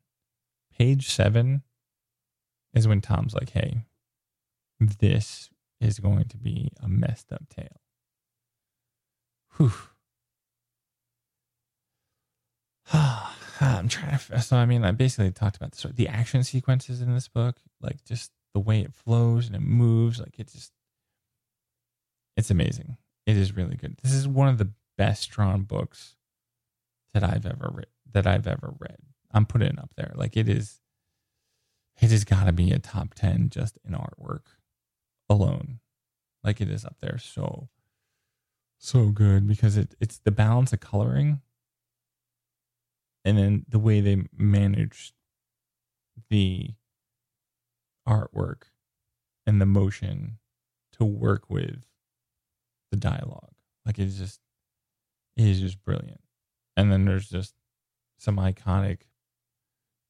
Page 0.76 1.08
seven 1.08 1.62
is 2.74 2.88
when 2.88 3.00
Tom's 3.00 3.34
like, 3.34 3.50
"Hey, 3.50 3.84
this 4.80 5.50
is 5.80 6.00
going 6.00 6.26
to 6.28 6.36
be 6.36 6.70
a 6.82 6.88
messed 6.88 7.32
up 7.32 7.48
tale." 7.48 7.80
Whew. 9.56 9.72
I'm 13.60 13.88
trying 13.88 14.18
to. 14.18 14.40
So 14.40 14.56
I 14.56 14.66
mean, 14.66 14.84
I 14.84 14.90
basically 14.90 15.30
talked 15.30 15.56
about 15.56 15.72
the 15.72 15.88
the 15.88 16.08
action 16.08 16.42
sequences 16.42 17.00
in 17.00 17.14
this 17.14 17.28
book, 17.28 17.56
like 17.80 18.04
just 18.04 18.32
the 18.52 18.60
way 18.60 18.80
it 18.80 18.94
flows 18.94 19.46
and 19.46 19.56
it 19.56 19.62
moves, 19.62 20.20
like 20.20 20.38
it 20.38 20.50
just, 20.52 20.72
it's 22.36 22.50
amazing. 22.50 22.96
It 23.26 23.36
is 23.36 23.56
really 23.56 23.76
good. 23.76 23.96
This 24.02 24.12
is 24.12 24.28
one 24.28 24.48
of 24.48 24.58
the 24.58 24.70
best 24.98 25.30
drawn 25.30 25.62
books 25.62 26.16
that 27.12 27.24
I've 27.24 27.46
ever 27.46 27.70
read. 27.72 27.86
That 28.12 28.26
I've 28.26 28.46
ever 28.46 28.74
read. 28.78 28.98
I'm 29.32 29.46
putting 29.46 29.68
it 29.68 29.78
up 29.78 29.90
there. 29.96 30.12
Like 30.14 30.36
it 30.36 30.48
is. 30.48 30.80
It 32.00 32.10
has 32.10 32.24
got 32.24 32.44
to 32.44 32.52
be 32.52 32.72
a 32.72 32.78
top 32.78 33.14
ten 33.14 33.48
just 33.50 33.78
in 33.86 33.94
artwork 33.94 34.46
alone. 35.28 35.78
Like 36.42 36.60
it 36.60 36.68
is 36.68 36.84
up 36.84 36.96
there 37.00 37.18
so 37.18 37.68
so 38.78 39.06
good 39.06 39.46
because 39.46 39.76
it, 39.76 39.94
it's 40.00 40.18
the 40.18 40.30
balance 40.30 40.72
of 40.72 40.80
coloring 40.80 41.40
and 43.24 43.38
then 43.38 43.64
the 43.68 43.78
way 43.78 44.00
they 44.00 44.24
manage 44.36 45.14
the 46.28 46.70
artwork 48.06 48.64
and 49.46 49.60
the 49.60 49.66
motion 49.66 50.38
to 50.92 51.04
work 51.04 51.48
with 51.48 51.84
the 52.94 53.08
dialogue. 53.08 53.50
Like 53.84 53.98
it's 53.98 54.16
just 54.16 54.40
it 55.36 55.46
is 55.46 55.60
just 55.60 55.82
brilliant. 55.82 56.20
And 56.76 56.92
then 56.92 57.04
there's 57.04 57.28
just 57.28 57.54
some 58.18 58.36
iconic 58.36 59.00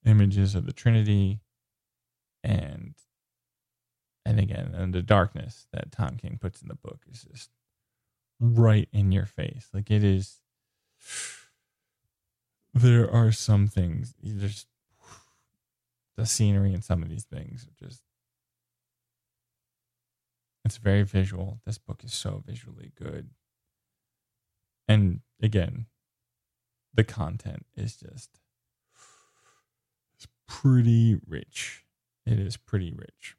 images 0.05 0.55
of 0.55 0.67
the 0.67 0.73
Trinity 0.73 1.41
and 2.43 2.95
and 4.27 4.39
again 4.39 4.73
and 4.75 4.93
the 4.95 5.03
darkness 5.03 5.67
that 5.73 5.93
Tom 5.93 6.17
King 6.17 6.39
puts 6.41 6.61
in 6.61 6.69
the 6.69 6.75
book 6.75 7.01
is 7.11 7.23
just 7.23 7.51
right 8.39 8.89
in 8.93 9.13
your 9.13 9.27
face. 9.27 9.69
Like 9.73 9.91
it 9.91 10.05
is. 10.05 10.41
There 12.75 13.11
are 13.11 13.31
some 13.31 13.69
things. 13.69 14.15
There's 14.21 14.67
the 16.17 16.27
scenery 16.27 16.75
and 16.75 16.85
some 16.85 17.03
of 17.03 17.09
these 17.09 17.25
things 17.25 17.67
are 17.67 17.87
just. 17.87 18.03
It's 20.65 20.79
very 20.79 21.03
visual. 21.03 21.61
This 21.67 21.79
book 21.79 22.03
is 22.05 22.15
so 22.15 22.43
visually 22.47 22.93
good. 23.01 23.31
And 24.89 25.21
again, 25.43 25.87
the 26.95 27.05
content 27.05 27.67
is 27.77 27.97
just 27.97 28.41
it's 30.15 30.27
pretty 30.49 31.19
rich. 31.27 31.85
It 32.27 32.39
is 32.39 32.57
pretty 32.57 32.93
rich. 32.93 33.37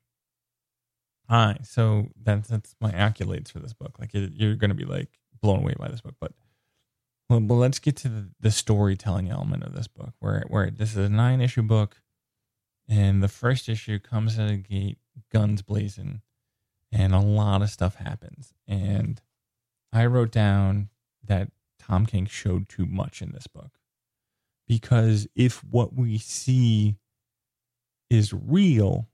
All 1.28 1.48
right, 1.48 1.66
so 1.66 2.10
that's 2.22 2.48
that's 2.48 2.76
my 2.80 2.92
accolades 2.92 3.52
for 3.52 3.60
this 3.60 3.74
book. 3.74 3.98
Like 4.00 4.14
it, 4.14 4.34
you're 4.36 4.56
going 4.56 4.70
to 4.70 4.76
be 4.76 4.86
like 4.86 5.10
blown 5.42 5.60
away 5.60 5.74
by 5.80 5.88
this 5.88 6.02
book, 6.02 6.16
but 6.20 6.34
well, 7.30 7.40
well 7.40 7.58
let's 7.58 7.80
get 7.80 7.96
to 7.98 8.10
the, 8.10 8.30
the 8.40 8.52
storytelling 8.52 9.30
element 9.30 9.64
of 9.64 9.74
this 9.74 9.88
book. 9.88 10.14
Where 10.20 10.44
where 10.48 10.70
this 10.70 10.92
is 10.92 10.98
a 10.98 11.10
nine 11.10 11.42
issue 11.42 11.64
book, 11.64 12.02
and 12.88 13.24
the 13.24 13.28
first 13.28 13.68
issue 13.68 13.98
comes 13.98 14.38
at 14.38 14.52
a 14.52 14.58
gate, 14.58 15.00
guns 15.32 15.64
blazing, 15.64 16.22
and 16.92 17.14
a 17.14 17.20
lot 17.20 17.62
of 17.62 17.70
stuff 17.70 17.96
happens. 17.96 18.54
And 18.68 19.22
I 19.92 20.06
wrote 20.06 20.32
down 20.32 20.90
that 21.24 21.50
Tom 21.80 22.06
King 22.06 22.26
showed 22.26 22.70
too 22.70 22.86
much 22.86 23.22
in 23.22 23.32
this 23.32 23.48
book 23.48 23.80
because 24.68 25.28
if 25.36 25.64
what 25.64 25.94
we 25.94 26.18
see 26.18 26.96
is 28.10 28.34
real 28.34 29.08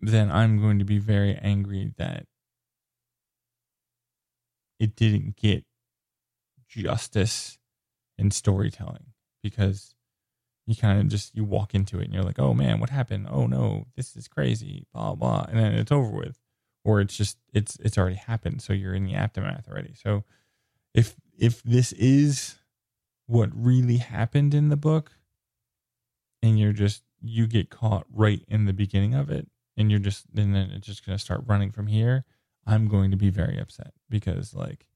then 0.00 0.30
I'm 0.30 0.60
going 0.60 0.78
to 0.78 0.84
be 0.84 0.98
very 0.98 1.34
angry 1.34 1.92
that 1.98 2.26
it 4.78 4.94
didn't 4.94 5.36
get 5.36 5.64
justice 6.68 7.58
in 8.16 8.30
storytelling 8.30 9.06
because 9.42 9.94
you 10.68 10.76
kind 10.76 11.00
of 11.00 11.08
just 11.08 11.34
you 11.34 11.44
walk 11.44 11.74
into 11.74 11.98
it 11.98 12.04
and 12.04 12.12
you're 12.12 12.22
like, 12.22 12.38
oh 12.38 12.52
man, 12.52 12.78
what 12.78 12.90
happened? 12.90 13.26
Oh 13.30 13.46
no, 13.46 13.86
this 13.96 14.14
is 14.14 14.28
crazy, 14.28 14.86
blah 14.92 15.14
blah, 15.14 15.46
and 15.48 15.58
then 15.58 15.72
it's 15.72 15.90
over 15.90 16.10
with, 16.10 16.38
or 16.84 17.00
it's 17.00 17.16
just 17.16 17.38
it's 17.54 17.78
it's 17.78 17.96
already 17.96 18.16
happened, 18.16 18.60
so 18.60 18.74
you're 18.74 18.94
in 18.94 19.06
the 19.06 19.14
aftermath 19.14 19.66
already. 19.66 19.94
So 19.94 20.24
if 20.92 21.16
if 21.38 21.62
this 21.62 21.92
is 21.92 22.56
what 23.26 23.48
really 23.54 23.96
happened 23.96 24.52
in 24.52 24.68
the 24.68 24.76
book, 24.76 25.12
and 26.42 26.60
you're 26.60 26.74
just 26.74 27.02
you 27.22 27.46
get 27.46 27.70
caught 27.70 28.04
right 28.12 28.42
in 28.46 28.66
the 28.66 28.74
beginning 28.74 29.14
of 29.14 29.30
it, 29.30 29.48
and 29.74 29.90
you're 29.90 30.00
just 30.00 30.26
and 30.36 30.54
then 30.54 30.70
it's 30.70 30.86
just 30.86 31.06
gonna 31.06 31.18
start 31.18 31.44
running 31.46 31.70
from 31.72 31.86
here. 31.86 32.26
I'm 32.66 32.88
going 32.88 33.10
to 33.10 33.16
be 33.16 33.30
very 33.30 33.58
upset 33.58 33.94
because 34.10 34.52
like 34.52 34.86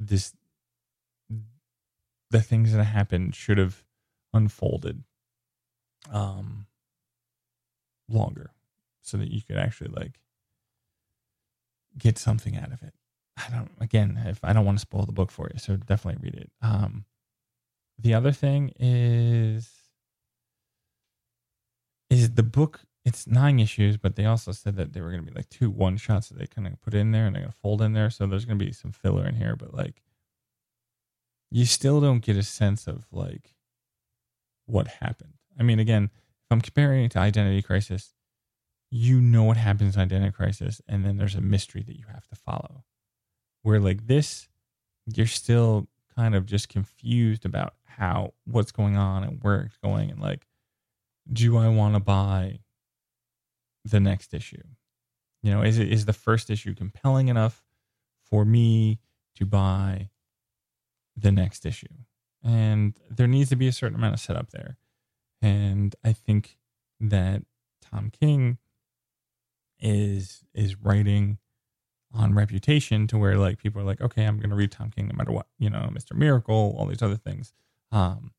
this 0.00 0.34
the 2.34 2.42
things 2.42 2.72
that 2.72 2.82
happened 2.82 3.32
should 3.32 3.58
have 3.58 3.84
unfolded 4.32 5.04
um 6.10 6.66
longer 8.08 8.50
so 9.02 9.16
that 9.16 9.30
you 9.30 9.40
could 9.40 9.56
actually 9.56 9.90
like 9.90 10.18
get 11.96 12.18
something 12.18 12.56
out 12.56 12.72
of 12.72 12.82
it. 12.82 12.92
I 13.36 13.54
don't 13.54 13.70
again, 13.80 14.20
if 14.26 14.40
I 14.42 14.52
don't 14.52 14.64
want 14.64 14.78
to 14.78 14.82
spoil 14.82 15.06
the 15.06 15.12
book 15.12 15.30
for 15.30 15.48
you, 15.52 15.60
so 15.60 15.76
definitely 15.76 16.24
read 16.24 16.34
it. 16.34 16.50
Um 16.60 17.04
the 18.00 18.14
other 18.14 18.32
thing 18.32 18.72
is 18.80 19.70
is 22.10 22.34
the 22.34 22.42
book 22.42 22.80
it's 23.04 23.28
nine 23.28 23.60
issues, 23.60 23.96
but 23.96 24.16
they 24.16 24.24
also 24.24 24.50
said 24.50 24.74
that 24.74 24.92
they 24.92 25.00
were 25.00 25.10
going 25.10 25.24
to 25.24 25.30
be 25.30 25.36
like 25.36 25.50
two 25.50 25.70
one 25.70 25.98
shots 25.98 26.30
that 26.30 26.38
they 26.38 26.46
kind 26.48 26.66
of 26.66 26.82
put 26.82 26.94
in 26.94 27.12
there 27.12 27.26
and 27.26 27.36
they're 27.36 27.42
going 27.42 27.52
to 27.52 27.58
fold 27.58 27.80
in 27.80 27.92
there. 27.92 28.10
So 28.10 28.26
there's 28.26 28.44
going 28.46 28.58
to 28.58 28.64
be 28.64 28.72
some 28.72 28.90
filler 28.90 29.24
in 29.24 29.36
here, 29.36 29.54
but 29.54 29.72
like 29.72 30.02
you 31.54 31.64
still 31.66 32.00
don't 32.00 32.18
get 32.18 32.36
a 32.36 32.42
sense 32.42 32.88
of 32.88 33.04
like 33.12 33.54
what 34.66 34.88
happened. 34.88 35.34
I 35.56 35.62
mean, 35.62 35.78
again, 35.78 36.10
if 36.12 36.50
I'm 36.50 36.60
comparing 36.60 37.04
it 37.04 37.12
to 37.12 37.20
Identity 37.20 37.62
Crisis, 37.62 38.12
you 38.90 39.20
know 39.20 39.44
what 39.44 39.56
happens 39.56 39.94
in 39.94 40.02
Identity 40.02 40.32
Crisis, 40.32 40.82
and 40.88 41.04
then 41.04 41.16
there's 41.16 41.36
a 41.36 41.40
mystery 41.40 41.84
that 41.86 41.96
you 41.96 42.06
have 42.12 42.26
to 42.26 42.34
follow. 42.34 42.82
Where 43.62 43.78
like 43.78 44.08
this, 44.08 44.48
you're 45.06 45.28
still 45.28 45.86
kind 46.16 46.34
of 46.34 46.44
just 46.44 46.68
confused 46.68 47.44
about 47.44 47.74
how 47.84 48.34
what's 48.46 48.72
going 48.72 48.96
on 48.96 49.22
and 49.22 49.38
where 49.40 49.60
it's 49.60 49.76
going, 49.76 50.10
and 50.10 50.20
like, 50.20 50.48
do 51.32 51.56
I 51.56 51.68
want 51.68 51.94
to 51.94 52.00
buy 52.00 52.58
the 53.84 54.00
next 54.00 54.34
issue? 54.34 54.64
You 55.44 55.52
know, 55.52 55.62
is 55.62 55.78
it 55.78 55.92
is 55.92 56.04
the 56.04 56.12
first 56.12 56.50
issue 56.50 56.74
compelling 56.74 57.28
enough 57.28 57.62
for 58.28 58.44
me 58.44 58.98
to 59.36 59.46
buy 59.46 60.08
the 61.16 61.32
next 61.32 61.64
issue. 61.66 61.86
And 62.42 62.94
there 63.10 63.26
needs 63.26 63.50
to 63.50 63.56
be 63.56 63.68
a 63.68 63.72
certain 63.72 63.96
amount 63.96 64.14
of 64.14 64.20
setup 64.20 64.50
there. 64.50 64.76
And 65.40 65.94
I 66.04 66.12
think 66.12 66.58
that 67.00 67.42
Tom 67.82 68.10
King 68.10 68.58
is 69.80 70.42
is 70.54 70.76
writing 70.76 71.38
on 72.12 72.34
reputation 72.34 73.06
to 73.08 73.18
where 73.18 73.36
like 73.36 73.58
people 73.58 73.80
are 73.80 73.84
like, 73.84 74.00
okay, 74.00 74.24
I'm 74.24 74.38
gonna 74.38 74.54
read 74.54 74.72
Tom 74.72 74.90
King 74.90 75.08
no 75.08 75.16
matter 75.16 75.32
what, 75.32 75.46
you 75.58 75.68
know, 75.68 75.90
Mr. 75.92 76.14
Miracle, 76.14 76.74
all 76.78 76.86
these 76.86 77.02
other 77.02 77.16
things. 77.16 77.52
Um, 77.92 78.32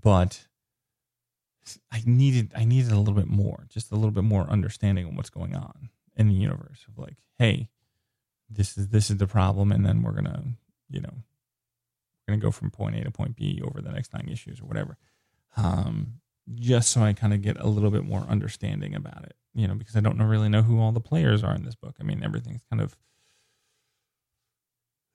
but 0.00 0.46
I 1.92 2.02
needed 2.06 2.52
I 2.56 2.64
needed 2.64 2.92
a 2.92 2.98
little 2.98 3.14
bit 3.14 3.28
more, 3.28 3.66
just 3.68 3.92
a 3.92 3.94
little 3.94 4.10
bit 4.10 4.24
more 4.24 4.48
understanding 4.48 5.06
of 5.06 5.16
what's 5.16 5.30
going 5.30 5.54
on 5.54 5.90
in 6.16 6.28
the 6.28 6.34
universe 6.34 6.84
of 6.88 6.98
like, 6.98 7.18
hey, 7.38 7.68
this 8.48 8.76
is 8.76 8.88
this 8.88 9.10
is 9.10 9.18
the 9.18 9.26
problem, 9.26 9.70
and 9.70 9.84
then 9.84 10.02
we're 10.02 10.12
gonna, 10.12 10.42
you 10.88 11.00
know, 11.00 11.14
going 12.30 12.40
to 12.40 12.46
go 12.46 12.50
from 12.50 12.70
point 12.70 12.96
A 12.96 13.04
to 13.04 13.10
point 13.10 13.36
B 13.36 13.60
over 13.64 13.80
the 13.80 13.92
next 13.92 14.12
nine 14.14 14.28
issues 14.30 14.60
or 14.60 14.64
whatever. 14.64 14.96
Um, 15.56 16.20
just 16.54 16.90
so 16.90 17.02
I 17.02 17.12
kind 17.12 17.34
of 17.34 17.42
get 17.42 17.58
a 17.60 17.68
little 17.68 17.90
bit 17.90 18.04
more 18.04 18.20
understanding 18.28 18.94
about 18.94 19.24
it, 19.24 19.34
you 19.54 19.68
know, 19.68 19.74
because 19.74 19.96
I 19.96 20.00
don't 20.00 20.20
really 20.20 20.48
know 20.48 20.62
who 20.62 20.80
all 20.80 20.92
the 20.92 21.00
players 21.00 21.44
are 21.44 21.54
in 21.54 21.64
this 21.64 21.74
book. 21.74 21.96
I 22.00 22.02
mean, 22.02 22.22
everything's 22.24 22.62
kind 22.70 22.82
of, 22.82 22.96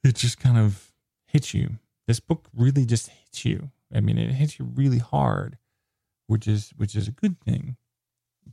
it 0.03 0.15
just 0.15 0.39
kind 0.39 0.57
of 0.57 0.91
hits 1.25 1.53
you. 1.53 1.79
This 2.07 2.19
book 2.19 2.45
really 2.55 2.85
just 2.85 3.09
hits 3.09 3.43
you. 3.45 3.71
I 3.93 3.99
mean, 3.99 4.17
it 4.17 4.31
hits 4.31 4.59
you 4.59 4.65
really 4.65 4.99
hard, 4.99 5.57
which 6.27 6.47
is 6.47 6.71
which 6.77 6.95
is 6.95 7.07
a 7.07 7.11
good 7.11 7.39
thing. 7.41 7.77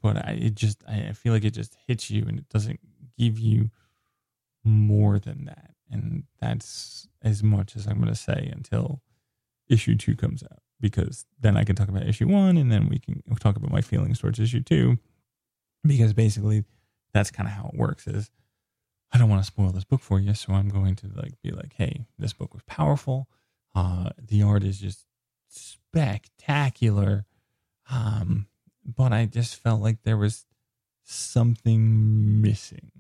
But 0.00 0.16
I 0.16 0.32
it 0.32 0.54
just 0.54 0.82
I 0.88 1.12
feel 1.12 1.32
like 1.32 1.44
it 1.44 1.54
just 1.54 1.76
hits 1.86 2.10
you 2.10 2.24
and 2.26 2.38
it 2.38 2.48
doesn't 2.48 2.80
give 3.18 3.38
you 3.38 3.70
more 4.64 5.18
than 5.18 5.44
that. 5.44 5.72
And 5.92 6.24
that's 6.40 7.06
as 7.22 7.42
much 7.42 7.76
as 7.76 7.86
I'm 7.86 7.98
going 7.98 8.08
to 8.08 8.14
say 8.14 8.50
until 8.52 9.02
issue 9.68 9.94
two 9.94 10.16
comes 10.16 10.42
out, 10.42 10.62
because 10.80 11.26
then 11.38 11.56
I 11.56 11.64
can 11.64 11.76
talk 11.76 11.88
about 11.88 12.06
issue 12.06 12.26
one 12.26 12.56
and 12.56 12.72
then 12.72 12.88
we 12.88 12.98
can 12.98 13.22
talk 13.38 13.56
about 13.56 13.70
my 13.70 13.82
feelings 13.82 14.18
towards 14.18 14.40
issue 14.40 14.62
two. 14.62 14.98
Because 15.84 16.12
basically, 16.12 16.64
that's 17.12 17.30
kind 17.30 17.48
of 17.48 17.54
how 17.54 17.70
it 17.72 17.78
works 17.78 18.06
is 18.06 18.30
I 19.12 19.18
don't 19.18 19.28
want 19.28 19.42
to 19.42 19.46
spoil 19.46 19.70
this 19.70 19.84
book 19.84 20.00
for 20.00 20.18
you. 20.18 20.32
So 20.34 20.54
I'm 20.54 20.68
going 20.68 20.96
to 20.96 21.08
like 21.14 21.34
be 21.42 21.50
like, 21.50 21.74
hey, 21.76 22.06
this 22.18 22.32
book 22.32 22.54
was 22.54 22.62
powerful. 22.66 23.28
Uh, 23.74 24.10
the 24.18 24.42
art 24.42 24.64
is 24.64 24.80
just 24.80 25.06
spectacular. 25.48 27.26
Um, 27.90 28.46
but 28.84 29.12
I 29.12 29.26
just 29.26 29.56
felt 29.56 29.82
like 29.82 30.02
there 30.02 30.16
was 30.16 30.46
something 31.04 32.40
missing. 32.40 32.90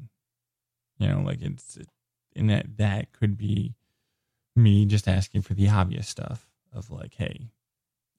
You 0.98 1.08
know, 1.08 1.20
like 1.22 1.40
it's 1.40 1.76
it, 1.76 1.88
and 2.36 2.50
that 2.50 2.76
that 2.78 3.12
could 3.12 3.36
be 3.36 3.74
me 4.54 4.84
just 4.84 5.08
asking 5.08 5.42
for 5.42 5.54
the 5.54 5.68
obvious 5.68 6.08
stuff 6.08 6.46
of 6.72 6.90
like, 6.90 7.14
hey, 7.14 7.48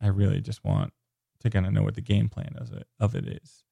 I 0.01 0.07
really 0.07 0.41
just 0.41 0.64
want 0.64 0.93
to 1.41 1.49
kind 1.49 1.66
of 1.66 1.74
know 1.74 1.84
what 1.84 1.95
the 1.95 2.01
game 2.01 2.30
plan 2.30 2.55
of 2.57 2.74
it 2.74 2.88
of 2.99 3.16
it 3.16 3.28
is. 3.28 3.64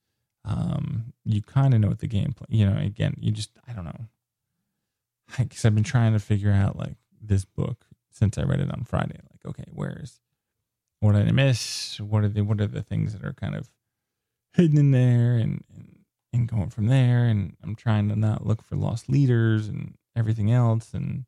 Um, 0.44 1.14
you 1.24 1.42
kind 1.42 1.74
of 1.74 1.80
know 1.80 1.90
what 1.90 2.00
the 2.00 2.08
game 2.08 2.34
plan. 2.34 2.48
You 2.50 2.70
know, 2.70 2.78
again, 2.78 3.16
you 3.20 3.32
just 3.32 3.52
I 3.68 3.74
don't 3.74 3.86
know. 3.86 4.06
Because 5.38 5.64
I've 5.64 5.76
been 5.76 5.84
trying 5.84 6.14
to 6.14 6.20
figure 6.20 6.52
out 6.52 6.78
like 6.78 6.96
this 7.22 7.46
book 7.46 7.86
since 8.10 8.38
I 8.38 8.44
read 8.44 8.60
it 8.60 8.72
on 8.72 8.84
Friday. 8.84 9.20
Like, 9.32 9.46
okay, 9.46 9.70
where's 9.72 10.20
what 11.00 11.14
did 11.14 11.28
I 11.28 11.32
miss? 11.32 12.00
What 12.00 12.24
are 12.24 12.30
the 12.30 12.42
what 12.42 12.62
are 12.62 12.68
the 12.68 12.84
things 12.84 13.14
that 13.14 13.24
are 13.24 13.34
kind 13.34 13.56
of 13.56 13.70
hidden 14.54 14.78
in 14.78 14.92
there, 14.92 15.38
and 15.38 15.64
and, 15.74 16.00
and 16.34 16.48
going 16.48 16.70
from 16.70 16.88
there. 16.88 17.26
And 17.26 17.56
I'm 17.64 17.76
trying 17.76 18.10
to 18.10 18.16
not 18.16 18.46
look 18.46 18.62
for 18.62 18.76
lost 18.76 19.10
leaders 19.10 19.68
and 19.68 19.96
everything 20.16 20.52
else. 20.52 20.94
And 20.94 21.26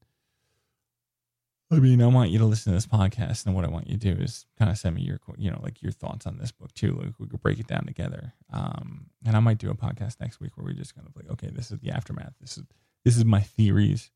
I 1.72 1.80
mean, 1.80 2.02
I 2.02 2.08
want 2.08 2.30
you 2.30 2.40
to 2.40 2.46
listen 2.46 2.72
to 2.72 2.78
this 2.78 2.86
podcast, 2.86 3.46
and 3.46 3.56
what 3.56 3.66
I 3.66 3.70
want 3.70 3.88
you 3.88 3.98
to 3.98 4.16
do 4.16 4.22
is 4.22 4.46
kind 4.60 4.70
of 4.70 4.78
send 4.78 4.96
me 4.96 5.02
your, 5.02 5.20
you 5.38 5.50
know, 5.50 5.60
like 5.64 5.82
your 5.82 5.92
thoughts 5.92 6.28
on 6.28 6.38
this 6.38 6.52
book 6.52 6.74
too. 6.74 6.94
Like 6.94 7.14
we 7.20 7.28
could 7.28 7.42
break 7.42 7.60
it 7.60 7.68
down 7.68 7.86
together. 7.86 8.34
Um, 8.52 9.08
and 9.26 9.36
I 9.36 9.40
might 9.40 9.58
do 9.58 9.72
a 9.72 9.76
podcast 9.76 10.20
next 10.20 10.40
week 10.40 10.56
where 10.56 10.66
we 10.66 10.74
just 10.74 10.96
kind 10.96 11.08
of 11.08 11.16
like, 11.16 11.32
okay, 11.32 11.50
this 11.52 11.72
is 11.72 11.80
the 11.80 11.92
aftermath. 11.92 12.34
This 12.40 12.58
is 12.58 12.64
this 13.04 13.18
is 13.18 13.26
my 13.26 13.42
theories 13.42 14.12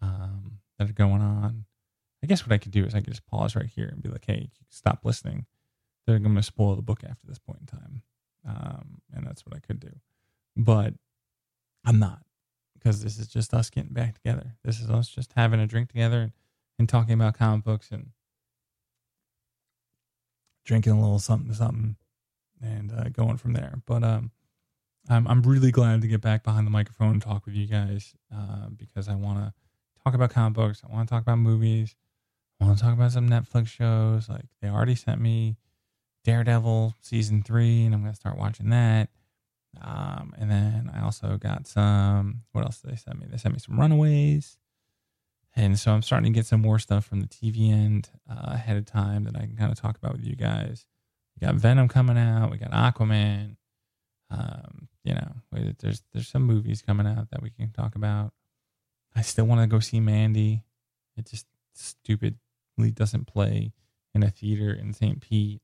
um, 0.00 0.58
that 0.78 0.88
are 0.88 0.94
going 0.94 1.22
on. 1.22 1.64
I 2.22 2.26
guess 2.26 2.46
what 2.46 2.52
I 2.52 2.58
could 2.58 2.72
do 2.72 2.84
is 2.84 2.94
I 2.94 3.00
could 3.00 3.12
just 3.12 3.26
pause 3.26 3.54
right 3.54 3.66
here 3.66 3.88
and 3.88 4.02
be 4.02 4.08
like, 4.08 4.24
hey, 4.26 4.50
stop 4.68 5.00
listening. 5.04 5.46
They're 6.06 6.18
going 6.18 6.34
to 6.34 6.42
spoil 6.42 6.76
the 6.76 6.82
book 6.82 7.02
after 7.04 7.26
this 7.26 7.38
point 7.38 7.60
in 7.60 7.66
time. 7.66 8.02
Um, 8.48 9.00
and 9.12 9.26
that's 9.26 9.44
what 9.44 9.54
I 9.54 9.60
could 9.60 9.80
do. 9.80 9.90
But 10.56 10.94
I'm 11.84 11.98
not 11.98 12.20
because 12.78 13.02
this 13.02 13.18
is 13.18 13.28
just 13.28 13.54
us 13.54 13.70
getting 13.70 13.92
back 13.92 14.14
together. 14.14 14.54
This 14.64 14.80
is 14.80 14.90
us 14.90 15.08
just 15.08 15.32
having 15.36 15.60
a 15.60 15.66
drink 15.66 15.88
together 15.90 16.20
and, 16.20 16.32
and 16.78 16.88
talking 16.88 17.14
about 17.14 17.38
comic 17.38 17.64
books 17.64 17.90
and 17.90 18.10
drinking 20.64 20.92
a 20.92 21.00
little 21.00 21.18
something 21.18 21.52
something 21.54 21.96
and 22.62 22.92
uh, 22.92 23.08
going 23.10 23.36
from 23.36 23.52
there. 23.52 23.80
But 23.86 24.02
um, 24.02 24.30
I'm 25.08 25.26
I'm 25.28 25.42
really 25.42 25.70
glad 25.70 26.02
to 26.02 26.08
get 26.08 26.20
back 26.20 26.42
behind 26.42 26.66
the 26.66 26.70
microphone 26.70 27.12
and 27.12 27.22
talk 27.22 27.46
with 27.46 27.54
you 27.54 27.66
guys 27.66 28.14
uh, 28.34 28.68
because 28.76 29.08
I 29.08 29.14
want 29.14 29.38
to 29.38 29.52
talk 30.04 30.14
about 30.14 30.30
comic 30.30 30.54
books. 30.54 30.82
I 30.88 30.92
want 30.92 31.08
to 31.08 31.12
talk 31.14 31.22
about 31.22 31.38
movies. 31.38 31.94
I 32.60 32.64
want 32.64 32.78
to 32.78 32.84
talk 32.84 32.94
about 32.94 33.12
some 33.12 33.28
Netflix 33.28 33.68
shows. 33.68 34.28
Like 34.28 34.46
they 34.60 34.68
already 34.68 34.94
sent 34.94 35.20
me 35.20 35.56
Daredevil 36.24 36.94
season 37.00 37.42
three, 37.42 37.84
and 37.84 37.94
I'm 37.94 38.02
gonna 38.02 38.14
start 38.14 38.38
watching 38.38 38.70
that. 38.70 39.08
Um, 39.80 40.34
and 40.38 40.50
then 40.50 40.90
I 40.94 41.02
also 41.02 41.36
got 41.36 41.66
some, 41.66 42.42
what 42.52 42.64
else 42.64 42.80
did 42.80 42.92
they 42.92 42.96
send 42.96 43.18
me? 43.18 43.26
They 43.30 43.36
sent 43.36 43.54
me 43.54 43.60
some 43.60 43.78
Runaways. 43.78 44.58
And 45.54 45.78
so 45.78 45.92
I'm 45.92 46.02
starting 46.02 46.32
to 46.32 46.36
get 46.36 46.46
some 46.46 46.60
more 46.60 46.78
stuff 46.78 47.06
from 47.06 47.20
the 47.20 47.26
TV 47.26 47.70
end 47.72 48.10
uh, 48.30 48.52
ahead 48.52 48.76
of 48.76 48.84
time 48.84 49.24
that 49.24 49.36
I 49.36 49.40
can 49.40 49.56
kind 49.56 49.72
of 49.72 49.80
talk 49.80 49.96
about 49.96 50.12
with 50.12 50.24
you 50.24 50.36
guys. 50.36 50.86
We 51.34 51.46
got 51.46 51.54
Venom 51.54 51.88
coming 51.88 52.18
out. 52.18 52.50
We 52.50 52.58
got 52.58 52.72
Aquaman. 52.72 53.56
Um, 54.30 54.88
you 55.02 55.14
know, 55.14 55.32
there's 55.78 56.02
there's 56.12 56.28
some 56.28 56.42
movies 56.42 56.82
coming 56.82 57.06
out 57.06 57.30
that 57.30 57.42
we 57.42 57.50
can 57.50 57.70
talk 57.70 57.94
about. 57.94 58.32
I 59.14 59.22
still 59.22 59.46
want 59.46 59.62
to 59.62 59.66
go 59.66 59.80
see 59.80 60.00
Mandy. 60.00 60.64
It 61.16 61.26
just 61.26 61.46
stupidly 61.74 62.90
doesn't 62.92 63.26
play 63.26 63.72
in 64.14 64.22
a 64.22 64.30
theater 64.30 64.72
in 64.72 64.92
St. 64.92 65.20
Pete. 65.20 65.62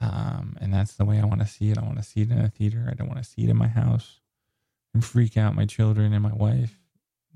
Um, 0.00 0.56
and 0.60 0.72
that's 0.72 0.94
the 0.94 1.04
way 1.04 1.20
I 1.20 1.26
want 1.26 1.40
to 1.40 1.46
see 1.46 1.70
it. 1.70 1.78
I 1.78 1.82
want 1.82 1.98
to 1.98 2.02
see 2.02 2.22
it 2.22 2.30
in 2.30 2.38
a 2.38 2.48
theater. 2.48 2.88
I 2.90 2.94
don't 2.94 3.08
want 3.08 3.22
to 3.22 3.28
see 3.28 3.44
it 3.44 3.50
in 3.50 3.56
my 3.56 3.68
house 3.68 4.20
and 4.94 5.04
freak 5.04 5.36
out 5.36 5.54
my 5.54 5.66
children 5.66 6.12
and 6.12 6.22
my 6.22 6.32
wife. 6.32 6.78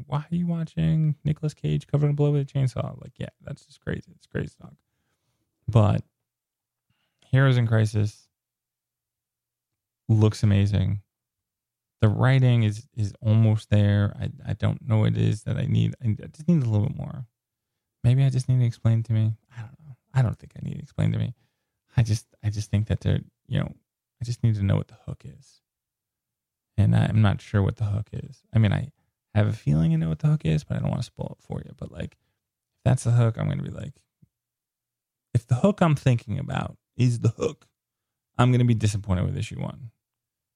Why 0.06 0.18
are 0.18 0.34
you 0.34 0.46
watching 0.46 1.16
Nicolas 1.24 1.54
Cage 1.54 1.86
covered 1.86 2.08
in 2.08 2.16
blood 2.16 2.32
with 2.32 2.42
a 2.42 2.52
chainsaw? 2.52 3.00
Like, 3.00 3.12
yeah, 3.18 3.28
that's 3.42 3.64
just 3.66 3.80
crazy. 3.80 4.12
It's 4.16 4.26
crazy 4.26 4.54
talk. 4.60 4.74
But 5.68 6.02
Heroes 7.30 7.56
in 7.56 7.66
Crisis 7.66 8.28
looks 10.08 10.42
amazing. 10.42 11.00
The 12.00 12.08
writing 12.08 12.64
is 12.64 12.86
is 12.96 13.14
almost 13.20 13.70
there. 13.70 14.14
I 14.20 14.30
I 14.50 14.52
don't 14.54 14.86
know 14.86 14.98
what 14.98 15.12
it 15.12 15.18
is 15.18 15.44
that 15.44 15.56
I 15.56 15.66
need. 15.66 15.94
I 16.02 16.08
just 16.26 16.48
need 16.48 16.62
a 16.62 16.68
little 16.68 16.86
bit 16.86 16.96
more. 16.96 17.26
Maybe 18.02 18.24
I 18.24 18.30
just 18.30 18.48
need 18.48 18.58
to 18.58 18.66
explain 18.66 19.02
to 19.04 19.12
me. 19.12 19.36
I 19.56 19.60
don't 19.60 19.78
know. 19.86 19.96
I 20.12 20.22
don't 20.22 20.38
think 20.38 20.52
I 20.56 20.60
need 20.62 20.74
to 20.74 20.82
explain 20.82 21.12
to 21.12 21.18
me. 21.18 21.34
I 21.96 22.02
just 22.02 22.26
I 22.42 22.50
just 22.50 22.70
think 22.70 22.88
that 22.88 23.00
they're 23.00 23.20
you 23.46 23.60
know 23.60 23.72
I 24.20 24.24
just 24.24 24.42
need 24.42 24.54
to 24.56 24.62
know 24.62 24.76
what 24.76 24.88
the 24.88 24.98
hook 25.06 25.22
is, 25.24 25.60
and 26.76 26.94
I'm 26.94 27.22
not 27.22 27.40
sure 27.40 27.62
what 27.62 27.76
the 27.76 27.84
hook 27.84 28.08
is. 28.12 28.42
I 28.54 28.58
mean 28.58 28.72
I 28.72 28.92
have 29.34 29.48
a 29.48 29.52
feeling 29.52 29.92
I 29.92 29.96
know 29.96 30.08
what 30.08 30.20
the 30.20 30.28
hook 30.28 30.42
is, 30.44 30.64
but 30.64 30.76
I 30.76 30.80
don't 30.80 30.90
want 30.90 31.00
to 31.00 31.06
spoil 31.06 31.36
it 31.38 31.44
for 31.44 31.60
you. 31.64 31.72
But 31.76 31.90
like, 31.90 32.12
if 32.12 32.84
that's 32.84 33.04
the 33.04 33.10
hook, 33.10 33.36
I'm 33.36 33.46
going 33.46 33.58
to 33.58 33.64
be 33.64 33.70
like, 33.70 33.94
if 35.34 35.46
the 35.46 35.56
hook 35.56 35.80
I'm 35.80 35.96
thinking 35.96 36.38
about 36.38 36.76
is 36.96 37.20
the 37.20 37.30
hook, 37.30 37.66
I'm 38.38 38.50
going 38.50 38.60
to 38.60 38.64
be 38.64 38.74
disappointed 38.74 39.24
with 39.24 39.36
issue 39.36 39.60
one 39.60 39.90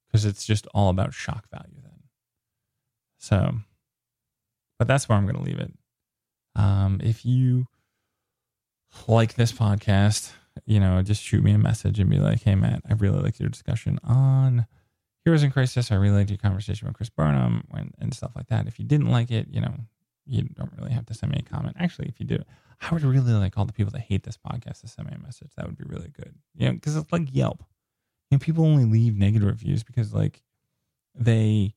because 0.06 0.24
it's 0.24 0.46
just 0.46 0.66
all 0.68 0.90
about 0.90 1.12
shock 1.12 1.48
value 1.50 1.80
then. 1.82 2.02
So, 3.18 3.54
but 4.78 4.86
that's 4.86 5.08
where 5.08 5.18
I'm 5.18 5.24
going 5.24 5.36
to 5.36 5.42
leave 5.42 5.58
it. 5.58 5.72
Um, 6.54 7.00
if 7.02 7.26
you 7.26 7.66
like 9.08 9.34
this 9.34 9.52
podcast, 9.52 10.32
you 10.66 10.80
know, 10.80 11.02
just 11.02 11.22
shoot 11.22 11.42
me 11.42 11.52
a 11.52 11.58
message 11.58 11.98
and 11.98 12.10
be 12.10 12.18
like, 12.18 12.42
hey, 12.42 12.54
Matt, 12.54 12.82
I 12.88 12.94
really 12.94 13.20
liked 13.20 13.40
your 13.40 13.48
discussion 13.48 13.98
on 14.04 14.66
Heroes 15.24 15.42
in 15.42 15.50
Crisis. 15.50 15.90
I 15.90 15.96
really 15.96 16.16
liked 16.16 16.30
your 16.30 16.38
conversation 16.38 16.88
with 16.88 16.96
Chris 16.96 17.10
Burnham 17.10 17.64
and, 17.72 17.94
and 17.98 18.14
stuff 18.14 18.32
like 18.34 18.48
that. 18.48 18.66
If 18.66 18.78
you 18.78 18.84
didn't 18.84 19.10
like 19.10 19.30
it, 19.30 19.48
you 19.50 19.60
know, 19.60 19.74
you 20.26 20.42
don't 20.42 20.72
really 20.78 20.92
have 20.92 21.06
to 21.06 21.14
send 21.14 21.32
me 21.32 21.38
a 21.38 21.50
comment. 21.50 21.76
Actually, 21.78 22.08
if 22.08 22.20
you 22.20 22.26
do, 22.26 22.38
I 22.80 22.92
would 22.92 23.02
really 23.02 23.32
like 23.32 23.56
all 23.56 23.64
the 23.64 23.72
people 23.72 23.92
that 23.92 24.00
hate 24.00 24.22
this 24.22 24.38
podcast 24.38 24.82
to 24.82 24.88
send 24.88 25.08
me 25.08 25.16
a 25.16 25.22
message. 25.22 25.50
That 25.56 25.66
would 25.66 25.78
be 25.78 25.84
really 25.86 26.10
good. 26.10 26.34
You 26.54 26.66
know, 26.66 26.72
because 26.74 26.96
it's 26.96 27.12
like 27.12 27.34
Yelp. 27.34 27.64
You 28.30 28.36
know, 28.36 28.38
people 28.38 28.64
only 28.64 28.84
leave 28.84 29.16
negative 29.16 29.48
reviews 29.48 29.82
because 29.82 30.12
like 30.12 30.42
they, 31.14 31.74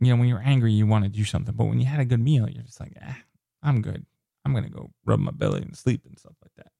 you 0.00 0.10
know, 0.12 0.16
when 0.16 0.28
you're 0.28 0.42
angry, 0.44 0.72
you 0.72 0.86
want 0.86 1.04
to 1.04 1.10
do 1.10 1.24
something, 1.24 1.54
but 1.54 1.66
when 1.66 1.78
you 1.78 1.86
had 1.86 2.00
a 2.00 2.04
good 2.04 2.20
meal, 2.20 2.48
you're 2.48 2.64
just 2.64 2.80
like, 2.80 2.92
eh, 3.00 3.14
I'm 3.62 3.82
good. 3.82 4.04
I'm 4.44 4.54
gonna 4.54 4.68
go 4.68 4.90
rub 5.04 5.20
my 5.20 5.30
belly 5.30 5.62
and 5.62 5.76
sleep 5.76 6.02
and 6.06 6.18
stuff 6.18 6.34
like 6.42 6.54
that. 6.56 6.72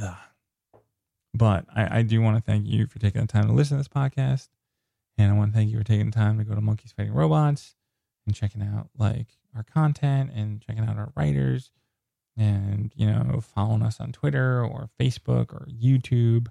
But, 0.00 0.06
uh, 0.06 0.14
but 1.32 1.64
I, 1.74 1.98
I 1.98 2.02
do 2.02 2.20
want 2.20 2.36
to 2.36 2.42
thank 2.42 2.66
you 2.66 2.86
for 2.86 2.98
taking 2.98 3.20
the 3.20 3.26
time 3.26 3.46
to 3.46 3.52
listen 3.52 3.76
to 3.76 3.80
this 3.80 3.88
podcast, 3.88 4.48
and 5.18 5.30
I 5.30 5.36
want 5.36 5.52
to 5.52 5.56
thank 5.56 5.70
you 5.70 5.78
for 5.78 5.84
taking 5.84 6.06
the 6.06 6.12
time 6.12 6.38
to 6.38 6.44
go 6.44 6.54
to 6.54 6.60
Monkeys 6.60 6.92
Fighting 6.92 7.12
Robots 7.12 7.74
and 8.26 8.34
checking 8.34 8.62
out 8.62 8.88
like 8.98 9.28
our 9.56 9.62
content 9.62 10.30
and 10.34 10.60
checking 10.60 10.84
out 10.84 10.96
our 10.96 11.12
writers 11.16 11.70
and 12.36 12.92
you 12.94 13.06
know 13.06 13.40
following 13.40 13.82
us 13.82 14.00
on 14.00 14.12
twitter 14.12 14.64
or 14.64 14.88
facebook 14.98 15.52
or 15.52 15.66
youtube. 15.70 16.48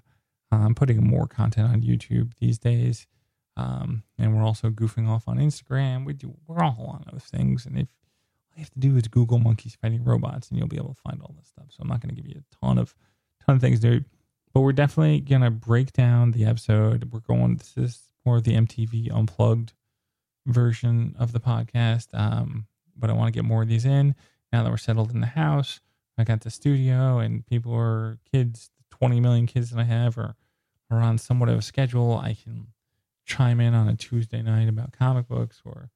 I'm 0.52 0.74
putting 0.74 1.04
more 1.06 1.26
content 1.26 1.70
on 1.70 1.82
youtube 1.82 2.32
these 2.38 2.58
days. 2.58 3.06
Um, 3.56 4.04
and 4.18 4.34
we're 4.34 4.44
also 4.44 4.70
goofing 4.70 5.08
off 5.08 5.28
on 5.28 5.38
instagram. 5.38 6.04
We 6.04 6.12
do 6.12 6.34
we're 6.46 6.62
all 6.62 6.86
on 6.92 7.04
those 7.10 7.24
things. 7.24 7.66
And 7.66 7.78
if 7.78 7.88
all 8.52 8.56
you 8.56 8.62
have 8.62 8.70
to 8.70 8.78
do 8.80 8.96
is 8.96 9.08
google 9.08 9.38
monkeys 9.38 9.76
fighting 9.80 10.04
robots 10.04 10.48
and 10.48 10.58
you'll 10.58 10.68
be 10.68 10.76
able 10.76 10.94
to 10.94 11.00
find 11.02 11.20
all 11.22 11.34
this 11.36 11.48
stuff. 11.48 11.66
So 11.70 11.78
i'm 11.80 11.88
not 11.88 12.00
going 12.00 12.14
to 12.14 12.20
give 12.20 12.30
you 12.30 12.40
a 12.40 12.64
ton 12.64 12.78
of 12.78 12.94
ton 13.46 13.56
of 13.56 13.60
things 13.60 13.80
to 13.80 14.04
but 14.52 14.60
we're 14.60 14.72
definitely 14.72 15.20
to 15.20 15.50
break 15.50 15.92
down 15.92 16.32
the 16.32 16.44
episode 16.44 17.12
we're 17.12 17.20
going 17.20 17.56
this 17.56 17.76
is 17.76 18.02
more 18.24 18.40
the 18.40 18.54
mtv 18.54 19.12
unplugged 19.12 19.72
version 20.46 21.14
of 21.18 21.32
the 21.32 21.40
podcast. 21.40 22.08
Um, 22.12 22.66
but 22.96 23.10
I 23.10 23.12
want 23.14 23.32
to 23.32 23.36
get 23.36 23.46
more 23.46 23.62
of 23.62 23.68
these 23.68 23.84
in 23.84 24.14
now 24.52 24.62
that 24.62 24.70
we're 24.70 24.76
settled 24.76 25.12
in 25.12 25.20
the 25.20 25.26
house. 25.26 25.80
I 26.18 26.24
got 26.24 26.42
the 26.42 26.50
studio 26.50 27.18
and 27.18 27.46
people 27.46 27.74
are 27.74 28.18
kids, 28.30 28.70
20 28.90 29.20
million 29.20 29.46
kids 29.46 29.70
that 29.70 29.80
I 29.80 29.84
have 29.84 30.18
are, 30.18 30.36
are 30.90 31.00
on 31.00 31.18
somewhat 31.18 31.48
of 31.48 31.58
a 31.58 31.62
schedule. 31.62 32.18
I 32.18 32.34
can 32.34 32.68
chime 33.24 33.60
in 33.60 33.74
on 33.74 33.88
a 33.88 33.96
Tuesday 33.96 34.42
night 34.42 34.68
about 34.68 34.92
comic 34.92 35.28
books 35.28 35.62
or 35.64 35.90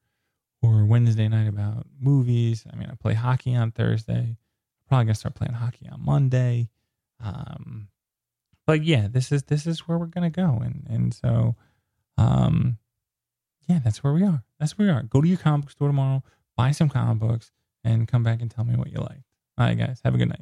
or 0.61 0.83
Wednesday 0.83 1.27
night 1.27 1.47
about 1.47 1.85
movies. 1.99 2.65
I 2.71 2.75
mean, 2.75 2.89
I 2.89 2.95
play 2.95 3.13
hockey 3.13 3.53
on 3.53 3.71
Thursday. 3.71 4.37
Probably 4.87 5.05
gonna 5.05 5.15
start 5.15 5.35
playing 5.35 5.53
hockey 5.53 5.87
on 5.91 6.03
Monday. 6.03 6.69
Um, 7.23 7.89
but 8.67 8.83
yeah, 8.83 9.07
this 9.09 9.31
is 9.31 9.43
this 9.43 9.67
is 9.67 9.87
where 9.87 9.97
we're 9.97 10.05
gonna 10.07 10.29
go, 10.29 10.59
and 10.63 10.85
and 10.89 11.13
so 11.13 11.55
um, 12.17 12.77
yeah, 13.67 13.79
that's 13.83 14.03
where 14.03 14.13
we 14.13 14.23
are. 14.23 14.43
That's 14.59 14.77
where 14.77 14.87
we 14.87 14.93
are. 14.93 15.03
Go 15.03 15.21
to 15.21 15.27
your 15.27 15.37
comic 15.37 15.65
book 15.65 15.71
store 15.71 15.89
tomorrow, 15.89 16.23
buy 16.55 16.71
some 16.71 16.89
comic 16.89 17.19
books, 17.19 17.51
and 17.83 18.07
come 18.07 18.23
back 18.23 18.41
and 18.41 18.49
tell 18.49 18.65
me 18.65 18.75
what 18.75 18.91
you 18.91 18.99
like. 18.99 19.21
All 19.57 19.65
right, 19.65 19.77
guys. 19.77 20.01
Have 20.03 20.15
a 20.15 20.17
good 20.17 20.29
night. 20.29 20.41